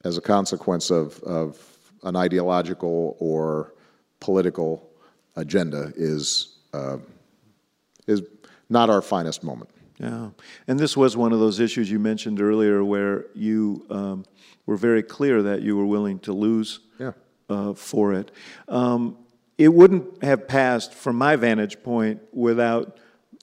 as 0.05 0.19
a 0.19 0.21
consequence 0.21 0.91
of, 0.91 1.21
of 1.23 1.59
an 2.05 2.17
ideological 2.17 3.17
or 3.19 3.75
political 4.21 4.86
agenda 5.37 5.93
is, 5.97 6.57
uh, 6.73 6.99
is 8.07 8.23
not 8.69 8.91
our 8.91 9.03
finest 9.03 9.43
moment. 9.45 9.71
Yeah, 9.99 10.31
and 10.69 10.79
this 10.79 10.97
was 10.97 11.17
one 11.17 11.33
of 11.33 11.41
those 11.41 11.59
issues 11.59 11.91
you 11.91 11.99
mentioned 11.99 12.41
earlier 12.41 12.85
where 12.85 13.27
you 13.35 13.87
um, 13.89 14.25
were 14.67 14.77
very 14.77 15.03
clear 15.03 15.43
that 15.43 15.63
you 15.63 15.77
were 15.77 15.87
willing 15.87 16.19
to 16.21 16.33
lose 16.35 16.81
Yeah. 16.99 17.13
uh, 17.49 17.73
for 17.73 18.13
it. 18.13 18.31
Um, 18.69 19.17
it 19.57 19.69
wouldn't 19.69 20.23
have 20.23 20.47
passed, 20.49 20.93
from 20.93 21.17
my 21.17 21.37
vantage 21.37 21.83
point, 21.83 22.21
without 22.33 22.99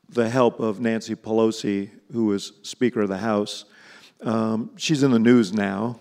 the 0.10 0.30
help 0.30 0.60
of 0.60 0.80
Nancy 0.80 1.16
Pelosi, 1.16 1.90
who 2.12 2.26
was 2.26 2.54
Speaker 2.62 3.02
of 3.02 3.10
the 3.10 3.18
House. 3.18 3.66
Um, 4.22 4.70
she's 4.78 5.02
in 5.02 5.10
the 5.10 5.18
news 5.18 5.54
now. 5.54 6.00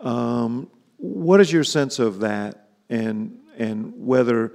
Um, 0.00 0.68
what 0.96 1.40
is 1.40 1.52
your 1.52 1.62
sense 1.62 2.00
of 2.00 2.18
that, 2.20 2.68
and 2.90 3.38
and 3.56 3.92
whether 3.96 4.48
the 4.48 4.52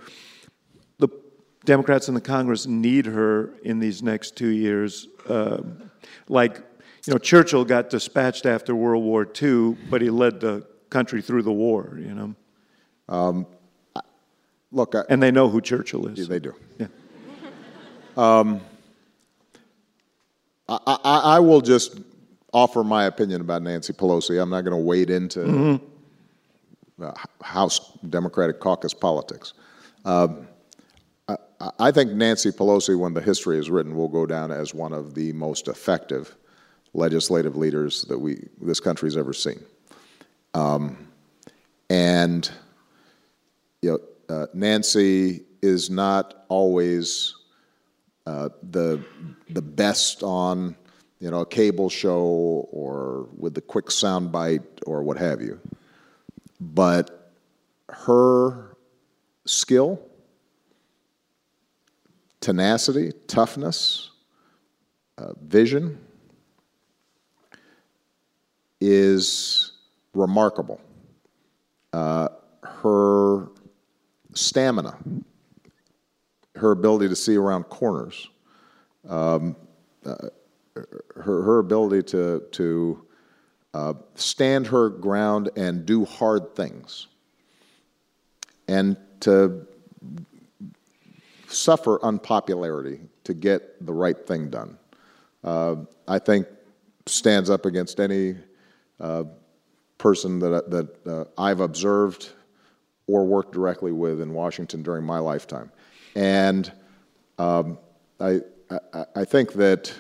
Democrats 1.66 2.08
in 2.08 2.14
the 2.14 2.22
Congress 2.22 2.66
need 2.66 3.06
her 3.06 3.52
in 3.64 3.80
these 3.80 4.04
next 4.04 4.36
two 4.36 4.50
years. 4.50 5.08
Uh, 5.28 5.62
like, 6.28 6.58
you 7.06 7.14
know, 7.14 7.18
Churchill 7.18 7.66
got 7.66 7.90
dispatched 7.90 8.46
after 8.46 8.76
World 8.76 9.04
War 9.04 9.28
II, 9.42 9.78
but 9.90 10.02
he 10.02 10.10
led 10.10 10.40
the 10.40 10.66
country 10.90 11.22
through 11.22 11.44
the 11.44 11.52
war, 11.52 11.98
you 11.98 12.14
know. 12.14 12.36
Look, 14.72 14.96
I, 14.96 15.04
And 15.08 15.22
they 15.22 15.32
know 15.32 15.50
who 15.50 15.62
Churchill 15.62 16.08
is. 16.08 16.28
they 16.28 16.40
do. 16.40 16.56
Yeah. 16.80 16.88
I, 20.68 20.80
I, 21.04 21.20
I 21.36 21.40
will 21.40 21.62
just 21.62 22.00
offer 22.52 22.84
my 22.84 23.06
opinion 23.06 23.42
about 23.42 23.62
Nancy 23.62 23.94
Pelosi. 23.94 24.42
I'm 24.42 24.50
not 24.50 24.62
going 24.62 24.76
to 24.76 24.84
wade 24.84 25.10
into 25.10 25.80
uh, 27.02 27.12
House 27.42 27.98
Democratic 28.10 28.60
caucus 28.60 28.94
politics. 28.94 29.54
Um, 30.06 30.48
I, 31.80 31.92
think 31.92 32.12
Nancy 32.12 32.52
Pelosi, 32.52 32.98
when 32.98 33.14
the 33.14 33.22
history 33.22 33.58
is 33.58 33.70
written, 33.70 33.96
will 33.96 34.08
go 34.08 34.26
down 34.26 34.52
as 34.52 34.74
one 34.74 34.94
of 34.94 35.14
the 35.14 35.34
most 35.34 35.68
effective 35.68 36.36
legislative 36.94 37.56
leaders 37.56 38.04
that 38.04 38.20
we 38.20 38.48
this 38.62 38.80
country's 38.80 39.18
ever 39.18 39.34
seen. 39.34 39.64
Um, 40.54 41.08
and 41.90 42.50
you 43.82 43.92
know, 44.30 44.36
uh, 44.36 44.48
Nancy 44.54 45.44
is 45.62 45.90
not 45.90 46.46
always 46.50 47.36
uh, 48.26 48.50
the 48.72 49.04
the 49.50 49.62
best 49.62 50.24
on 50.24 50.76
you 51.20 51.30
know 51.30 51.42
a 51.42 51.46
cable 51.46 51.90
show 51.90 52.68
or 52.72 53.28
with 53.38 53.54
the 53.54 53.62
quick 53.62 53.88
soundbite 53.88 54.64
or 54.86 55.04
what 55.04 55.18
have 55.18 55.42
you. 55.42 55.60
But 56.60 57.32
her 57.90 58.78
skill, 59.46 60.00
tenacity, 62.44 63.14
toughness, 63.28 64.12
uh, 65.18 65.32
vision 65.44 65.98
is 68.82 69.72
remarkable. 70.14 70.82
Uh, 71.94 72.28
her 72.62 73.48
stamina, 74.34 74.98
her 76.56 76.72
ability 76.72 77.08
to 77.08 77.16
see 77.16 77.38
around 77.38 77.64
corners, 77.70 78.28
um, 79.08 79.56
uh, 80.06 80.28
her, 80.76 81.44
her 81.44 81.60
ability 81.60 82.04
to, 82.04 82.44
to 82.52 83.08
uh, 83.74 83.94
stand 84.16 84.68
her 84.68 84.90
ground 84.90 85.50
and 85.56 85.86
do 85.86 86.04
hard 86.04 86.54
things, 86.54 87.08
and 88.68 88.98
to 89.22 89.66
suffer 91.54 92.04
unpopularity 92.04 93.00
to 93.24 93.34
get 93.34 93.86
the 93.86 93.94
right 93.94 94.28
thing 94.28 94.50
done. 94.50 94.78
Uh, 95.44 95.76
I 96.08 96.20
think 96.20 96.48
stands 97.06 97.50
up 97.50 97.66
against 97.66 98.00
any 98.00 98.36
uh, 99.00 99.24
person 99.98 100.40
that, 100.40 100.70
that 100.70 101.08
uh, 101.08 101.26
I've 101.38 101.60
observed 101.60 102.32
or 103.08 103.26
worked 103.26 103.54
directly 103.54 103.92
with 103.92 104.22
in 104.22 104.34
Washington 104.34 104.82
during 104.84 105.04
my 105.04 105.20
lifetime. 105.20 105.72
And 106.16 106.72
um, 107.38 107.78
I, 108.20 108.42
I, 108.70 109.06
I, 109.16 109.26
think 109.26 109.54
that 109.54 109.94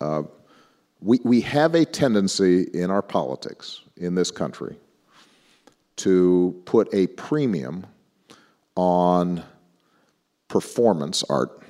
uh, 0.00 0.22
we, 1.00 1.18
we 1.24 1.40
have 1.40 1.74
a 1.74 1.84
tendency 1.84 2.62
in 2.74 2.90
our 2.90 3.02
politics 3.02 3.80
in 3.96 4.14
this 4.14 4.30
country 4.30 4.76
to 5.96 6.60
put 6.66 6.92
a 6.92 7.06
premium 7.08 7.86
on 8.76 9.42
performance 10.48 11.24
art. 11.28 11.62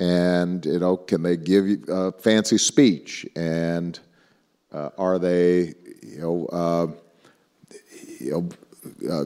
And, 0.00 0.64
you 0.66 0.78
know, 0.78 0.96
can 0.96 1.22
they 1.22 1.36
give 1.36 1.68
you 1.68 1.84
a 1.88 2.12
fancy 2.12 2.58
speech? 2.58 3.26
And 3.36 3.98
uh, 4.72 4.90
are 4.98 5.18
they, 5.18 5.74
you 6.02 6.18
know, 6.18 6.46
uh, 6.46 6.86
you 8.18 8.30
know 8.32 8.48
uh, 9.10 9.24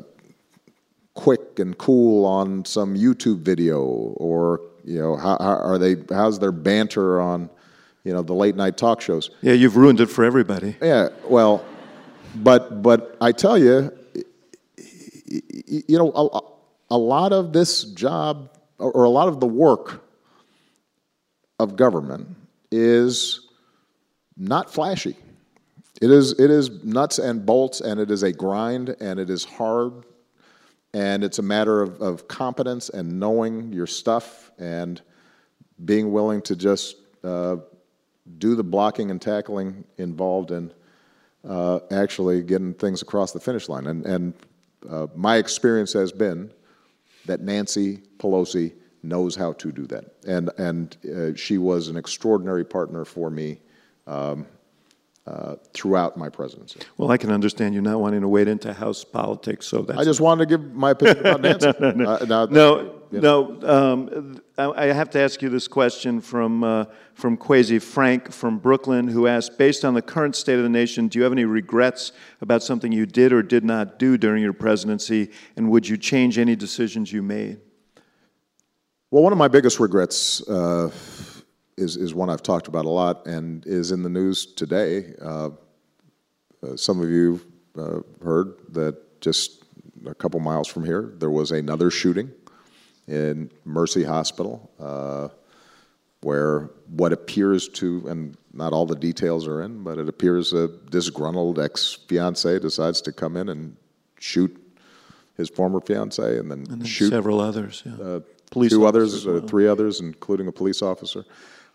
quick 1.15 1.59
and 1.59 1.77
cool 1.79 2.27
on 2.27 2.65
some 2.65 2.95
YouTube 2.95 3.41
video? 3.41 3.81
Or, 3.81 4.61
you 4.85 4.99
know, 4.99 5.17
how, 5.17 5.39
how 5.41 5.57
are 5.57 5.79
they, 5.79 5.97
how's 6.11 6.39
their 6.39 6.53
banter 6.53 7.21
on, 7.21 7.49
you 8.05 8.13
know, 8.13 8.23
the 8.23 8.35
late 8.35 8.55
night 8.55 8.77
talk 8.77 9.01
shows? 9.01 9.31
Yeah, 9.41 9.55
you've 9.55 9.77
ruined 9.77 10.01
it 10.01 10.07
for 10.07 10.23
everybody. 10.25 10.77
Yeah, 10.83 11.09
well, 11.25 11.65
but, 12.37 12.83
but 12.83 13.17
I 13.21 13.33
tell 13.33 13.57
you, 13.57 13.91
you 15.27 15.99
know, 15.99 16.13
a, 16.13 16.58
a 16.91 16.99
lot 16.99 17.33
of 17.33 17.53
this 17.53 17.85
job 17.85 18.51
or 18.79 19.05
a 19.05 19.11
lot 19.11 19.29
of 19.29 19.41
the 19.41 19.47
work 19.47 20.05
of 21.59 21.77
government 21.77 22.37
is 22.71 23.49
not 24.37 24.73
flashy. 24.73 25.17
It 26.01 26.11
is, 26.11 26.39
it 26.39 26.51
is 26.51 26.85
nuts 26.85 27.19
and 27.19 27.45
bolts, 27.45 27.81
and 27.81 27.99
it 27.99 28.11
is 28.11 28.23
a 28.23 28.33
grind, 28.33 28.95
and 29.01 29.19
it 29.19 29.31
is 29.31 29.45
hard, 29.45 30.05
and 30.95 31.25
it's 31.25 31.41
a 31.41 31.43
matter 31.43 31.83
of, 31.83 32.01
of 32.01 32.29
competence 32.29 32.89
and 32.89 33.19
knowing 33.19 33.73
your 33.73 33.89
stuff 33.89 34.53
and 34.59 35.03
being 35.85 36.13
willing 36.13 36.41
to 36.43 36.55
just 36.55 36.97
uh, 37.25 37.57
do 38.39 38.55
the 38.55 38.63
blocking 38.63 39.11
and 39.11 39.21
tackling 39.21 39.85
involved 39.97 40.53
in 40.53 40.73
uh, 41.49 41.81
actually 41.91 42.43
getting 42.43 42.75
things 42.75 43.03
across 43.03 43.33
the 43.33 43.41
finish 43.41 43.69
line. 43.69 43.87
And, 43.87 44.07
and 44.07 44.35
uh, 44.89 45.09
my 45.17 45.37
experience 45.37 45.93
has 45.95 46.13
been 46.13 46.53
that 47.29 47.41
Nancy 47.41 48.03
Pelosi 48.19 48.75
knows 49.03 49.37
how 49.37 49.53
to 49.53 49.71
do 49.71 49.87
that. 49.87 50.05
And, 50.27 50.51
and 50.59 50.97
uh, 51.07 51.37
she 51.37 51.57
was 51.57 51.89
an 51.89 51.97
extraordinary 51.97 52.65
partner 52.65 53.05
for 53.05 53.31
me 53.31 53.61
um, 54.07 54.47
uh, 55.29 55.57
throughout 55.75 56.17
my 56.17 56.31
presidency. 56.31 56.81
Well, 56.97 57.11
I 57.11 57.19
can 57.19 57.31
understand 57.31 57.75
you 57.75 57.83
not 57.83 58.01
wanting 58.01 58.23
to 58.23 58.29
wade 58.29 58.49
into 58.49 58.73
House 58.73 59.05
politics, 59.05 59.67
so 59.67 59.83
that's. 59.83 59.99
I 59.99 60.05
just 60.05 60.21
wanted 60.21 60.49
to 60.49 60.57
give 60.57 60.75
my 60.75 60.93
opinion 60.93 61.19
about 61.19 61.41
Nancy. 61.43 61.73
no, 61.81 61.91
no, 61.91 62.07
uh, 62.07 62.25
now, 62.25 62.47
no, 62.47 62.95
no, 63.11 63.61
um, 63.63 64.41
I 64.57 64.87
have 64.87 65.11
to 65.11 65.21
ask 65.21 65.43
you 65.43 65.51
this 65.51 65.69
question 65.69 66.23
from, 66.23 66.65
uh, 66.65 66.87
from 67.13 67.37
Kwesi 67.37 67.81
Frank 67.81 68.33
from 68.33 68.59
Brooklyn, 68.59 69.07
who 69.07 69.27
asked 69.27 69.59
Based 69.59 69.85
on 69.85 69.93
the 69.93 70.03
current 70.03 70.35
state 70.35 70.57
of 70.57 70.63
the 70.63 70.69
nation, 70.71 71.09
do 71.09 71.19
you 71.19 71.25
have 71.25 71.33
any 71.33 71.45
regrets 71.45 72.13
about 72.41 72.63
something 72.63 72.91
you 72.91 73.05
did 73.05 73.33
or 73.33 73.43
did 73.43 73.65
not 73.65 73.99
do 73.99 74.17
during 74.17 74.43
your 74.43 74.55
presidency, 74.55 75.31
and 75.57 75.71
would 75.71 75.87
you 75.87 75.99
change 75.99 76.39
any 76.39 76.57
decisions 76.57 77.13
you 77.13 77.23
made? 77.23 77.61
Well, 79.11 79.23
one 79.23 79.33
of 79.33 79.39
my 79.39 79.49
biggest 79.49 79.79
regrets 79.79 80.47
uh, 80.49 80.91
is, 81.79 81.97
is 81.97 82.15
one 82.15 82.31
I've 82.31 82.43
talked 82.43 82.69
about 82.69 82.85
a 82.85 82.91
lot 82.91 83.27
and 83.27 83.67
is 83.67 83.93
in 83.93 84.03
the 84.03 84.09
news 84.09 84.47
today. 84.47 85.15
Uh, 85.21 85.51
uh 86.63 86.77
some 86.77 87.01
of 87.01 87.09
you 87.09 87.41
uh, 87.79 88.01
heard 88.23 88.55
that 88.71 89.21
just 89.21 89.65
a 90.07 90.15
couple 90.15 90.41
miles 90.41 90.69
from 90.69 90.85
here, 90.85 91.13
there 91.19 91.31
was 91.31 91.51
another 91.51 91.91
shooting 91.91 92.31
in 93.07 93.51
Mercy 93.65 94.05
Hospital, 94.05 94.71
uh, 94.79 95.29
where 96.21 96.71
what 96.89 97.13
appears 97.13 97.69
to, 97.69 98.05
and 98.09 98.37
not 98.53 98.73
all 98.73 98.87
the 98.87 98.97
details 98.97 99.47
are 99.47 99.63
in, 99.63 99.83
but 99.83 99.99
it 99.99 100.09
appears 100.09 100.53
a 100.53 100.69
disgruntled 100.91 101.59
ex 101.59 101.95
fiance 102.09 102.59
decides 102.59 103.01
to 103.03 103.13
come 103.13 103.37
in 103.37 103.49
and 103.49 103.77
shoot 104.19 104.55
his 105.37 105.49
former 105.49 105.81
fiance 105.81 106.39
and 106.39 106.51
then, 106.51 106.59
and 106.59 106.81
then 106.81 106.85
shoot 106.85 107.11
several 107.11 107.41
others, 107.41 107.83
yeah. 107.87 108.05
uh, 108.05 108.21
police 108.51 108.73
two 108.73 108.87
others, 108.87 109.27
uh, 109.27 109.33
well. 109.33 109.45
uh, 109.45 109.47
three 109.47 109.69
others, 109.69 110.01
including 110.01 110.49
a 110.49 110.53
police 110.53 110.83
officer. 110.83 111.25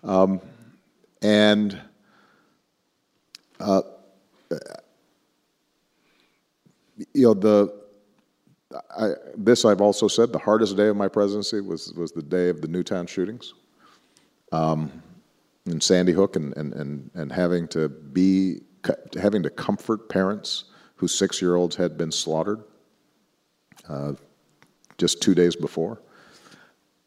Um, 0.03 0.41
and 1.21 1.79
uh, 3.59 3.81
you 7.13 7.23
know 7.27 7.33
the 7.33 7.83
I, 8.97 9.11
this 9.37 9.65
I've 9.65 9.81
also 9.81 10.07
said, 10.07 10.31
the 10.31 10.39
hardest 10.39 10.77
day 10.77 10.87
of 10.87 10.95
my 10.95 11.07
presidency 11.07 11.61
was, 11.61 11.93
was 11.93 12.11
the 12.11 12.21
day 12.21 12.49
of 12.49 12.61
the 12.61 12.67
Newtown 12.67 13.07
shootings 13.07 13.53
um, 14.51 14.91
in 15.65 15.79
Sandy 15.81 16.11
Hook 16.11 16.35
and, 16.35 16.55
and, 16.57 16.73
and, 16.73 17.11
and 17.13 17.31
having 17.31 17.67
to 17.69 17.89
be, 17.89 18.61
having 19.19 19.43
to 19.43 19.49
comfort 19.49 20.09
parents 20.09 20.65
whose 20.95 21.13
six-year-olds 21.13 21.75
had 21.75 21.97
been 21.97 22.11
slaughtered 22.11 22.63
uh, 23.89 24.13
just 24.97 25.21
two 25.21 25.35
days 25.35 25.55
before. 25.55 26.01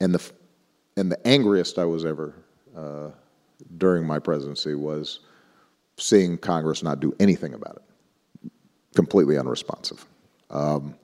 And 0.00 0.14
the, 0.14 0.32
and 0.96 1.10
the 1.10 1.26
angriest 1.26 1.78
I 1.78 1.84
was 1.84 2.04
ever 2.04 2.34
uh, 2.76 3.10
during 3.78 4.06
my 4.06 4.18
presidency 4.18 4.74
was 4.74 5.20
seeing 5.96 6.36
Congress 6.36 6.82
not 6.82 7.00
do 7.00 7.14
anything 7.18 7.54
about 7.54 7.76
it, 7.76 8.52
completely 8.94 9.38
unresponsive. 9.38 10.04
Um, 10.50 10.94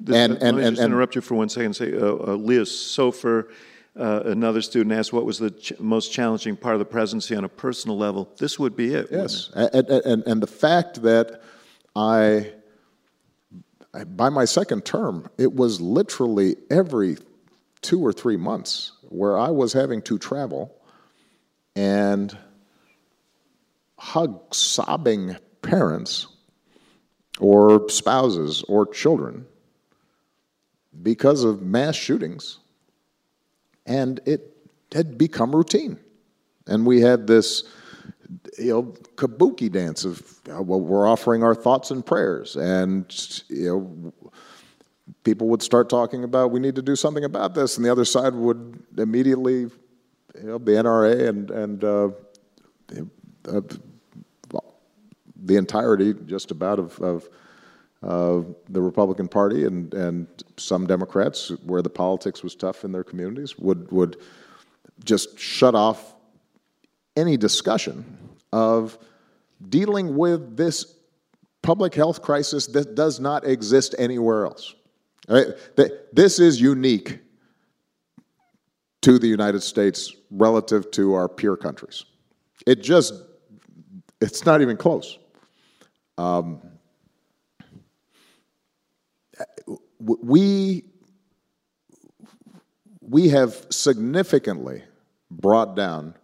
this, 0.00 0.16
and, 0.16 0.32
and, 0.34 0.42
let 0.42 0.54
me 0.54 0.64
and, 0.66 0.76
just 0.76 0.86
interrupt 0.86 1.14
you 1.14 1.20
for 1.20 1.34
one 1.34 1.48
second. 1.48 1.74
Say, 1.74 1.94
uh, 1.94 2.06
uh, 2.06 2.34
Leah 2.34 2.62
Sofer, 2.62 3.50
uh, 3.98 4.22
another 4.24 4.62
student 4.62 4.92
asked, 4.92 5.12
"What 5.12 5.26
was 5.26 5.38
the 5.38 5.50
ch- 5.50 5.78
most 5.78 6.12
challenging 6.12 6.56
part 6.56 6.74
of 6.74 6.78
the 6.78 6.84
presidency 6.86 7.34
on 7.34 7.44
a 7.44 7.48
personal 7.48 7.98
level?" 7.98 8.28
This 8.38 8.58
would 8.58 8.76
be 8.76 8.94
it. 8.94 9.08
Yes, 9.10 9.50
it? 9.54 9.74
And, 9.74 9.88
and, 10.06 10.26
and 10.26 10.42
the 10.42 10.46
fact 10.46 11.02
that 11.02 11.42
I, 11.94 12.52
I, 13.92 14.04
by 14.04 14.30
my 14.30 14.46
second 14.46 14.84
term, 14.84 15.28
it 15.38 15.52
was 15.54 15.80
literally 15.80 16.56
every 16.70 17.18
two 17.82 18.00
or 18.04 18.12
three 18.12 18.36
months 18.36 18.92
where 19.08 19.38
I 19.38 19.50
was 19.50 19.72
having 19.72 20.02
to 20.02 20.18
travel 20.18 20.79
and 21.76 22.36
hug 23.98 24.54
sobbing 24.54 25.36
parents 25.62 26.26
or 27.38 27.88
spouses 27.88 28.62
or 28.68 28.86
children 28.86 29.46
because 31.02 31.44
of 31.44 31.62
mass 31.62 31.94
shootings. 31.94 32.58
And 33.86 34.20
it 34.26 34.56
had 34.92 35.16
become 35.18 35.54
routine. 35.54 35.98
And 36.66 36.86
we 36.86 37.00
had 37.00 37.26
this, 37.26 37.64
you 38.58 38.70
know, 38.70 38.82
kabuki 39.16 39.70
dance 39.70 40.04
of, 40.04 40.22
well, 40.46 40.80
we're 40.80 41.06
offering 41.06 41.42
our 41.42 41.54
thoughts 41.54 41.90
and 41.90 42.04
prayers. 42.04 42.56
And, 42.56 43.06
you 43.48 43.68
know, 43.68 44.12
people 45.24 45.48
would 45.48 45.62
start 45.62 45.88
talking 45.88 46.24
about, 46.24 46.50
we 46.50 46.60
need 46.60 46.76
to 46.76 46.82
do 46.82 46.94
something 46.94 47.24
about 47.24 47.54
this. 47.54 47.76
And 47.76 47.84
the 47.84 47.90
other 47.90 48.04
side 48.04 48.34
would 48.34 48.82
immediately, 48.96 49.70
you 50.34 50.46
know, 50.46 50.58
the 50.58 50.72
NRA 50.72 51.28
and, 51.28 51.50
and 51.50 51.84
uh, 51.84 52.10
uh, 53.48 53.60
the 55.42 55.56
entirety 55.56 56.14
just 56.26 56.50
about 56.50 56.78
of, 56.78 56.98
of 57.00 57.28
uh, 58.02 58.42
the 58.68 58.80
Republican 58.80 59.28
Party 59.28 59.64
and, 59.64 59.92
and 59.94 60.26
some 60.56 60.86
Democrats, 60.86 61.50
where 61.64 61.82
the 61.82 61.90
politics 61.90 62.42
was 62.42 62.54
tough 62.54 62.84
in 62.84 62.92
their 62.92 63.04
communities, 63.04 63.58
would, 63.58 63.90
would 63.90 64.16
just 65.04 65.38
shut 65.38 65.74
off 65.74 66.14
any 67.16 67.36
discussion 67.36 68.04
of 68.52 68.98
dealing 69.68 70.16
with 70.16 70.56
this 70.56 70.94
public 71.62 71.94
health 71.94 72.22
crisis 72.22 72.66
that 72.68 72.94
does 72.94 73.20
not 73.20 73.46
exist 73.46 73.94
anywhere 73.98 74.46
else. 74.46 74.74
Right? 75.28 75.48
This 76.12 76.40
is 76.40 76.60
unique 76.60 77.18
to 79.02 79.18
the 79.18 79.26
United 79.26 79.62
States 79.62 80.14
relative 80.30 80.90
to 80.92 81.14
our 81.14 81.28
peer 81.28 81.56
countries. 81.56 82.04
It 82.66 82.82
just, 82.82 83.14
it's 84.20 84.44
not 84.44 84.60
even 84.60 84.76
close. 84.76 85.18
Um, 86.18 86.60
we, 89.98 90.84
we 93.00 93.28
have 93.30 93.66
significantly 93.70 94.82
brought 95.30 95.74
down 95.76 96.14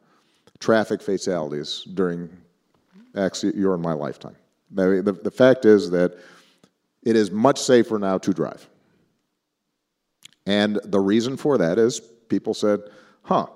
traffic 0.58 1.00
fatalities 1.00 1.82
during 1.94 2.28
actually 3.16 3.56
your 3.56 3.74
and 3.74 3.82
my 3.82 3.92
lifetime. 3.92 4.36
The, 4.70 5.02
the, 5.02 5.12
the 5.12 5.30
fact 5.30 5.64
is 5.64 5.90
that 5.90 6.18
it 7.02 7.16
is 7.16 7.30
much 7.30 7.58
safer 7.58 7.98
now 7.98 8.18
to 8.18 8.34
drive. 8.34 8.68
And 10.44 10.78
the 10.84 11.00
reason 11.00 11.36
for 11.36 11.56
that 11.58 11.78
is 11.78 12.00
people 12.28 12.54
said, 12.54 12.80
huh, 13.22 13.46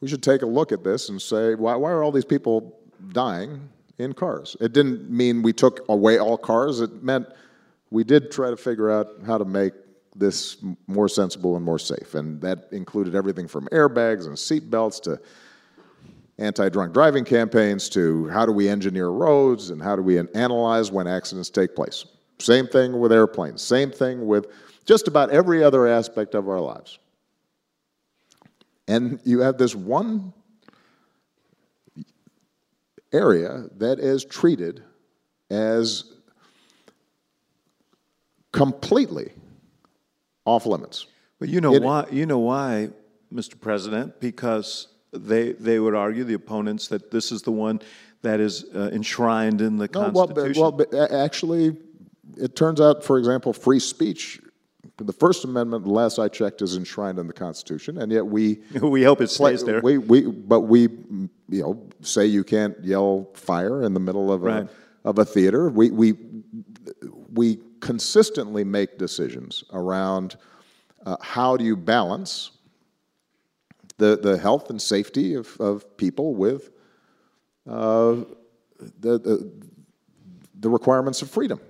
we 0.00 0.08
should 0.08 0.22
take 0.22 0.42
a 0.42 0.46
look 0.46 0.72
at 0.72 0.84
this 0.84 1.08
and 1.08 1.20
say, 1.20 1.54
why, 1.54 1.74
why 1.74 1.90
are 1.90 2.02
all 2.02 2.12
these 2.12 2.24
people 2.24 2.78
dying 3.12 3.68
in 3.98 4.12
cars? 4.12 4.56
It 4.60 4.72
didn't 4.72 5.10
mean 5.10 5.42
we 5.42 5.52
took 5.52 5.84
away 5.88 6.18
all 6.18 6.38
cars, 6.38 6.80
it 6.80 7.02
meant 7.02 7.26
we 7.90 8.04
did 8.04 8.30
try 8.30 8.50
to 8.50 8.56
figure 8.56 8.90
out 8.90 9.08
how 9.26 9.38
to 9.38 9.44
make 9.44 9.72
this 10.14 10.58
more 10.86 11.08
sensible 11.08 11.56
and 11.56 11.64
more 11.64 11.78
safe. 11.78 12.14
And 12.14 12.40
that 12.40 12.68
included 12.72 13.14
everything 13.14 13.48
from 13.48 13.66
airbags 13.68 14.26
and 14.26 14.36
seatbelts 14.36 15.00
to 15.02 15.20
anti 16.38 16.68
drunk 16.68 16.92
driving 16.92 17.24
campaigns 17.24 17.88
to 17.90 18.28
how 18.28 18.46
do 18.46 18.52
we 18.52 18.68
engineer 18.68 19.08
roads 19.08 19.70
and 19.70 19.82
how 19.82 19.96
do 19.96 20.02
we 20.02 20.18
analyze 20.34 20.90
when 20.92 21.06
accidents 21.06 21.50
take 21.50 21.74
place. 21.74 22.04
Same 22.38 22.66
thing 22.66 22.98
with 22.98 23.12
airplanes, 23.12 23.62
same 23.62 23.90
thing 23.90 24.26
with 24.26 24.46
just 24.84 25.08
about 25.08 25.30
every 25.30 25.62
other 25.62 25.86
aspect 25.86 26.34
of 26.34 26.48
our 26.48 26.60
lives. 26.60 26.98
And 28.88 29.20
you 29.24 29.40
have 29.40 29.58
this 29.58 29.74
one 29.74 30.32
area 33.12 33.66
that 33.76 33.98
is 34.00 34.24
treated 34.24 34.82
as 35.50 36.04
completely 38.52 39.32
off 40.44 40.66
limits. 40.66 41.06
But 41.38 41.48
you 41.50 41.60
know 41.60 41.74
It- 41.74 41.82
why? 41.82 42.06
You 42.10 42.26
know 42.26 42.38
why, 42.38 42.90
Mr. 43.32 43.60
President? 43.60 44.18
Because 44.20 44.88
they 45.12 45.52
they 45.52 45.78
would 45.78 45.94
argue 45.94 46.24
the 46.24 46.34
opponents 46.34 46.88
that 46.88 47.10
this 47.10 47.30
is 47.30 47.42
the 47.42 47.52
one 47.52 47.80
that 48.22 48.40
is 48.40 48.64
uh, 48.74 48.90
enshrined 48.92 49.60
in 49.60 49.76
the 49.76 49.88
No, 49.92 50.00
well, 50.00 50.26
but- 50.26 50.34
Constitution. 50.34 50.62
well, 50.62 50.72
but 50.72 50.92
actually, 50.94 51.76
it 52.36 52.56
turns 52.56 52.80
out, 52.80 53.04
for 53.04 53.18
example, 53.18 53.52
free 53.52 53.78
speech, 53.78 54.40
the 54.96 55.12
First 55.12 55.44
Amendment, 55.44 55.84
the 55.84 55.90
last 55.90 56.18
I 56.18 56.28
checked, 56.28 56.62
is 56.62 56.76
enshrined 56.76 57.18
in 57.18 57.26
the 57.26 57.32
Constitution, 57.32 57.98
and 57.98 58.10
yet 58.10 58.26
we 58.26 58.60
we 58.82 59.02
hope 59.02 59.20
it 59.20 59.30
stays 59.30 59.64
there. 59.64 59.80
We, 59.80 59.98
we, 59.98 60.22
but 60.22 60.62
we, 60.62 60.82
you 60.82 61.28
know, 61.48 61.88
say 62.00 62.26
you 62.26 62.44
can't 62.44 62.76
yell 62.82 63.28
fire 63.34 63.82
in 63.82 63.94
the 63.94 64.00
middle 64.00 64.32
of 64.32 64.46
a 64.46 64.68
of 65.04 65.18
a 65.18 65.24
theater. 65.24 65.70
We 65.70 65.90
we 65.90 66.14
we 67.32 67.58
consistently 67.80 68.64
make 68.64 68.98
decisions 68.98 69.64
around 69.72 70.36
uh, 71.06 71.16
how 71.20 71.56
do 71.56 71.64
you 71.64 71.76
balance 71.76 72.50
the 73.98 74.18
the 74.20 74.38
health 74.38 74.70
and 74.70 74.80
safety 74.80 75.34
of, 75.34 75.56
of 75.60 75.96
people 75.96 76.34
with 76.34 76.70
uh, 77.68 78.16
the, 79.00 79.18
the 79.18 79.52
the 80.60 80.70
requirements 80.70 81.22
of 81.22 81.30
freedom. 81.30 81.60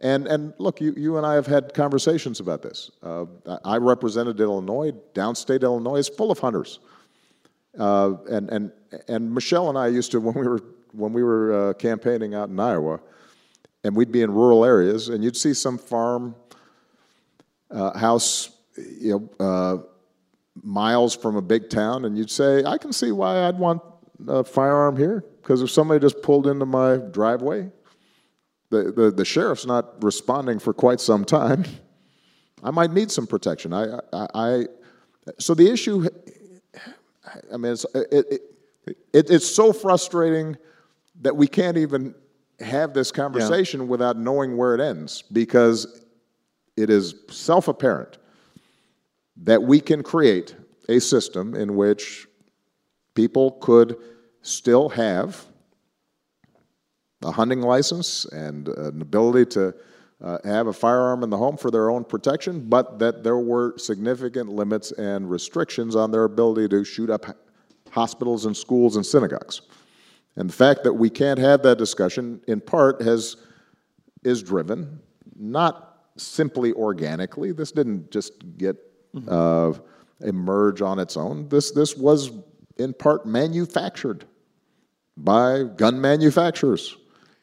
And, 0.00 0.28
and 0.28 0.54
look, 0.58 0.80
you, 0.80 0.94
you 0.96 1.16
and 1.16 1.26
I 1.26 1.34
have 1.34 1.46
had 1.46 1.74
conversations 1.74 2.38
about 2.38 2.62
this. 2.62 2.90
Uh, 3.02 3.26
I 3.64 3.78
represented 3.78 4.38
Illinois. 4.40 4.92
Downstate 5.12 5.62
Illinois 5.62 5.96
is 5.96 6.08
full 6.08 6.30
of 6.30 6.38
hunters. 6.38 6.78
Uh, 7.78 8.14
and, 8.30 8.48
and, 8.50 8.72
and 9.08 9.34
Michelle 9.34 9.68
and 9.68 9.76
I 9.76 9.88
used 9.88 10.12
to, 10.12 10.20
when 10.20 10.34
we 10.34 10.46
were, 10.46 10.62
when 10.92 11.12
we 11.12 11.22
were 11.22 11.70
uh, 11.70 11.72
campaigning 11.74 12.34
out 12.34 12.48
in 12.48 12.58
Iowa, 12.60 13.00
and 13.84 13.96
we'd 13.96 14.12
be 14.12 14.22
in 14.22 14.32
rural 14.32 14.64
areas, 14.64 15.08
and 15.08 15.22
you'd 15.22 15.36
see 15.36 15.54
some 15.54 15.78
farm 15.78 16.34
uh, 17.70 17.96
house, 17.98 18.50
you 18.76 19.30
know, 19.38 19.44
uh, 19.44 19.82
miles 20.62 21.14
from 21.14 21.36
a 21.36 21.42
big 21.42 21.70
town, 21.70 22.04
and 22.04 22.16
you'd 22.16 22.30
say, 22.30 22.64
I 22.64 22.78
can 22.78 22.92
see 22.92 23.12
why 23.12 23.46
I'd 23.46 23.58
want 23.58 23.82
a 24.26 24.42
firearm 24.42 24.96
here, 24.96 25.24
because 25.42 25.62
if 25.62 25.70
somebody 25.70 26.00
just 26.00 26.22
pulled 26.22 26.46
into 26.46 26.66
my 26.66 26.96
driveway, 26.96 27.70
the, 28.70 28.92
the, 28.92 29.10
the 29.10 29.24
sheriff's 29.24 29.66
not 29.66 30.02
responding 30.02 30.58
for 30.58 30.72
quite 30.72 31.00
some 31.00 31.24
time. 31.24 31.64
I 32.62 32.70
might 32.70 32.92
need 32.92 33.10
some 33.10 33.26
protection. 33.26 33.72
I, 33.72 33.98
I, 34.12 34.26
I 34.34 34.66
so 35.38 35.54
the 35.54 35.70
issue, 35.70 36.08
I 37.52 37.56
mean, 37.56 37.72
it's, 37.72 37.86
it, 37.94 38.08
it, 38.12 38.42
it, 39.12 39.30
it's 39.30 39.46
so 39.46 39.72
frustrating 39.72 40.56
that 41.20 41.36
we 41.36 41.46
can't 41.46 41.76
even 41.76 42.14
have 42.60 42.94
this 42.94 43.12
conversation 43.12 43.88
without 43.88 44.16
knowing 44.16 44.56
where 44.56 44.74
it 44.74 44.80
ends 44.80 45.22
because 45.32 46.02
it 46.76 46.90
is 46.90 47.14
self 47.30 47.68
apparent 47.68 48.18
that 49.36 49.62
we 49.62 49.80
can 49.80 50.02
create 50.02 50.56
a 50.88 50.98
system 50.98 51.54
in 51.54 51.76
which 51.76 52.26
people 53.14 53.52
could 53.52 53.96
still 54.42 54.88
have 54.88 55.44
a 57.22 57.30
hunting 57.30 57.60
license 57.60 58.24
and 58.26 58.68
an 58.68 59.02
ability 59.02 59.46
to 59.46 59.74
uh, 60.22 60.38
have 60.44 60.66
a 60.66 60.72
firearm 60.72 61.22
in 61.22 61.30
the 61.30 61.36
home 61.36 61.56
for 61.56 61.70
their 61.70 61.90
own 61.90 62.04
protection, 62.04 62.68
but 62.68 62.98
that 62.98 63.22
there 63.22 63.38
were 63.38 63.76
significant 63.78 64.48
limits 64.48 64.92
and 64.92 65.30
restrictions 65.30 65.94
on 65.94 66.10
their 66.10 66.24
ability 66.24 66.68
to 66.68 66.84
shoot 66.84 67.10
up 67.10 67.26
hospitals 67.90 68.46
and 68.46 68.56
schools 68.56 68.96
and 68.96 69.06
synagogues. 69.06 69.62
And 70.36 70.48
the 70.48 70.54
fact 70.54 70.84
that 70.84 70.92
we 70.92 71.10
can't 71.10 71.38
have 71.38 71.62
that 71.62 71.78
discussion, 71.78 72.40
in 72.46 72.60
part, 72.60 73.00
has 73.02 73.36
is 74.24 74.42
driven 74.42 75.00
not 75.36 76.00
simply 76.16 76.72
organically. 76.72 77.52
This 77.52 77.72
didn't 77.72 78.10
just 78.10 78.32
get 78.56 78.76
uh, 79.28 79.72
emerge 80.20 80.82
on 80.82 80.98
its 80.98 81.16
own. 81.16 81.48
This 81.48 81.70
this 81.70 81.96
was 81.96 82.32
in 82.76 82.92
part 82.92 83.26
manufactured 83.26 84.24
by 85.16 85.64
gun 85.76 86.00
manufacturers 86.00 86.96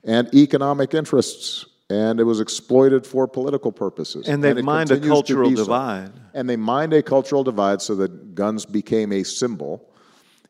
and 0.06 0.34
economic 0.34 0.94
interests, 0.94 1.66
and 1.90 2.20
it 2.20 2.24
was 2.24 2.40
exploited 2.40 3.06
for 3.06 3.28
political 3.28 3.72
purposes. 3.72 4.28
And 4.28 4.44
they've 4.44 4.64
mined 4.64 4.92
a 4.92 5.00
cultural 5.00 5.50
be 5.50 5.56
so. 5.56 5.64
divide. 5.64 6.12
And 6.34 6.50
they 6.50 6.56
mined 6.56 6.94
a 6.94 7.04
cultural 7.04 7.44
divide 7.44 7.82
so 7.82 7.96
that 7.96 8.36
guns 8.36 8.66
became 8.66 9.12
a 9.12 9.24
symbol, 9.24 9.90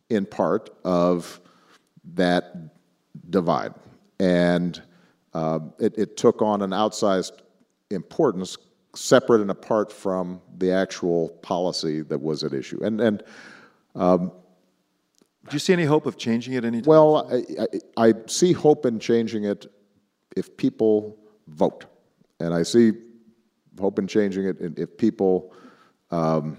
in 0.10 0.26
part, 0.26 0.70
of 0.84 1.39
that 2.14 2.53
divide. 3.30 3.74
And 4.20 4.82
uh, 5.34 5.60
it, 5.80 5.97
it 5.97 6.18
took 6.18 6.41
on 6.41 6.62
an 6.62 6.72
outsized 6.72 7.34
importance, 7.91 8.58
separate 8.95 9.41
and 9.41 9.51
apart 9.51 9.91
from 9.91 10.41
the 10.58 10.72
actual 10.72 11.30
policy 11.41 12.01
that 12.01 12.22
was 12.22 12.43
at 12.43 12.53
issue. 12.53 12.82
And, 12.84 13.01
and 13.01 13.24
Do 15.50 15.56
you 15.56 15.60
see 15.60 15.74
any 15.74 15.86
hope 15.86 16.06
of 16.06 16.18
changing 16.18 16.54
it 16.54 16.66
anytime? 16.66 16.89
Well, 16.89 17.30
I, 17.32 17.64
I, 17.64 18.10
I 18.10 18.14
see 18.28 18.52
hope 18.52 18.86
in 18.86 19.00
changing 19.00 19.43
it 19.43 19.68
if 20.36 20.58
people 20.58 21.18
vote. 21.48 21.86
And 22.39 22.54
I 22.54 22.64
see 22.64 22.93
hope 23.80 24.00
in 24.00 24.08
changing 24.08 24.46
it 24.46 24.58
if 24.78 24.98
people 24.98 25.54
um, 26.10 26.58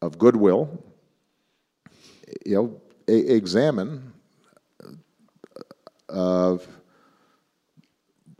of 0.00 0.18
goodwill, 0.18 0.82
you 2.46 2.54
know, 2.54 2.80
examine 3.08 4.12
of 6.08 6.66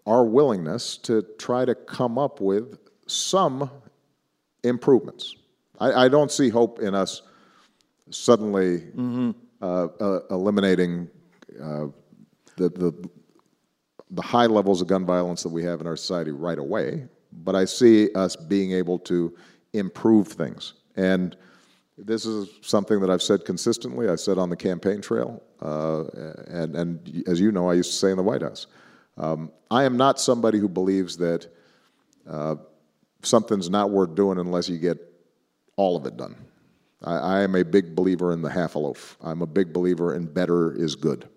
our 0.07 0.25
willingness 0.25 0.97
to 0.97 1.23
try 1.39 1.65
to 1.65 1.75
come 1.75 2.19
up 2.19 2.41
with 2.41 2.79
some 3.07 3.71
improvements. 4.63 5.35
I, 5.79 6.05
I 6.05 6.09
don't 6.09 6.31
see 6.31 6.49
hope 6.49 6.81
in 6.81 6.95
us 6.95 7.23
suddenly 8.11 8.85
uh, 9.61 9.85
uh, 10.01 10.21
eliminating 10.31 11.09
uh, 11.61 11.87
the, 12.57 12.69
the, 12.69 13.09
the 14.11 14.23
high 14.23 14.47
levels 14.47 14.81
of 14.81 14.89
gun 14.89 15.05
violence 15.05 15.43
that 15.43 15.49
we 15.51 15.63
have 15.65 15.81
in 15.81 15.87
our 15.87 15.97
society 15.97 16.31
right 16.31 16.59
away, 16.59 17.07
but 17.33 17.55
I 17.55 17.65
see 17.65 18.13
us 18.15 18.37
being 18.37 18.73
able 18.73 18.99
to 19.01 19.37
improve 19.73 20.29
things. 20.29 20.75
And 20.97 21.37
this 21.97 22.25
is 22.25 22.49
something 22.63 23.01
that 23.01 23.11
I've 23.11 23.23
said 23.23 23.45
consistently. 23.45 24.09
I 24.09 24.15
said 24.15 24.39
on 24.39 24.51
the 24.51 24.57
campaign 24.57 25.01
trail, 25.01 25.43
uh, 25.61 26.05
and, 26.47 26.77
and 26.77 27.25
as 27.27 27.41
you 27.41 27.53
know, 27.53 27.69
I 27.69 27.75
used 27.75 27.91
to 27.91 27.97
say 27.97 28.11
in 28.11 28.17
the 28.17 28.23
White 28.23 28.43
House. 28.43 28.67
Um, 29.17 29.51
I 29.71 29.85
am 29.85 29.97
not 29.97 30.21
somebody 30.21 30.59
who 30.59 30.69
believes 30.69 31.17
that 31.17 31.49
uh, 32.29 32.55
something's 33.23 33.69
not 33.69 33.91
worth 33.91 34.15
doing 34.15 34.39
unless 34.39 34.69
you 34.69 34.79
get 34.79 34.99
all 35.77 35.97
of 35.97 36.07
it 36.07 36.17
done. 36.17 36.37
I, 37.03 37.17
I 37.17 37.41
am 37.43 37.55
a 37.55 37.65
big 37.65 37.95
believer 37.95 38.33
in 38.33 38.43
the 38.43 38.51
half 38.51 38.75
a 38.75 38.79
loaf. 38.79 39.17
I'm 39.21 39.43
a 39.43 39.47
big 39.47 39.73
believer 39.73 40.15
in 40.15 40.27
better 40.27 40.73
is 40.73 40.95
good. 40.95 41.29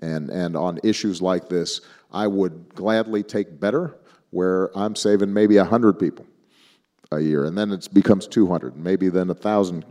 And, 0.00 0.30
and 0.30 0.56
on 0.56 0.78
issues 0.84 1.20
like 1.20 1.48
this, 1.48 1.80
I 2.12 2.26
would 2.26 2.74
gladly 2.74 3.22
take 3.22 3.58
better 3.58 3.96
where 4.30 4.76
I'm 4.76 4.94
saving 4.94 5.32
maybe 5.32 5.56
100 5.56 5.94
people 5.94 6.26
a 7.10 7.20
year, 7.20 7.44
and 7.46 7.56
then 7.56 7.72
it 7.72 7.88
becomes 7.92 8.26
200. 8.26 8.74
and 8.74 8.84
Maybe 8.84 9.08
then 9.08 9.28
1,000 9.28 9.84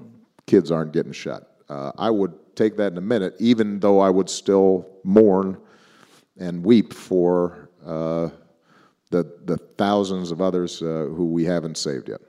kids 0.45 0.71
aren't 0.71 0.93
getting 0.93 1.11
shot. 1.11 1.43
Uh, 1.69 1.91
I 1.97 2.09
would 2.09 2.33
take 2.55 2.77
that 2.77 2.91
in 2.91 2.97
a 2.97 3.01
minute, 3.01 3.35
even 3.39 3.79
though 3.79 3.99
I 3.99 4.09
would 4.09 4.29
still 4.29 4.87
mourn 5.03 5.57
and 6.37 6.63
weep 6.63 6.93
for 6.93 7.69
uh, 7.85 8.29
the, 9.09 9.23
the 9.45 9.57
thousands 9.77 10.31
of 10.31 10.41
others 10.41 10.81
uh, 10.81 11.07
who 11.15 11.25
we 11.25 11.43
haven't 11.43 11.77
saved 11.77 12.09
yet. 12.09 12.21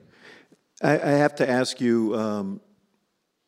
I, 0.81 0.93
I 0.93 1.11
have 1.11 1.35
to 1.35 1.49
ask 1.49 1.79
you 1.79 2.15
um, 2.15 2.61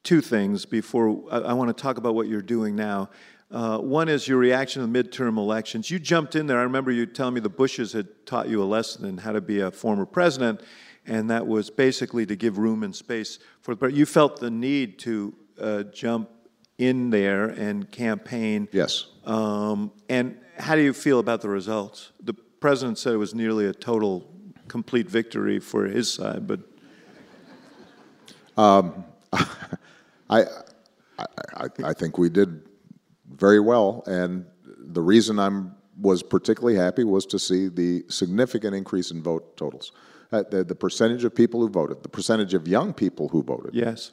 two 0.04 0.22
things 0.22 0.66
before 0.66 1.24
I, 1.32 1.40
I 1.40 1.54
want 1.54 1.76
to 1.76 1.82
talk 1.82 1.98
about 1.98 2.16
what 2.16 2.28
you're 2.28 2.42
doing 2.42 2.76
now. 2.76 3.10
Uh, 3.50 3.78
one 3.80 4.08
is 4.08 4.28
your 4.28 4.38
reaction 4.38 4.82
to 4.82 4.88
the 4.88 5.04
midterm 5.04 5.38
elections. 5.38 5.92
You 5.92 6.00
jumped 6.00 6.36
in 6.36 6.48
there. 6.48 6.60
I 6.60 6.64
remember 6.64 6.92
you 6.92 7.06
telling 7.06 7.34
me 7.34 7.42
the 7.42 7.50
Bushes 7.50 7.92
had 7.92 8.26
taught 8.26 8.48
you 8.48 8.64
a 8.64 8.66
lesson 8.66 9.06
in 9.06 9.18
how 9.18 9.34
to 9.34 9.42
be 9.42 9.60
a 9.60 9.72
former 9.72 10.06
president, 10.06 10.62
and 11.06 11.30
that 11.30 11.46
was 11.46 11.70
basically 11.70 12.26
to 12.28 12.36
give 12.36 12.58
room 12.58 12.84
and 12.84 12.96
space 12.96 13.40
for. 13.60 13.76
But 13.76 13.94
you 13.94 14.06
felt 14.06 14.40
the 14.40 14.50
need 14.50 15.00
to 15.00 15.34
uh, 15.60 15.84
jump 15.84 16.30
in 16.78 17.10
there 17.10 17.48
and 17.48 17.92
campaign. 17.92 18.70
Yes. 18.72 19.08
Um, 19.26 19.92
and 20.08 20.38
how 20.58 20.76
do 20.76 20.82
you 20.82 20.94
feel 20.94 21.20
about 21.20 21.42
the 21.42 21.50
results? 21.50 22.12
The 22.24 22.34
president 22.34 23.00
said 23.00 23.14
it 23.14 23.18
was 23.18 23.36
nearly 23.36 23.66
a 23.66 23.74
total, 23.74 24.32
complete 24.70 25.10
victory 25.10 25.60
for 25.60 25.86
his 25.86 26.12
side, 26.12 26.48
but 26.48 26.62
I, 30.32 30.44
I, 31.20 31.26
I, 31.56 31.68
I 31.84 31.94
think 31.94 32.18
we 32.18 32.30
did 32.30 32.68
very 33.30 33.60
well, 33.60 34.04
and 34.08 34.46
the 34.66 35.02
reason 35.02 35.40
I'm 35.40 35.76
was 36.00 36.24
particularly 36.24 36.76
happy 36.76 37.04
was 37.04 37.26
to 37.28 37.38
see 37.38 37.68
the 37.68 38.04
significant 38.10 38.76
increase 38.76 39.12
in 39.12 39.22
vote 39.22 39.56
totals. 39.56 39.92
Uh, 40.32 40.44
the, 40.50 40.64
the 40.64 40.76
percentage 40.76 41.24
of 41.24 41.36
people 41.36 41.60
who 41.60 41.70
voted, 41.70 42.02
the 42.04 42.10
percentage 42.10 42.54
of 42.54 42.68
young 42.68 42.94
people 42.94 43.28
who 43.28 43.44
voted, 43.44 43.74
yes. 43.74 44.12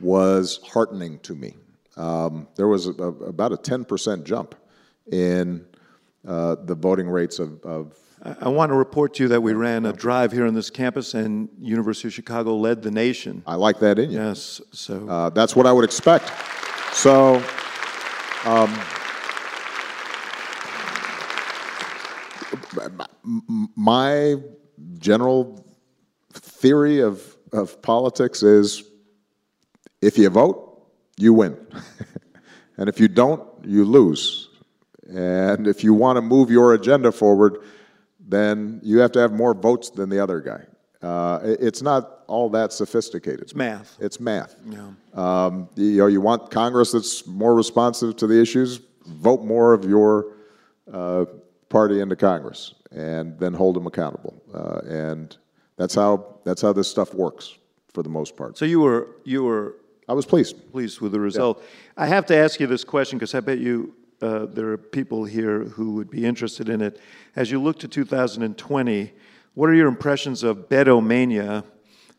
was 0.00 0.58
heartening 0.64 1.18
to 1.20 1.34
me. 1.34 1.54
Um, 1.96 2.48
there 2.56 2.66
was 2.66 2.86
a, 2.86 2.92
a, 2.92 3.08
about 3.08 3.52
a 3.52 3.56
10% 3.56 4.24
jump 4.24 4.54
in 5.12 5.64
uh, 6.26 6.56
the 6.64 6.74
voting 6.74 7.08
rates 7.08 7.38
of, 7.38 7.62
of 7.62 7.96
I 8.22 8.48
want 8.48 8.70
to 8.70 8.74
report 8.76 9.14
to 9.14 9.22
you 9.22 9.28
that 9.30 9.40
we 9.40 9.54
ran 9.54 9.86
a 9.86 9.94
drive 9.94 10.30
here 10.30 10.46
on 10.46 10.52
this 10.52 10.68
campus, 10.68 11.14
and 11.14 11.48
University 11.58 12.08
of 12.08 12.12
Chicago 12.12 12.54
led 12.54 12.82
the 12.82 12.90
nation. 12.90 13.42
I 13.46 13.54
like 13.54 13.78
that 13.80 13.98
in 13.98 14.10
you. 14.10 14.18
Yes, 14.18 14.60
so 14.72 15.08
Uh, 15.08 15.30
that's 15.30 15.56
what 15.56 15.66
I 15.66 15.72
would 15.72 15.84
expect. 15.84 16.30
So, 16.92 17.42
um, 18.44 18.78
my 23.74 24.36
general 24.98 25.64
theory 26.32 27.00
of, 27.00 27.36
of 27.52 27.80
politics 27.80 28.42
is 28.42 28.84
if 30.02 30.18
you 30.18 30.28
vote, 30.28 30.82
you 31.16 31.32
win. 31.32 31.56
and 32.76 32.88
if 32.88 33.00
you 33.00 33.08
don't, 33.08 33.42
you 33.64 33.84
lose. 33.84 34.50
And 35.08 35.66
if 35.66 35.82
you 35.82 35.94
want 35.94 36.18
to 36.18 36.22
move 36.22 36.50
your 36.50 36.74
agenda 36.74 37.12
forward, 37.12 37.58
then 38.30 38.80
you 38.82 38.98
have 38.98 39.12
to 39.12 39.18
have 39.18 39.32
more 39.32 39.54
votes 39.54 39.90
than 39.90 40.08
the 40.08 40.20
other 40.22 40.40
guy. 40.40 40.62
Uh, 41.02 41.40
it's 41.42 41.82
not 41.82 42.20
all 42.26 42.50
that 42.50 42.72
sophisticated. 42.72 43.40
it's 43.40 43.54
math. 43.54 43.96
It's 44.00 44.20
math. 44.20 44.54
Um, 45.16 45.68
you 45.74 45.98
know, 45.98 46.06
you 46.06 46.20
want 46.20 46.50
Congress 46.50 46.92
that's 46.92 47.26
more 47.26 47.54
responsive 47.54 48.16
to 48.16 48.26
the 48.26 48.40
issues. 48.40 48.80
Vote 49.06 49.42
more 49.42 49.72
of 49.72 49.84
your 49.84 50.34
uh, 50.92 51.24
party 51.68 52.00
into 52.00 52.16
Congress, 52.16 52.74
and 52.90 53.38
then 53.38 53.54
hold 53.54 53.76
them 53.76 53.86
accountable. 53.86 54.42
Uh, 54.52 54.80
and 54.86 55.36
that's 55.76 55.94
how 55.94 56.36
that's 56.44 56.60
how 56.60 56.72
this 56.72 56.88
stuff 56.88 57.14
works 57.14 57.56
for 57.92 58.02
the 58.02 58.08
most 58.10 58.36
part. 58.36 58.58
So 58.58 58.64
you 58.66 58.80
were 58.80 59.08
you 59.24 59.42
were 59.44 59.76
I 60.08 60.12
was 60.12 60.26
pleased. 60.26 60.70
pleased 60.72 61.00
with 61.00 61.12
the 61.12 61.20
result. 61.20 61.62
I 61.96 62.06
have 62.06 62.26
to 62.26 62.36
ask 62.36 62.60
you 62.60 62.66
this 62.66 62.84
question 62.84 63.18
because 63.18 63.34
I 63.34 63.40
bet 63.40 63.58
you 63.58 63.94
uh, 64.22 64.46
there 64.46 64.68
are 64.68 64.78
people 64.78 65.24
here 65.24 65.64
who 65.64 65.94
would 65.94 66.10
be 66.10 66.24
interested 66.24 66.68
in 66.68 66.80
it. 66.80 67.00
As 67.36 67.50
you 67.50 67.60
look 67.60 67.78
to 67.80 67.88
2020, 67.88 69.12
what 69.54 69.70
are 69.70 69.74
your 69.74 69.88
impressions 69.88 70.42
of 70.42 70.68
Beto 70.68 71.04
Mania, 71.04 71.64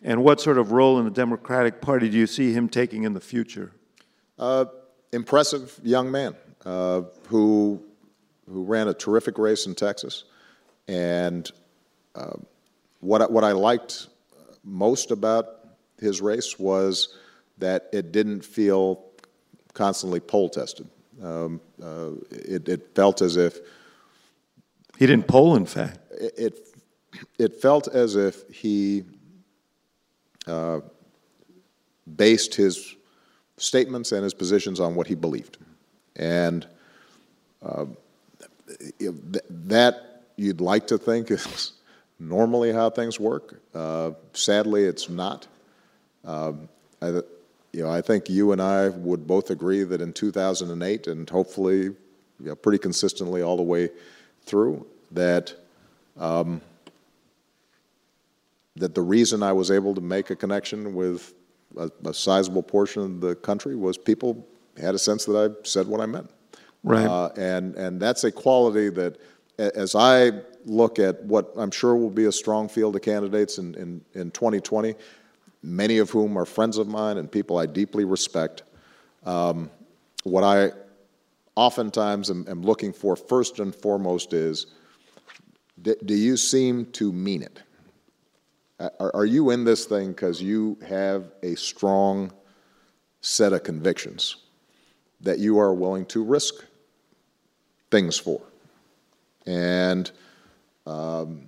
and 0.01 0.23
what 0.23 0.41
sort 0.41 0.57
of 0.57 0.71
role 0.71 0.97
in 0.99 1.05
the 1.05 1.11
Democratic 1.11 1.81
Party 1.81 2.09
do 2.09 2.17
you 2.17 2.27
see 2.27 2.53
him 2.53 2.67
taking 2.67 3.03
in 3.03 3.13
the 3.13 3.21
future? 3.21 3.71
impressive 5.11 5.79
young 5.83 6.11
man 6.11 6.35
uh, 6.65 7.01
who 7.27 7.81
who 8.49 8.63
ran 8.63 8.87
a 8.87 8.93
terrific 8.93 9.37
race 9.37 9.65
in 9.65 9.75
Texas, 9.75 10.25
and 10.87 11.51
uh, 12.15 12.33
what 12.99 13.31
what 13.31 13.43
I 13.43 13.51
liked 13.51 14.07
most 14.63 15.11
about 15.11 15.45
his 15.99 16.21
race 16.21 16.57
was 16.59 17.17
that 17.59 17.89
it 17.93 18.11
didn't 18.11 18.43
feel 18.43 19.05
constantly 19.73 20.19
poll 20.19 20.49
tested. 20.49 20.89
Um, 21.23 21.61
uh, 21.81 22.11
it, 22.31 22.67
it 22.67 22.95
felt 22.95 23.21
as 23.21 23.37
if 23.37 23.59
He 24.97 25.05
didn't 25.05 25.27
poll, 25.27 25.55
in 25.55 25.65
fact. 25.65 25.99
it 26.19 26.59
it, 27.37 27.61
felt 27.61 27.87
as 27.87 28.15
if 28.15 28.47
he 28.49 29.03
uh, 30.47 30.79
based 32.15 32.55
his 32.55 32.95
statements 33.57 34.11
and 34.11 34.23
his 34.23 34.33
positions 34.33 34.79
on 34.79 34.95
what 34.95 35.07
he 35.07 35.15
believed, 35.15 35.57
and 36.15 36.67
uh, 37.61 37.85
th- 38.99 39.43
that 39.49 40.23
you'd 40.37 40.61
like 40.61 40.87
to 40.87 40.97
think 40.97 41.29
is 41.29 41.73
normally 42.19 42.71
how 42.71 42.89
things 42.89 43.19
work. 43.19 43.61
Uh, 43.75 44.11
sadly, 44.33 44.83
it's 44.83 45.09
not. 45.09 45.47
Um, 46.23 46.69
I, 47.01 47.21
you 47.73 47.83
know, 47.83 47.89
I 47.89 48.01
think 48.01 48.29
you 48.29 48.51
and 48.51 48.61
I 48.61 48.89
would 48.89 49.25
both 49.25 49.49
agree 49.49 49.83
that 49.83 50.01
in 50.01 50.13
2008, 50.13 51.07
and 51.07 51.29
hopefully, 51.29 51.83
you 51.83 51.95
know, 52.39 52.55
pretty 52.55 52.77
consistently 52.77 53.41
all 53.41 53.57
the 53.57 53.63
way 53.63 53.89
through, 54.43 54.85
that 55.11 55.53
um, 56.17 56.61
that 58.75 58.95
the 58.95 59.01
reason 59.01 59.43
I 59.43 59.53
was 59.53 59.71
able 59.71 59.93
to 59.95 60.01
make 60.01 60.29
a 60.29 60.35
connection 60.35 60.93
with 60.93 61.33
a, 61.77 61.89
a 62.05 62.13
sizable 62.13 62.63
portion 62.63 63.03
of 63.03 63.21
the 63.21 63.35
country 63.35 63.75
was 63.75 63.97
people 63.97 64.47
had 64.79 64.95
a 64.95 64.99
sense 64.99 65.25
that 65.25 65.35
I 65.35 65.67
said 65.67 65.87
what 65.87 66.01
I 66.01 66.05
meant. 66.05 66.29
Right. 66.83 67.05
Uh, 67.05 67.29
and, 67.37 67.75
and 67.75 68.01
that's 68.01 68.23
a 68.23 68.31
quality 68.31 68.89
that, 68.89 69.17
as 69.57 69.93
I 69.93 70.31
look 70.65 70.99
at 70.99 71.21
what 71.23 71.51
I'm 71.55 71.71
sure 71.71 71.95
will 71.95 72.09
be 72.09 72.25
a 72.25 72.31
strong 72.31 72.67
field 72.67 72.95
of 72.95 73.01
candidates 73.01 73.57
in, 73.57 73.75
in, 73.75 74.01
in 74.13 74.31
2020, 74.31 74.95
many 75.63 75.97
of 75.97 76.09
whom 76.09 76.37
are 76.37 76.45
friends 76.45 76.77
of 76.77 76.87
mine 76.87 77.17
and 77.17 77.31
people 77.31 77.57
I 77.57 77.65
deeply 77.65 78.05
respect, 78.05 78.63
um, 79.25 79.69
what 80.23 80.43
I 80.43 80.71
oftentimes 81.55 82.29
am, 82.29 82.45
am 82.47 82.61
looking 82.61 82.93
for 82.93 83.15
first 83.15 83.59
and 83.59 83.75
foremost 83.75 84.33
is 84.33 84.67
do, 85.81 85.95
do 86.05 86.13
you 86.13 86.37
seem 86.37 86.85
to 86.93 87.11
mean 87.11 87.43
it? 87.43 87.61
Are, 88.99 89.15
are 89.15 89.25
you 89.25 89.51
in 89.51 89.63
this 89.63 89.85
thing 89.85 90.09
because 90.09 90.41
you 90.41 90.77
have 90.87 91.31
a 91.43 91.55
strong 91.55 92.31
set 93.21 93.53
of 93.53 93.63
convictions 93.63 94.37
that 95.21 95.37
you 95.37 95.59
are 95.59 95.73
willing 95.73 96.05
to 96.07 96.23
risk 96.23 96.65
things 97.91 98.17
for? 98.17 98.41
And 99.45 100.11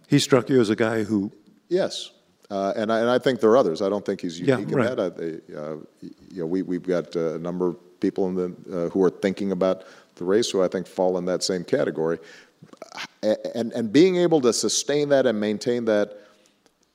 He 0.07 0.19
struck 0.19 0.49
you 0.49 0.61
as 0.61 0.69
a 0.69 0.75
guy 0.75 1.03
who, 1.03 1.31
yes, 1.69 2.11
uh, 2.53 2.73
and, 2.75 2.91
I, 2.91 2.99
and 2.99 3.09
I 3.09 3.17
think 3.17 3.39
there 3.39 3.49
are 3.49 3.57
others. 3.57 3.81
I 3.81 3.89
don't 3.89 4.05
think 4.05 4.21
he's 4.21 4.39
Yeah, 4.39 4.59
unique 4.59 4.75
right. 4.75 4.91
in 4.91 4.95
that. 4.95 5.41
I, 5.51 5.57
uh, 5.57 5.75
you 6.31 6.41
know, 6.41 6.45
we, 6.45 6.61
we've 6.61 6.83
got 6.83 7.15
uh, 7.15 7.33
a 7.33 7.39
number 7.39 7.69
of 7.69 7.99
people 7.99 8.27
in 8.27 8.35
the, 8.35 8.85
uh, 8.85 8.89
who 8.89 9.03
are 9.03 9.09
thinking 9.09 9.51
about 9.51 9.85
the 10.15 10.23
race 10.23 10.51
who 10.51 10.61
I 10.61 10.67
think 10.67 10.85
fall 10.85 11.17
in 11.17 11.25
that 11.25 11.41
same 11.41 11.63
category. 11.63 12.19
And, 13.23 13.71
and 13.71 13.91
being 13.91 14.17
able 14.17 14.39
to 14.41 14.53
sustain 14.53 15.09
that 15.09 15.25
and 15.25 15.39
maintain 15.39 15.85
that 15.85 16.19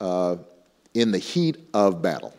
uh, 0.00 0.36
in 0.94 1.10
the 1.10 1.18
heat 1.18 1.56
of 1.74 2.02
battle, 2.02 2.34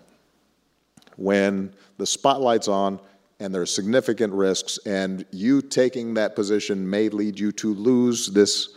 when 1.17 1.73
the 1.97 2.05
spotlight's 2.05 2.69
on 2.69 3.01
and 3.41 3.53
there 3.53 3.61
are 3.61 3.65
significant 3.65 4.33
risks, 4.33 4.79
and 4.85 5.25
you 5.31 5.61
taking 5.61 6.13
that 6.13 6.35
position 6.35 6.89
may 6.89 7.09
lead 7.09 7.37
you 7.37 7.51
to 7.53 7.73
lose 7.73 8.27
this 8.27 8.69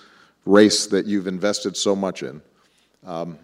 race 0.46 0.86
that 0.86 1.06
you've 1.06 1.28
invested 1.28 1.76
so 1.76 1.94
much 1.94 2.22
in. 2.24 2.42
Um, 3.06 3.38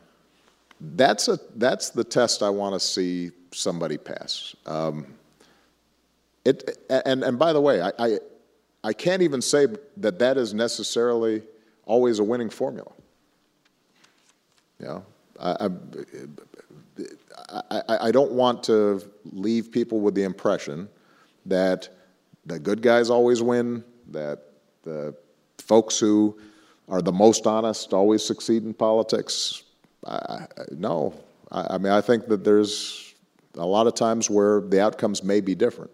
that's 0.80 1.28
a 1.28 1.38
that's 1.56 1.90
the 1.90 2.04
test 2.04 2.42
I 2.42 2.50
want 2.50 2.74
to 2.74 2.80
see 2.80 3.30
somebody 3.52 3.98
pass. 3.98 4.54
Um, 4.66 5.06
it 6.44 6.78
and 6.88 7.22
and 7.22 7.38
by 7.38 7.52
the 7.52 7.60
way, 7.60 7.80
I, 7.80 7.92
I 7.98 8.18
I 8.84 8.92
can't 8.92 9.22
even 9.22 9.42
say 9.42 9.66
that 9.96 10.18
that 10.18 10.36
is 10.36 10.54
necessarily 10.54 11.42
always 11.84 12.18
a 12.18 12.24
winning 12.24 12.50
formula. 12.50 12.90
You 14.78 14.86
know, 14.86 15.04
I, 15.40 15.68
I, 17.48 17.82
I, 17.88 17.98
I 18.08 18.10
don't 18.12 18.32
want 18.32 18.62
to 18.64 19.02
leave 19.32 19.72
people 19.72 20.00
with 20.00 20.14
the 20.14 20.22
impression 20.22 20.88
that 21.46 21.88
the 22.46 22.58
good 22.58 22.82
guys 22.82 23.10
always 23.10 23.42
win, 23.42 23.82
that 24.10 24.44
the 24.82 25.14
folks 25.58 25.98
who 25.98 26.38
are 26.88 27.02
the 27.02 27.12
most 27.12 27.46
honest 27.46 27.92
always 27.92 28.24
succeed 28.24 28.64
in 28.64 28.72
politics. 28.72 29.64
I, 30.08 30.46
no, 30.70 31.14
I, 31.50 31.74
I 31.74 31.78
mean, 31.78 31.92
I 31.92 32.00
think 32.00 32.26
that 32.28 32.44
there's 32.44 33.14
a 33.56 33.66
lot 33.66 33.86
of 33.86 33.94
times 33.94 34.30
where 34.30 34.60
the 34.60 34.80
outcomes 34.80 35.22
may 35.22 35.40
be 35.40 35.54
different 35.54 35.90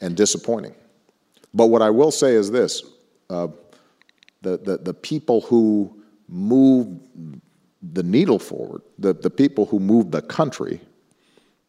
and 0.00 0.16
disappointing. 0.16 0.74
But 1.52 1.66
what 1.66 1.82
I 1.82 1.90
will 1.90 2.10
say 2.10 2.34
is 2.34 2.50
this 2.50 2.82
uh, 3.30 3.48
the, 4.42 4.58
the, 4.58 4.78
the 4.78 4.94
people 4.94 5.40
who 5.42 6.02
move 6.28 6.98
the 7.92 8.02
needle 8.02 8.38
forward, 8.38 8.82
the, 8.98 9.14
the 9.14 9.30
people 9.30 9.66
who 9.66 9.78
move 9.78 10.10
the 10.10 10.22
country 10.22 10.80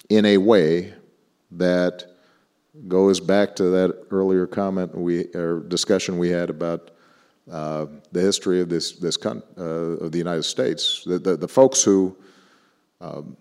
in 0.10 0.26
a 0.26 0.38
way 0.38 0.94
that 1.52 2.06
goes 2.88 3.20
back 3.20 3.56
to 3.56 3.64
that 3.64 4.06
earlier 4.12 4.46
comment 4.46 4.96
we 4.96 5.26
or 5.34 5.62
discussion 5.62 6.18
we 6.18 6.30
had 6.30 6.50
about 6.50 6.92
uh, 7.52 7.86
the 8.12 8.22
history 8.22 8.62
of 8.62 8.70
this 8.70 8.94
this 8.94 9.18
con- 9.18 9.44
uh, 9.58 9.64
of 10.04 10.12
the 10.12 10.18
United 10.18 10.44
States. 10.44 11.04
The 11.06 11.20
the, 11.20 11.38
the 11.38 11.48
folks 11.48 11.84
who 11.84 12.16
um, 13.02 13.38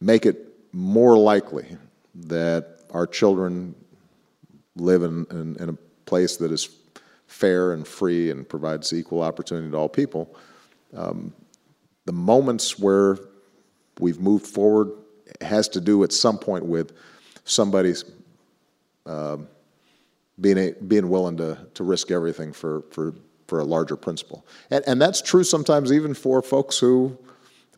make 0.00 0.26
it 0.26 0.46
more 0.72 1.16
likely 1.16 1.76
that 2.14 2.80
our 2.90 3.06
children 3.06 3.74
live 4.76 5.02
in, 5.02 5.26
in, 5.30 5.56
in, 5.56 5.68
a 5.68 5.72
place 6.04 6.36
that 6.36 6.50
is 6.50 6.68
fair 7.26 7.72
and 7.72 7.86
free 7.86 8.30
and 8.30 8.48
provides 8.48 8.92
equal 8.92 9.22
opportunity 9.22 9.70
to 9.70 9.76
all 9.76 9.88
people. 9.88 10.34
Um, 10.94 11.32
the 12.04 12.12
moments 12.12 12.78
where 12.78 13.18
we've 14.00 14.20
moved 14.20 14.46
forward 14.46 14.90
has 15.40 15.68
to 15.70 15.80
do 15.80 16.02
at 16.02 16.12
some 16.12 16.38
point 16.38 16.64
with 16.64 16.92
somebody's 17.44 18.04
uh, 19.06 19.38
being, 20.40 20.58
a, 20.58 20.72
being 20.72 21.08
willing 21.08 21.36
to, 21.36 21.66
to 21.74 21.84
risk 21.84 22.10
everything 22.10 22.52
for, 22.52 22.82
for, 22.90 23.14
for 23.46 23.60
a 23.60 23.64
larger 23.64 23.96
principle. 23.96 24.46
And, 24.70 24.84
and 24.86 25.00
that's 25.00 25.20
true 25.20 25.44
sometimes 25.44 25.92
even 25.92 26.14
for 26.14 26.42
folks 26.42 26.78
who 26.78 27.18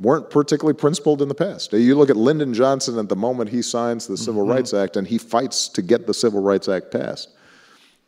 weren't 0.00 0.30
particularly 0.30 0.76
principled 0.76 1.22
in 1.22 1.28
the 1.28 1.34
past. 1.34 1.72
You 1.72 1.96
look 1.96 2.10
at 2.10 2.16
Lyndon 2.16 2.54
Johnson 2.54 2.98
at 2.98 3.08
the 3.08 3.16
moment 3.16 3.50
he 3.50 3.62
signs 3.62 4.06
the 4.06 4.16
Civil 4.16 4.42
mm-hmm. 4.42 4.52
Rights 4.52 4.74
Act 4.74 4.96
and 4.96 5.06
he 5.06 5.18
fights 5.18 5.68
to 5.68 5.82
get 5.82 6.06
the 6.06 6.14
Civil 6.14 6.42
Rights 6.42 6.68
Act 6.68 6.90
passed. 6.90 7.30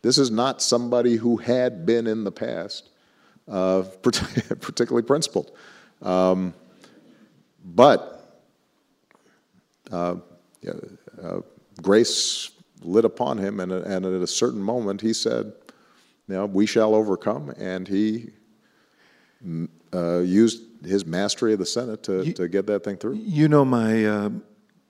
This 0.02 0.18
is 0.18 0.30
not 0.30 0.61
somebody 0.61 1.16
who 1.16 1.36
had 1.36 1.86
been 1.86 2.07
in 2.07 2.24
the 2.24 2.32
past 2.32 2.90
uh, 3.48 3.82
particularly 4.02 5.07
principled. 5.07 5.52
Um, 6.02 6.55
but 7.64 8.42
uh, 9.90 10.16
yeah, 10.62 10.72
uh, 11.22 11.40
grace 11.82 12.50
lit 12.82 13.04
upon 13.04 13.38
him, 13.38 13.60
and, 13.60 13.72
and 13.72 14.04
at 14.04 14.22
a 14.22 14.26
certain 14.26 14.60
moment 14.60 15.00
he 15.00 15.12
said, 15.12 15.52
you 16.28 16.34
know, 16.34 16.46
we 16.46 16.66
shall 16.66 16.94
overcome, 16.94 17.50
and 17.58 17.86
he 17.86 18.30
uh, 19.92 20.18
used 20.20 20.62
his 20.84 21.04
mastery 21.06 21.52
of 21.52 21.58
the 21.58 21.66
Senate 21.66 22.02
to, 22.04 22.22
you, 22.22 22.32
to 22.32 22.48
get 22.48 22.66
that 22.66 22.84
thing 22.84 22.96
through. 22.96 23.14
You 23.14 23.48
know 23.48 23.64
my, 23.64 24.04
uh, 24.04 24.30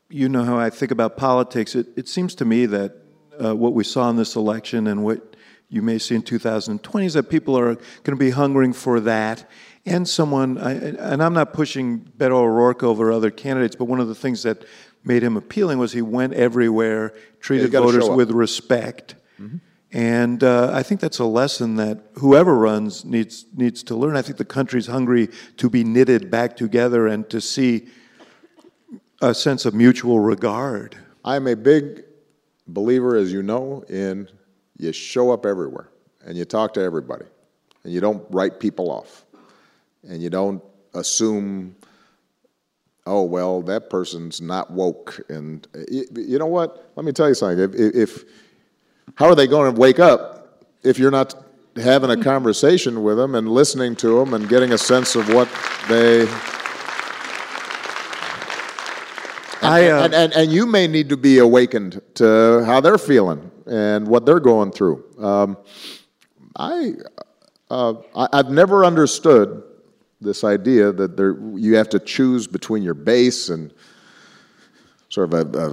you 0.09 0.29
know 0.29 0.45
how 0.45 0.59
I 0.59 0.71
think 0.71 0.91
about 0.91 1.17
politics. 1.17 1.75
It, 1.75 1.89
it 1.97 2.09
seems 2.09 2.35
to 2.37 2.45
me 2.45 2.67
that 2.67 2.95
uh, 3.43 3.55
what 3.55 3.75
we 3.75 3.85
saw 3.85 4.11
in 4.11 4.17
this 4.17 4.37
election 4.37 4.87
and 4.87 5.05
what 5.05 5.37
you 5.69 5.83
may 5.83 5.99
see 5.99 6.15
in 6.15 6.23
2020 6.23 7.07
is 7.07 7.15
that 7.15 7.25
people 7.25 7.59
are 7.59 7.75
going 7.75 7.83
to 8.05 8.17
be 8.17 8.31
hungering 8.31 8.73
for 8.73 9.01
that. 9.01 9.49
And 9.87 10.09
someone, 10.09 10.57
I, 10.57 10.73
and 10.73 11.23
I'm 11.23 11.35
not 11.35 11.53
pushing 11.53 12.01
Beto 12.01 12.33
O'Rourke 12.33 12.83
over 12.83 13.13
other 13.13 13.31
candidates, 13.31 13.77
but 13.77 13.87
one 13.87 14.01
of 14.01 14.09
the 14.09 14.15
things 14.15 14.43
that 14.45 14.65
made 15.05 15.23
him 15.23 15.37
appealing 15.37 15.79
was 15.79 15.93
he 15.93 16.03
went 16.03 16.33
everywhere, 16.35 17.15
treated 17.41 17.73
yeah, 17.73 17.81
voters 17.81 18.09
with 18.09 18.31
respect. 18.31 19.15
Mm-hmm. 19.41 19.59
And 19.93 20.43
uh, 20.43 20.71
I 20.73 20.83
think 20.83 21.01
that's 21.01 21.21
a 21.21 21.25
lesson 21.25 21.77
that 21.77 22.03
whoever 22.15 22.57
runs 22.57 23.05
needs 23.05 23.45
needs 23.55 23.83
to 23.85 23.95
learn. 23.95 24.17
I 24.17 24.23
think 24.23 24.39
the 24.39 24.45
country's 24.45 24.89
hungry 24.89 25.29
to 25.59 25.71
be 25.71 25.85
knitted 25.85 26.31
back 26.31 26.57
together 26.57 27.07
and 27.07 27.29
to 27.31 27.41
see 27.41 27.87
a 29.23 29.33
sense 29.33 29.65
of 29.65 29.75
mutual 29.75 30.19
regard. 30.19 30.97
I'm 31.25 31.47
a 31.47 31.55
big 31.55 32.03
believer, 32.67 33.15
as 33.15 33.33
you 33.33 33.43
know, 33.43 33.85
in 33.89 34.29
you 34.77 34.93
show 34.93 35.31
up 35.31 35.47
everywhere 35.47 35.91
and 36.27 36.37
you 36.37 36.45
talk 36.45 36.75
to 36.75 36.81
everybody 36.81 37.27
and 37.85 37.93
you 37.93 38.01
don't 38.01 38.25
write 38.31 38.59
people 38.59 38.91
off 38.91 39.25
and 40.03 40.21
you 40.23 40.31
don't 40.31 40.63
assume 40.95 41.77
oh 43.07 43.23
well 43.23 43.63
that 43.63 43.91
person's 43.91 44.41
not 44.41 44.71
woke. 44.71 45.21
And 45.29 45.67
you, 45.91 46.07
you 46.15 46.39
know 46.39 46.47
what? 46.47 46.93
Let 46.97 47.05
me 47.05 47.13
tell 47.13 47.29
you 47.29 47.35
something. 47.35 47.59
If, 47.59 47.75
if 47.75 48.25
how 49.17 49.27
are 49.27 49.35
they 49.35 49.47
going 49.47 49.75
to 49.75 49.81
wake 49.81 49.99
up 49.99 50.65
if 50.83 50.99
you're 50.99 51.11
not 51.11 51.35
having 51.77 52.11
a 52.11 52.23
conversation 52.23 53.03
with 53.03 53.17
them 53.17 53.35
and 53.35 53.49
listening 53.49 53.97
to 53.97 54.19
them 54.19 54.35
and 54.35 54.49
getting 54.49 54.73
a 54.73 54.79
sense 54.79 55.17
of 55.17 55.33
what 55.33 55.49
they 55.89 56.21
and, 59.65 59.73
I, 59.73 59.89
uh, 59.89 60.05
and, 60.05 60.15
and, 60.15 60.33
and, 60.35 60.53
you 60.53 60.67
may 60.67 60.87
need 60.87 61.09
to 61.09 61.17
be 61.17 61.39
awakened 61.39 62.03
to 62.17 62.63
how 62.67 62.81
they're 62.81 62.99
feeling 62.99 63.51
and 63.67 64.07
what 64.07 64.27
they're 64.27 64.41
going 64.41 64.71
through. 64.73 65.03
Um, 65.19 65.57
I, 66.55 66.93
uh, 67.71 67.95
I, 68.15 68.37
have 68.37 68.51
never 68.51 68.85
understood 68.85 69.63
this 70.25 70.45
idea 70.45 70.93
that 70.93 71.17
there, 71.17 71.37
you 71.55 71.77
have 71.77 71.89
to 71.91 71.99
choose 71.99 72.47
between 72.47 72.83
your 72.83 72.95
base 72.95 73.49
and 73.49 73.73
sort 75.09 75.33
of 75.33 75.55
a, 75.55 75.59
a 75.59 75.71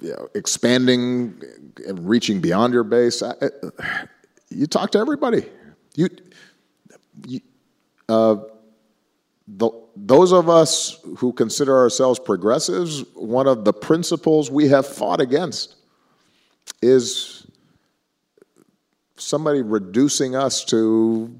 you 0.00 0.12
know, 0.12 0.28
expanding 0.34 1.40
and 1.86 2.08
reaching 2.08 2.40
beyond 2.40 2.72
your 2.72 2.84
base. 2.84 3.22
I, 3.22 3.34
you 4.48 4.66
talk 4.66 4.90
to 4.92 4.98
everybody. 4.98 5.46
You, 5.94 6.08
you 7.26 7.40
uh, 8.08 8.36
the, 9.48 9.70
those 9.94 10.32
of 10.32 10.48
us 10.48 10.98
who 11.18 11.32
consider 11.32 11.76
ourselves 11.76 12.18
progressives, 12.18 13.04
one 13.14 13.46
of 13.46 13.64
the 13.64 13.72
principles 13.72 14.50
we 14.50 14.68
have 14.68 14.86
fought 14.86 15.20
against 15.20 15.76
is 16.82 17.46
somebody 19.16 19.62
reducing 19.62 20.34
us 20.34 20.64
to 20.64 21.34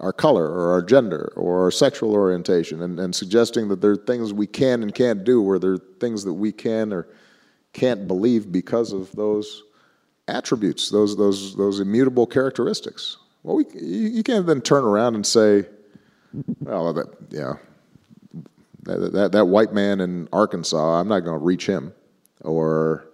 our 0.00 0.12
color 0.12 0.46
or 0.46 0.72
our 0.72 0.82
gender 0.82 1.32
or 1.36 1.64
our 1.64 1.70
sexual 1.70 2.12
orientation 2.12 2.82
and, 2.82 2.98
and 2.98 3.14
suggesting 3.14 3.68
that 3.68 3.80
there 3.80 3.92
are 3.92 3.96
things 3.96 4.32
we 4.32 4.46
can 4.46 4.82
and 4.82 4.94
can't 4.94 5.24
do 5.24 5.42
or 5.42 5.58
there 5.58 5.72
are 5.72 5.82
things 6.00 6.24
that 6.24 6.34
we 6.34 6.52
can 6.52 6.92
or 6.92 7.08
can't 7.72 8.08
believe 8.08 8.50
because 8.50 8.92
of 8.92 9.10
those 9.12 9.62
attributes, 10.26 10.90
those, 10.90 11.16
those, 11.16 11.56
those 11.56 11.80
immutable 11.80 12.26
characteristics. 12.26 13.16
Well, 13.42 13.56
we, 13.56 13.64
you, 13.74 14.22
can't 14.22 14.46
then 14.46 14.60
turn 14.60 14.84
around 14.84 15.14
and 15.14 15.26
say, 15.26 15.66
well, 16.60 16.92
that, 16.92 17.06
yeah, 17.30 17.54
that, 18.82 19.12
that, 19.12 19.32
that 19.32 19.44
white 19.46 19.72
man 19.72 20.00
in 20.00 20.28
Arkansas, 20.32 21.00
I'm 21.00 21.08
not 21.08 21.20
going 21.20 21.38
to 21.38 21.44
reach 21.44 21.66
him. 21.66 21.92
Or, 22.42 23.08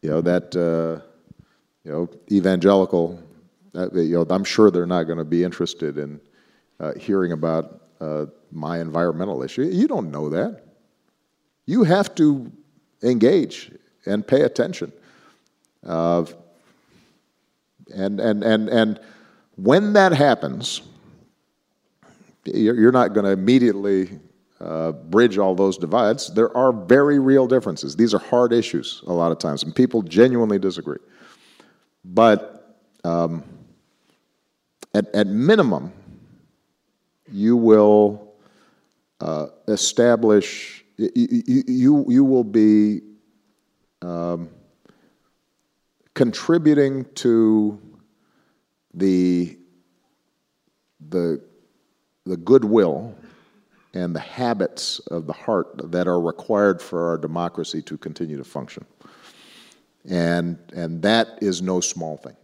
you 0.00 0.10
know, 0.10 0.20
that, 0.20 0.54
uh, 0.56 1.04
you 1.84 1.92
know, 1.92 2.08
evangelical 2.30 3.22
you 3.74 4.14
know, 4.14 4.26
I'm 4.28 4.44
sure 4.44 4.70
they're 4.70 4.86
not 4.86 5.04
going 5.04 5.18
to 5.18 5.24
be 5.24 5.44
interested 5.44 5.98
in 5.98 6.20
uh, 6.80 6.94
hearing 6.94 7.32
about 7.32 7.82
uh, 8.00 8.26
my 8.50 8.80
environmental 8.80 9.42
issue. 9.42 9.62
You 9.62 9.88
don't 9.88 10.10
know 10.10 10.28
that. 10.30 10.64
You 11.66 11.84
have 11.84 12.14
to 12.16 12.50
engage 13.02 13.72
and 14.06 14.26
pay 14.26 14.42
attention. 14.42 14.92
Uh, 15.86 16.24
and, 17.94 18.20
and, 18.20 18.42
and, 18.42 18.68
and 18.68 19.00
when 19.56 19.92
that 19.92 20.12
happens, 20.12 20.82
you're 22.44 22.92
not 22.92 23.14
going 23.14 23.24
to 23.24 23.30
immediately 23.30 24.18
uh, 24.60 24.92
bridge 24.92 25.38
all 25.38 25.54
those 25.54 25.76
divides. 25.78 26.32
There 26.34 26.56
are 26.56 26.72
very 26.72 27.18
real 27.18 27.46
differences. 27.46 27.96
These 27.96 28.14
are 28.14 28.18
hard 28.18 28.52
issues 28.52 29.02
a 29.06 29.12
lot 29.12 29.32
of 29.32 29.38
times, 29.38 29.62
and 29.62 29.74
people 29.74 30.02
genuinely 30.02 30.58
disagree. 30.58 30.98
But 32.04 32.78
um, 33.04 33.44
at, 34.94 35.14
at 35.14 35.26
minimum, 35.26 35.92
you 37.30 37.56
will 37.56 38.34
uh, 39.20 39.46
establish, 39.68 40.84
you, 40.96 41.10
you, 41.66 42.04
you 42.08 42.24
will 42.24 42.44
be 42.44 43.00
um, 44.02 44.50
contributing 46.14 47.06
to 47.14 47.80
the, 48.92 49.56
the, 51.08 51.42
the 52.26 52.36
goodwill 52.36 53.14
and 53.94 54.14
the 54.14 54.20
habits 54.20 54.98
of 55.10 55.26
the 55.26 55.32
heart 55.32 55.90
that 55.90 56.06
are 56.06 56.20
required 56.20 56.82
for 56.82 57.08
our 57.08 57.18
democracy 57.18 57.80
to 57.82 57.96
continue 57.96 58.36
to 58.36 58.44
function. 58.44 58.84
And, 60.08 60.58
and 60.74 61.00
that 61.02 61.38
is 61.40 61.62
no 61.62 61.80
small 61.80 62.16
thing. 62.16 62.36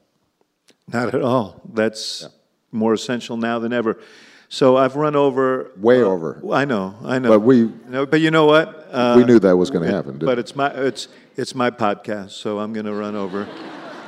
Not 0.90 1.14
at 1.14 1.22
all. 1.22 1.60
That's 1.74 2.22
yeah 2.22 2.28
more 2.72 2.94
essential 2.94 3.36
now 3.36 3.58
than 3.58 3.72
ever. 3.72 3.98
So 4.48 4.76
I've 4.76 4.96
run 4.96 5.14
over. 5.14 5.72
Way 5.76 6.02
uh, 6.02 6.06
over. 6.06 6.42
I 6.52 6.64
know, 6.64 6.96
I 7.04 7.18
know. 7.18 7.28
But 7.30 7.40
we. 7.40 7.64
but 7.64 8.20
you 8.20 8.30
know 8.30 8.46
what? 8.46 8.88
Uh, 8.90 9.14
we 9.16 9.24
knew 9.24 9.38
that 9.38 9.56
was 9.56 9.70
going 9.70 9.86
to 9.86 9.94
happen. 9.94 10.18
But 10.18 10.38
it's 10.38 10.56
my 10.56 10.70
it's 10.70 11.08
it's 11.36 11.54
my 11.54 11.70
podcast, 11.70 12.30
so 12.30 12.58
I'm 12.58 12.72
going 12.72 12.86
to 12.86 12.94
run 12.94 13.14
over. 13.14 13.46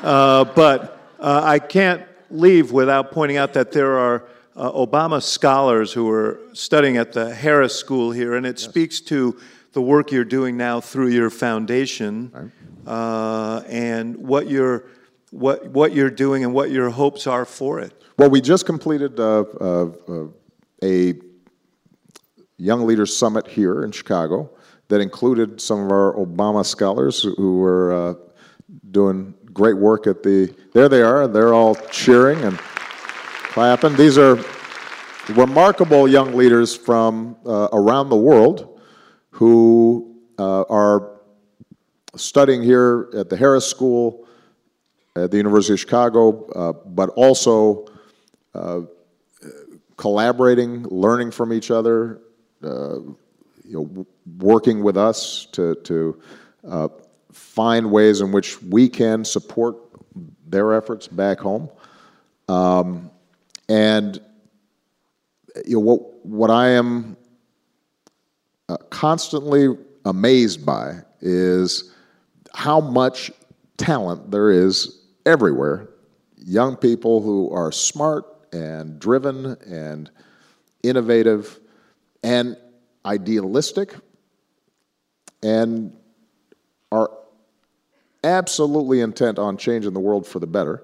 Uh, 0.03 0.45
but 0.45 1.15
uh, 1.19 1.43
I 1.45 1.59
can't 1.59 2.05
leave 2.31 2.73
without 2.73 3.13
pointing 3.13 3.37
out 3.37 3.53
that 3.53 3.73
there 3.73 3.99
are 3.99 4.25
uh, 4.57 4.73
Obama 4.73 5.23
scholars 5.23 5.93
who 5.93 6.11
are 6.11 6.41
studying 6.55 6.97
at 6.97 7.13
the 7.13 7.35
Harris 7.35 7.77
School 7.77 8.11
here, 8.11 8.35
and 8.35 8.47
it 8.47 8.59
yes. 8.59 8.69
speaks 8.69 9.01
to 9.03 9.39
the 9.73 9.83
work 9.83 10.11
you're 10.11 10.25
doing 10.25 10.57
now 10.57 10.81
through 10.81 11.09
your 11.09 11.31
foundation 11.31 12.31
right. 12.33 12.51
Uh, 12.87 13.63
and 13.69 14.17
what 14.17 14.49
you're 14.49 14.85
what 15.31 15.69
what 15.71 15.93
you're 15.93 16.11
doing 16.11 16.45
and 16.45 16.53
what 16.53 16.71
your 16.71 16.91
hopes 16.91 17.27
are 17.27 17.45
for 17.45 17.81
it. 17.81 17.93
Well, 18.19 18.31
we 18.31 18.41
just 18.41 18.67
completed 18.67 19.19
uh, 19.19 19.45
uh, 19.61 19.91
uh, 20.09 20.27
a 20.83 21.15
Young 22.59 22.87
Leaders 22.87 23.17
Summit 23.17 23.47
here 23.47 23.83
in 23.83 23.93
Chicago 23.93 24.51
that 24.89 25.01
included 25.01 25.61
some 25.61 25.81
of 25.81 25.91
our 25.91 26.15
Obama 26.15 26.67
scholars 26.67 27.23
who 27.23 27.59
were 27.59 27.93
uh, 27.93 28.15
doing 28.91 29.35
great 29.53 29.77
work 29.77 30.07
at 30.07 30.23
the. 30.23 30.55
There 30.75 30.89
they 30.89 31.03
are. 31.03 31.27
They're 31.27 31.55
all 31.55 31.75
cheering 31.91 32.43
and 32.43 32.59
clapping. 32.59 33.97
These 33.97 34.19
are 34.19 34.39
remarkable 35.31 36.09
young 36.09 36.35
leaders 36.35 36.77
from 36.77 37.37
uh, 37.47 37.69
around 37.73 38.09
the 38.09 38.17
world 38.17 38.81
who 39.31 40.17
uh, 40.39 40.63
are 40.69 41.21
studying 42.17 42.63
here 42.63 43.09
at 43.17 43.29
the 43.29 43.37
Harris 43.37 43.67
School, 43.67 44.27
at 45.17 45.31
the 45.31 45.37
University 45.37 45.75
of 45.75 45.81
Chicago, 45.81 46.47
uh, 46.51 46.73
but 46.73 47.09
also 47.11 47.87
uh, 48.55 48.81
collaborating, 49.97 50.85
learning 50.85 51.31
from 51.31 51.53
each 51.53 51.71
other, 51.71 52.21
uh, 52.63 52.99
you 53.65 53.73
know, 53.73 54.07
working 54.39 54.83
with 54.83 54.97
us 54.97 55.47
to, 55.53 55.75
to 55.85 56.21
find 57.33 57.91
ways 57.91 58.21
in 58.21 58.33
which 58.33 58.63
we 58.63 58.89
can 58.89 59.25
support 59.25 59.77
their 60.47 60.75
efforts 60.75 61.07
back 61.07 61.39
home. 61.39 61.69
Um, 62.49 63.11
and 63.69 64.21
you 65.67 65.75
know, 65.75 65.81
what, 65.81 66.27
what 66.27 66.51
I 66.51 66.71
am 66.71 67.17
uh, 68.69 68.77
constantly 68.91 69.77
amazed 70.05 70.65
by 70.65 71.01
is 71.21 71.93
how 72.55 72.81
much 72.81 73.31
talent 73.77 74.31
there 74.31 74.51
is 74.51 75.00
everywhere. 75.27 75.89
Young 76.37 76.77
people 76.77 77.23
who 77.23 77.51
are 77.51 77.71
smart 77.73 78.25
and 78.53 78.99
driven 78.99 79.57
and 79.67 80.11
innovative 80.83 81.61
and 82.23 82.57
idealistic 83.05 83.95
and 85.43 85.97
are 86.93 87.11
absolutely 88.25 89.01
intent 89.01 89.39
on 89.39 89.57
changing 89.57 89.93
the 89.93 90.01
world 90.01 90.27
for 90.27 90.39
the 90.39 90.47
better. 90.47 90.83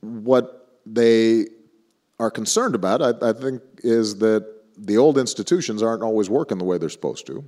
What 0.00 0.78
they 0.86 1.46
are 2.18 2.30
concerned 2.30 2.74
about, 2.74 3.02
I, 3.02 3.28
I, 3.28 3.32
think, 3.32 3.62
is 3.78 4.16
that 4.18 4.46
the 4.76 4.96
old 4.96 5.18
institutions 5.18 5.82
aren't 5.82 6.02
always 6.02 6.30
working 6.30 6.58
the 6.58 6.64
way 6.64 6.78
they're 6.78 6.88
supposed 6.88 7.26
to. 7.26 7.44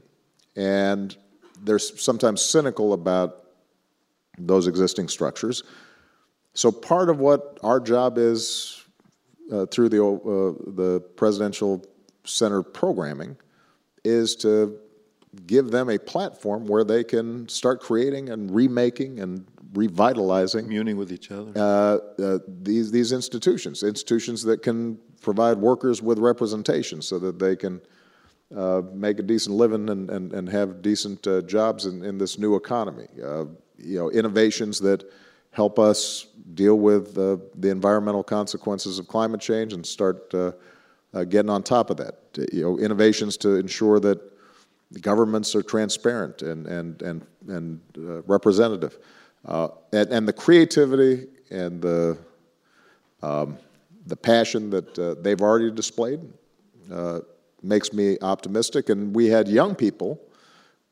And 0.56 1.16
they're 1.62 1.78
sometimes 1.78 2.42
cynical 2.42 2.92
about 2.92 3.39
those 4.38 4.66
existing 4.66 5.08
structures. 5.08 5.62
So 6.54 6.72
part 6.72 7.10
of 7.10 7.18
what 7.18 7.58
our 7.62 7.80
job 7.80 8.18
is 8.18 8.84
uh, 9.52 9.66
through 9.66 9.88
the, 9.88 10.04
uh, 10.04 10.72
the 10.74 11.00
presidential 11.16 11.84
center 12.24 12.62
programming 12.62 13.36
is 14.04 14.36
to 14.36 14.78
give 15.46 15.70
them 15.70 15.90
a 15.90 15.98
platform 15.98 16.66
where 16.66 16.84
they 16.84 17.04
can 17.04 17.48
start 17.48 17.80
creating 17.80 18.30
and 18.30 18.50
remaking 18.50 19.20
and 19.20 19.46
revitalizing 19.74 20.64
communing 20.64 20.96
with 20.96 21.12
each 21.12 21.30
other 21.30 21.52
uh, 21.54 22.22
uh, 22.22 22.38
these 22.62 22.90
these 22.90 23.12
institutions 23.12 23.84
institutions 23.84 24.42
that 24.42 24.62
can 24.62 24.98
provide 25.20 25.56
workers 25.56 26.02
with 26.02 26.18
representation 26.18 27.00
so 27.00 27.18
that 27.20 27.38
they 27.38 27.54
can 27.54 27.80
uh, 28.56 28.82
make 28.92 29.20
a 29.20 29.22
decent 29.22 29.54
living 29.54 29.88
and, 29.88 30.10
and, 30.10 30.32
and 30.32 30.48
have 30.48 30.82
decent 30.82 31.24
uh, 31.28 31.40
jobs 31.42 31.86
in, 31.86 32.02
in 32.04 32.18
this 32.18 32.36
new 32.36 32.56
economy 32.56 33.06
uh, 33.24 33.44
you 33.82 33.98
know 33.98 34.10
innovations 34.10 34.78
that 34.80 35.04
help 35.50 35.78
us 35.78 36.26
deal 36.54 36.78
with 36.78 37.16
uh, 37.18 37.36
the 37.56 37.68
environmental 37.68 38.22
consequences 38.22 38.98
of 38.98 39.08
climate 39.08 39.40
change 39.40 39.72
and 39.72 39.84
start 39.84 40.32
getting 41.28 41.50
on 41.50 41.62
top 41.62 41.90
of 41.90 41.96
that 41.96 42.14
you 42.52 42.62
know 42.62 42.78
innovations 42.78 43.36
to 43.36 43.56
ensure 43.56 43.98
that 44.00 44.20
governments 45.00 45.54
are 45.54 45.62
transparent 45.62 46.42
and, 46.42 46.66
and, 46.66 47.02
and, 47.02 47.26
and 47.48 47.80
uh, 47.96 48.22
representative. 48.22 48.98
Uh, 49.44 49.68
and, 49.92 50.10
and, 50.10 50.28
the 50.28 50.32
creativity 50.32 51.26
and 51.50 51.80
the, 51.80 52.18
um, 53.22 53.56
the 54.06 54.16
passion 54.16 54.68
that 54.70 54.98
uh, 54.98 55.14
they've 55.20 55.40
already 55.40 55.70
displayed 55.70 56.20
uh, 56.92 57.20
makes 57.62 57.92
me 57.92 58.18
optimistic. 58.20 58.88
And 58.88 59.14
we 59.14 59.28
had 59.28 59.48
young 59.48 59.74
people, 59.74 60.20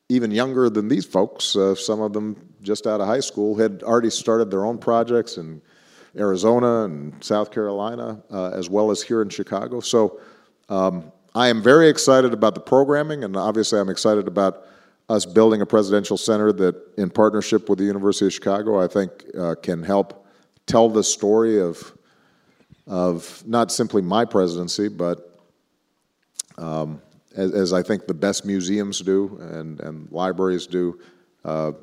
even 0.09 0.31
younger 0.31 0.69
than 0.69 0.87
these 0.87 1.05
folks, 1.05 1.55
uh, 1.55 1.75
some 1.75 2.01
of 2.01 2.13
them 2.13 2.35
just 2.61 2.87
out 2.87 2.99
of 2.99 3.07
high 3.07 3.19
school, 3.19 3.55
had 3.55 3.83
already 3.83 4.09
started 4.09 4.49
their 4.49 4.65
own 4.65 4.77
projects 4.77 5.37
in 5.37 5.61
Arizona 6.17 6.83
and 6.83 7.23
South 7.23 7.51
Carolina, 7.51 8.21
uh, 8.31 8.49
as 8.49 8.69
well 8.69 8.89
as 8.89 9.01
here 9.03 9.21
in 9.21 9.29
Chicago. 9.29 9.79
So 9.79 10.19
um, 10.67 11.11
I 11.35 11.47
am 11.49 11.61
very 11.61 11.87
excited 11.87 12.33
about 12.33 12.55
the 12.55 12.59
programming, 12.61 13.23
and 13.23 13.37
obviously, 13.37 13.79
I'm 13.79 13.89
excited 13.89 14.27
about 14.27 14.65
us 15.09 15.25
building 15.25 15.61
a 15.61 15.65
presidential 15.65 16.17
center 16.17 16.51
that, 16.53 16.75
in 16.97 17.09
partnership 17.09 17.69
with 17.69 17.79
the 17.79 17.85
University 17.85 18.25
of 18.25 18.33
Chicago, 18.33 18.83
I 18.83 18.87
think 18.87 19.11
uh, 19.37 19.55
can 19.61 19.83
help 19.83 20.25
tell 20.65 20.89
the 20.89 21.03
story 21.03 21.61
of 21.61 21.93
of 22.87 23.43
not 23.45 23.71
simply 23.71 24.01
my 24.01 24.25
presidency, 24.25 24.87
but 24.87 25.39
um, 26.57 26.99
as, 27.35 27.51
as, 27.51 27.73
I 27.73 27.83
think 27.83 28.07
the 28.07 28.13
best 28.13 28.45
museums 28.45 28.99
do 28.99 29.37
and, 29.39 29.79
and 29.81 30.11
libraries 30.11 30.67
do, 30.67 30.99
uh, 31.45 31.73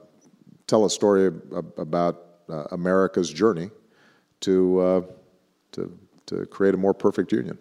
tell 0.66 0.84
a 0.84 0.90
story 0.90 1.32
about 1.76 2.24
uh, 2.48 2.64
America's 2.72 3.32
journey 3.32 3.70
to, 4.40 4.80
uh, 4.80 5.02
to, 5.72 5.98
to 6.26 6.46
create 6.46 6.74
a 6.74 6.78
more 6.78 6.94
perfect 6.94 7.32
union. 7.32 7.58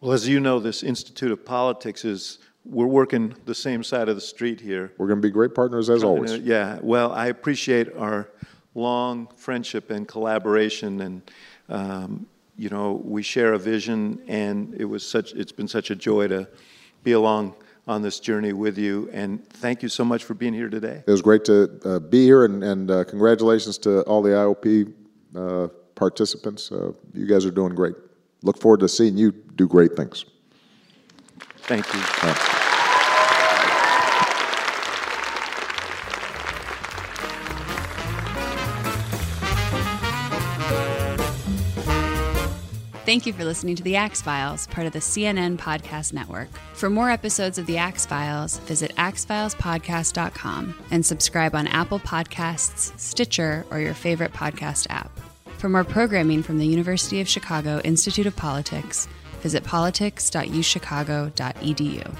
Well, 0.00 0.12
as 0.12 0.28
you 0.28 0.38
know, 0.38 0.60
this 0.60 0.82
Institute 0.82 1.32
of 1.32 1.44
Politics 1.44 2.04
is, 2.04 2.38
we're 2.64 2.86
working 2.86 3.34
the 3.46 3.54
same 3.54 3.82
side 3.82 4.08
of 4.08 4.14
the 4.14 4.20
street 4.20 4.60
here. 4.60 4.92
We're 4.98 5.08
going 5.08 5.20
to 5.20 5.26
be 5.26 5.32
great 5.32 5.54
partners 5.54 5.90
as 5.90 6.04
always. 6.04 6.36
Yeah, 6.38 6.78
well, 6.82 7.12
I 7.12 7.26
appreciate 7.26 7.94
our 7.96 8.28
long 8.74 9.28
friendship 9.36 9.90
and 9.90 10.06
collaboration 10.06 11.00
and 11.00 11.30
um, 11.68 12.26
you 12.56 12.68
know 12.68 13.02
we 13.04 13.22
share 13.22 13.52
a 13.54 13.58
vision 13.58 14.20
and 14.28 14.74
it 14.74 14.84
was 14.84 15.06
such 15.06 15.32
it's 15.32 15.52
been 15.52 15.68
such 15.68 15.90
a 15.90 15.96
joy 15.96 16.28
to 16.28 16.46
be 17.02 17.12
along 17.12 17.54
on 17.86 18.02
this 18.02 18.20
journey 18.20 18.52
with 18.52 18.76
you 18.76 19.08
and 19.12 19.46
thank 19.48 19.82
you 19.82 19.88
so 19.88 20.04
much 20.04 20.24
for 20.24 20.34
being 20.34 20.52
here 20.52 20.68
today 20.68 21.02
it 21.06 21.10
was 21.10 21.22
great 21.22 21.44
to 21.44 21.80
uh, 21.84 21.98
be 21.98 22.24
here 22.24 22.44
and, 22.44 22.62
and 22.62 22.90
uh, 22.90 23.04
congratulations 23.04 23.78
to 23.78 24.02
all 24.02 24.20
the 24.22 24.30
iop 24.30 24.92
uh, 25.34 25.68
participants 25.94 26.70
uh, 26.70 26.92
you 27.14 27.26
guys 27.26 27.46
are 27.46 27.50
doing 27.50 27.74
great 27.74 27.94
look 28.42 28.58
forward 28.58 28.80
to 28.80 28.88
seeing 28.88 29.16
you 29.16 29.32
do 29.58 29.66
great 29.66 29.96
things. 29.96 30.24
Thank 31.62 31.92
you. 31.92 32.57
Thank 43.08 43.24
you 43.24 43.32
for 43.32 43.46
listening 43.46 43.74
to 43.76 43.82
The 43.82 43.96
Axe 43.96 44.20
Files, 44.20 44.66
part 44.66 44.86
of 44.86 44.92
the 44.92 44.98
CNN 44.98 45.56
Podcast 45.56 46.12
Network. 46.12 46.50
For 46.74 46.90
more 46.90 47.10
episodes 47.10 47.56
of 47.56 47.64
The 47.64 47.78
Axe 47.78 48.04
Files, 48.04 48.58
visit 48.58 48.94
axefilespodcast.com 48.96 50.74
and 50.90 51.06
subscribe 51.06 51.54
on 51.54 51.66
Apple 51.68 52.00
Podcasts, 52.00 52.92
Stitcher, 53.00 53.64
or 53.70 53.80
your 53.80 53.94
favorite 53.94 54.34
podcast 54.34 54.88
app. 54.90 55.10
For 55.56 55.70
more 55.70 55.84
programming 55.84 56.42
from 56.42 56.58
the 56.58 56.66
University 56.66 57.22
of 57.22 57.28
Chicago 57.30 57.80
Institute 57.80 58.26
of 58.26 58.36
Politics, 58.36 59.08
visit 59.40 59.64
politics.uchicago.edu. 59.64 62.14